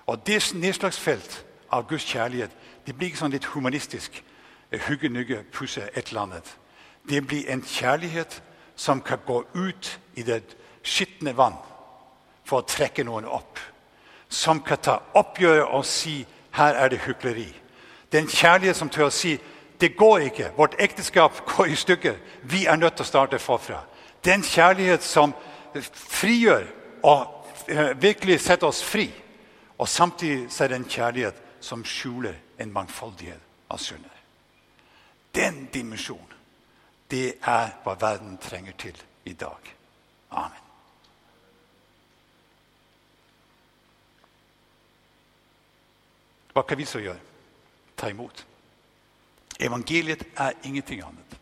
Og 0.06 0.26
det 0.26 0.54
nedslagsfelt 0.54 1.46
av 1.70 1.88
Guds 1.88 2.04
kjærlighet 2.04 2.50
det 2.86 2.96
blir 2.96 3.16
sånn 3.16 3.30
litt 3.30 3.44
humanistisk 3.44 4.24
hugge-nugge, 4.76 5.42
pusse 5.52 5.88
et 5.94 6.08
eller 6.08 6.20
annet. 6.20 6.58
Det 7.08 7.26
blir 7.26 7.48
en 7.48 7.62
kjærlighet 7.62 8.42
som 8.76 9.00
kan 9.00 9.18
gå 9.26 9.44
ut 9.54 10.00
i 10.14 10.22
det 10.22 10.42
skitne 10.82 11.36
vann 11.36 11.56
for 12.44 12.62
å 12.62 12.68
trekke 12.68 13.04
noen 13.04 13.24
opp. 13.24 13.58
Som 14.28 14.60
kan 14.60 14.78
ta 14.78 14.98
oppgjøret 15.14 15.72
og 15.72 15.84
si 15.84 16.26
'her 16.52 16.74
er 16.74 16.88
det 16.88 16.98
hykleri'. 16.98 17.54
Det 18.12 18.18
er 18.18 18.22
en 18.22 18.28
kjærlighet 18.28 18.76
som 18.76 18.88
tør 18.88 19.06
å 19.06 19.10
si 19.10 19.38
'det 19.80 19.96
går 19.96 20.18
ikke', 20.18 20.56
vårt 20.56 20.74
ekteskap 20.78 21.46
går 21.56 21.66
i 21.66 21.74
stykker, 21.74 22.16
vi 22.42 22.66
er 22.66 22.76
nødt 22.76 22.96
til 22.96 23.02
å 23.02 23.06
starte 23.06 23.38
forfra. 23.38 23.80
Det 24.24 24.30
er 24.30 24.34
en 24.34 24.42
kjærlighet 24.42 25.02
som 25.02 25.34
frigjør 25.92 26.66
og 27.02 27.26
eh, 27.68 28.02
virkelig 28.02 28.40
setter 28.40 28.66
oss 28.66 28.84
fri. 28.84 29.10
Og 29.78 29.88
samtidig 29.88 30.60
er 30.60 30.68
det 30.68 30.76
en 30.76 30.88
kjærlighet 30.88 31.34
som 31.60 31.84
skjuler 31.84 32.34
en 32.58 32.72
mangfoldighet 32.72 33.40
av 33.70 33.78
synder. 33.78 34.17
Den 35.34 35.66
dimensjonen, 35.74 36.32
det 37.10 37.34
er 37.42 37.70
hva 37.84 37.94
verden 38.00 38.38
trenger 38.38 38.72
til 38.78 39.02
i 39.24 39.32
dag. 39.32 39.74
Amen. 40.30 40.64
Hva 46.52 46.62
kan 46.62 46.78
vi 46.78 46.84
så 46.84 46.98
gjøre? 46.98 47.20
Ta 47.96 48.08
imot. 48.10 48.46
Evangeliet 49.60 50.24
er 50.36 50.52
ingenting 50.64 51.02
annet. 51.02 51.38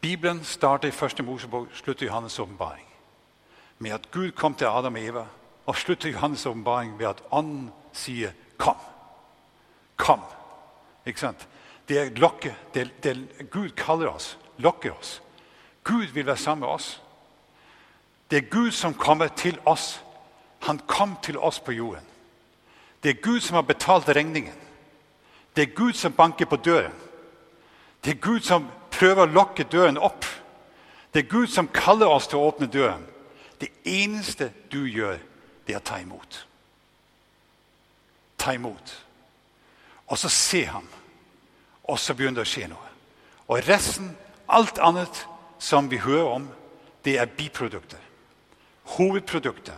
Bibelen 0.00 0.44
starter 0.44 0.88
i 0.88 0.94
første 0.94 1.22
Mosebok, 1.22 1.68
slutter 1.74 2.06
Johannes' 2.06 2.40
åpenbaring. 2.40 2.86
Med 3.78 3.90
at 3.90 4.10
Gud 4.10 4.30
kom 4.30 4.54
til 4.54 4.64
Adam 4.64 4.94
og 4.94 5.00
Eva, 5.00 5.26
og 5.66 5.76
slutter 5.76 6.12
Johannes' 6.12 6.48
åpenbaring 6.48 6.98
ved 6.98 7.06
at 7.06 7.22
Ånden 7.30 7.72
sier 7.92 8.32
'kom'. 8.58 8.84
Kom. 9.96 10.20
Ikke 11.06 11.20
sant? 11.20 11.48
Det 11.88 11.98
er. 11.98 12.52
Det, 12.74 13.02
det, 13.02 13.50
Gud 13.50 13.70
kaller 13.70 14.06
oss, 14.06 14.38
lokker 14.56 14.92
oss. 14.98 15.22
Gud 15.84 16.06
vil 16.06 16.26
være 16.26 16.36
sammen 16.36 16.60
med 16.60 16.68
oss. 16.68 17.02
Det 18.30 18.36
er 18.36 18.50
Gud 18.50 18.70
som 18.70 18.94
kommer 18.94 19.28
til 19.28 19.58
oss. 19.64 20.04
Han 20.60 20.78
kom 20.78 21.16
til 21.22 21.38
oss 21.38 21.60
på 21.60 21.72
jorden. 21.72 22.04
Det 23.02 23.10
er 23.10 23.22
Gud 23.22 23.40
som 23.40 23.54
har 23.54 23.62
betalt 23.62 24.08
regningen. 24.08 24.54
Det 25.56 25.62
er 25.62 25.74
Gud 25.74 25.92
som 25.92 26.12
banker 26.12 26.46
på 26.46 26.56
døren. 26.56 26.92
Det 28.04 28.10
er 28.10 28.20
Gud 28.20 28.40
som 28.40 28.68
prøver 28.90 29.22
å 29.22 29.32
lokke 29.32 29.64
døren 29.64 29.98
opp. 29.98 30.24
Det 31.14 31.24
er 31.24 31.30
Gud 31.30 31.46
som 31.46 31.68
kaller 31.68 32.06
oss 32.06 32.28
til 32.28 32.38
å 32.38 32.50
åpne 32.50 32.66
døren. 32.66 33.06
Det 33.60 33.68
eneste 33.84 34.52
du 34.72 34.84
gjør, 34.86 35.18
det 35.66 35.74
er 35.74 35.80
å 35.80 35.88
ta 35.88 35.98
imot 36.02 36.44
ta 38.48 38.54
imot. 38.54 39.06
Og 40.06 40.18
så 40.18 40.28
se 40.28 40.64
ham. 40.64 40.86
Og 41.88 41.98
så 41.98 42.14
begynner 42.14 42.42
det 42.42 42.48
å 42.48 42.52
skje 42.52 42.68
noe. 42.68 42.90
Og 43.48 43.64
resten, 43.68 44.12
alt 44.48 44.78
annet 44.78 45.24
som 45.58 45.88
vi 45.90 45.98
hører 45.98 46.34
om, 46.34 46.48
det 47.04 47.16
er 47.18 47.26
biprodukter. 47.26 48.00
Hovedproduktet, 48.96 49.74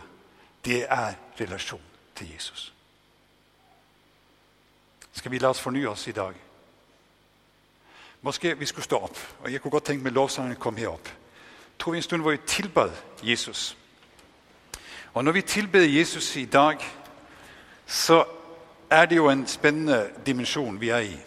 det 0.65 0.85
er 0.89 1.15
relasjon 1.39 1.81
til 2.15 2.33
Jesus. 2.33 2.73
Skal 5.13 5.31
vi 5.31 5.39
la 5.39 5.51
oss 5.51 5.59
fornye 5.59 5.89
oss 5.89 6.07
i 6.07 6.15
dag? 6.15 6.35
Måske 8.21 8.57
vi 8.57 8.65
skulle 8.65 8.85
stå 8.85 8.99
opp. 8.99 9.17
og 9.43 9.51
Jeg 9.51 9.61
kunne 9.61 9.71
godt 9.71 9.85
tenke 9.85 10.03
meg 10.03 10.13
lovsangen 10.13 10.55
kom 10.55 10.77
her 10.77 10.87
opp. 10.87 11.09
tror 11.79 11.91
vi 11.91 11.97
en 11.97 12.03
stund 12.03 12.21
hvor 12.21 12.31
vi 12.31 12.37
tilbad 12.47 12.91
Jesus. 13.23 13.77
Og 15.13 15.23
når 15.23 15.31
vi 15.31 15.41
tilber 15.41 15.79
Jesus 15.79 16.35
i 16.35 16.45
dag, 16.45 16.77
så 17.87 18.25
er 18.89 19.05
det 19.05 19.15
jo 19.15 19.29
en 19.29 19.47
spennende 19.47 20.09
dimensjon 20.25 20.81
vi 20.81 20.89
er 20.89 20.99
i. 20.99 21.17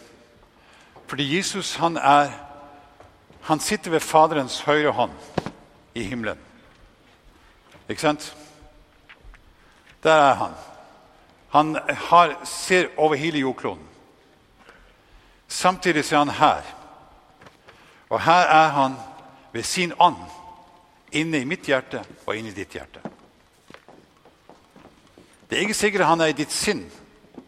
Fordi 1.07 1.35
Jesus 1.37 1.75
han 1.75 1.97
er 1.97 2.29
Han 3.41 3.59
sitter 3.59 3.91
ved 3.91 3.99
Faderens 3.99 4.61
høyre 4.61 4.91
hånd 4.91 5.11
i 5.93 6.03
himmelen. 6.03 6.37
Ikke 7.89 8.01
sant? 8.01 8.37
Der 10.03 10.11
er 10.11 10.33
han. 10.33 10.51
Han 11.49 11.77
har, 12.09 12.39
ser 12.45 12.87
over 12.97 13.15
hele 13.15 13.39
jordkloden. 13.39 13.83
Samtidig 15.47 16.11
er 16.11 16.17
han 16.17 16.29
her. 16.29 16.61
Og 18.09 18.21
her 18.21 18.49
er 18.49 18.67
han 18.67 18.95
ved 19.53 19.63
sin 19.63 19.93
ånd 19.99 20.17
inne 21.11 21.37
i 21.37 21.45
mitt 21.45 21.69
hjerte 21.69 22.01
og 22.25 22.35
inne 22.35 22.49
i 22.49 22.57
ditt 22.57 22.73
hjerte. 22.73 22.99
Det 25.49 25.57
er 25.57 25.61
ikke 25.61 25.73
sikkert 25.73 26.07
han 26.07 26.21
er 26.21 26.33
i 26.33 26.39
ditt 26.41 26.51
sinn 26.51 26.87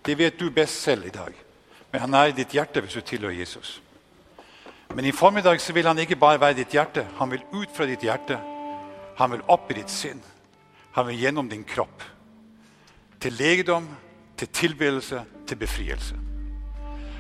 det 0.08 0.16
vet 0.16 0.40
du 0.40 0.50
best 0.50 0.82
selv 0.82 1.06
i 1.06 1.10
dag. 1.10 1.47
Men 1.92 2.02
han 2.02 2.18
er 2.20 2.32
i 2.32 2.38
ditt 2.38 2.56
hjerte 2.56 2.84
hvis 2.84 2.98
du 2.98 3.02
tilhører 3.02 3.40
Jesus. 3.40 3.78
Men 4.96 5.06
i 5.06 5.12
formiddag 5.16 5.60
så 5.62 5.74
vil 5.76 5.88
han 5.88 6.00
ikke 6.00 6.20
bare 6.20 6.40
være 6.42 6.56
i 6.56 6.62
ditt 6.62 6.76
hjerte. 6.76 7.06
Han 7.20 7.32
vil 7.32 7.44
ut 7.54 7.72
fra 7.76 7.88
ditt 7.88 8.04
hjerte. 8.04 8.40
Han 9.18 9.32
vil 9.34 9.46
opp 9.52 9.72
i 9.72 9.80
ditt 9.80 9.92
sinn. 9.92 10.22
Han 10.96 11.08
vil 11.10 11.20
gjennom 11.26 11.50
din 11.50 11.66
kropp. 11.68 12.04
Til 13.20 13.34
legedom, 13.34 13.88
til 14.38 14.48
tilbedelse, 14.48 15.24
til 15.48 15.58
befrielse. 15.58 16.16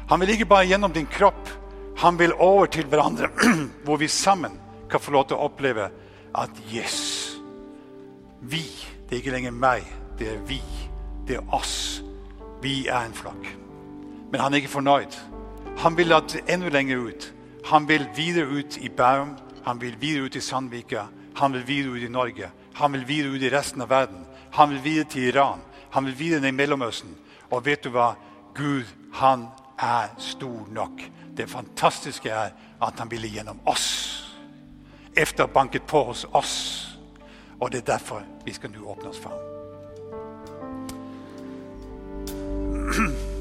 Han 0.09 0.21
vil 0.21 0.35
ikke 0.35 0.49
bare 0.49 0.67
gjennom 0.69 0.93
din 0.93 1.09
kropp. 1.11 1.49
Han 1.97 2.19
vil 2.19 2.33
over 2.33 2.65
til 2.65 2.85
hverandre, 2.85 3.29
hvor 3.85 3.97
vi 3.97 4.07
sammen 4.07 4.59
kan 4.89 5.01
få 5.01 5.11
lov 5.11 5.27
til 5.27 5.37
å 5.37 5.47
oppleve 5.49 5.89
at 6.37 6.61
yes, 6.71 7.33
vi 8.41 8.63
Det 9.07 9.15
er 9.15 9.21
ikke 9.21 9.31
lenger 9.31 9.53
meg, 9.55 9.85
det 10.19 10.27
er 10.33 10.39
vi. 10.43 10.59
Det 11.27 11.37
er 11.39 11.53
oss. 11.55 12.03
Vi 12.61 12.87
er 12.91 13.05
en 13.05 13.15
flokk. 13.15 13.66
Men 14.31 14.41
han 14.41 14.53
er 14.53 14.57
ikke 14.61 14.75
fornøyd. 14.77 15.17
Han 15.77 15.97
vil 15.97 16.13
at 16.13 16.37
enda 16.49 16.69
lenger 16.69 16.97
ut. 16.97 17.33
Han 17.65 17.87
vil 17.87 18.07
videre 18.15 18.47
ut 18.47 18.77
i 18.77 18.89
Bærum, 18.89 19.35
han 19.65 19.81
vil 19.81 20.01
videre 20.01 20.23
ut 20.23 20.35
i 20.35 20.41
Sandvika, 20.41 21.03
han 21.35 21.53
vil 21.53 21.67
videre 21.67 21.91
ut 21.91 22.03
i 22.03 22.07
Norge. 22.07 22.49
Han 22.73 22.93
vil 22.93 23.07
videre 23.07 23.31
ut 23.31 23.41
i 23.41 23.49
resten 23.49 23.81
av 23.81 23.89
verden. 23.89 24.25
Han 24.51 24.69
vil 24.69 24.83
videre 24.83 25.05
til 25.09 25.23
Iran. 25.23 25.59
Han 25.89 26.05
vil 26.05 26.19
videre 26.19 26.41
ned 26.41 26.49
i 26.49 26.51
Mellomøsten. 26.51 27.15
Og 27.49 27.65
vet 27.65 27.83
du 27.83 27.89
hva? 27.89 28.13
Gud, 28.55 28.83
han 29.13 29.47
er 29.79 30.07
stor 30.17 30.67
nok. 30.71 31.01
Det 31.37 31.49
fantastiske 31.49 32.29
er 32.29 32.49
at 32.81 32.99
han 32.99 33.11
ville 33.11 33.27
gjennom 33.27 33.59
oss. 33.65 34.23
Efter 35.15 35.45
banket 35.45 35.83
på 35.87 36.03
hos 36.03 36.25
oss. 36.33 36.97
Og 37.59 37.71
det 37.71 37.77
er 37.77 37.93
derfor 37.93 38.21
vi 38.45 38.53
skal 38.53 38.71
nå 38.71 38.85
åpne 38.85 39.09
oss 39.09 39.19
for 39.19 39.29
ham. 39.29 39.39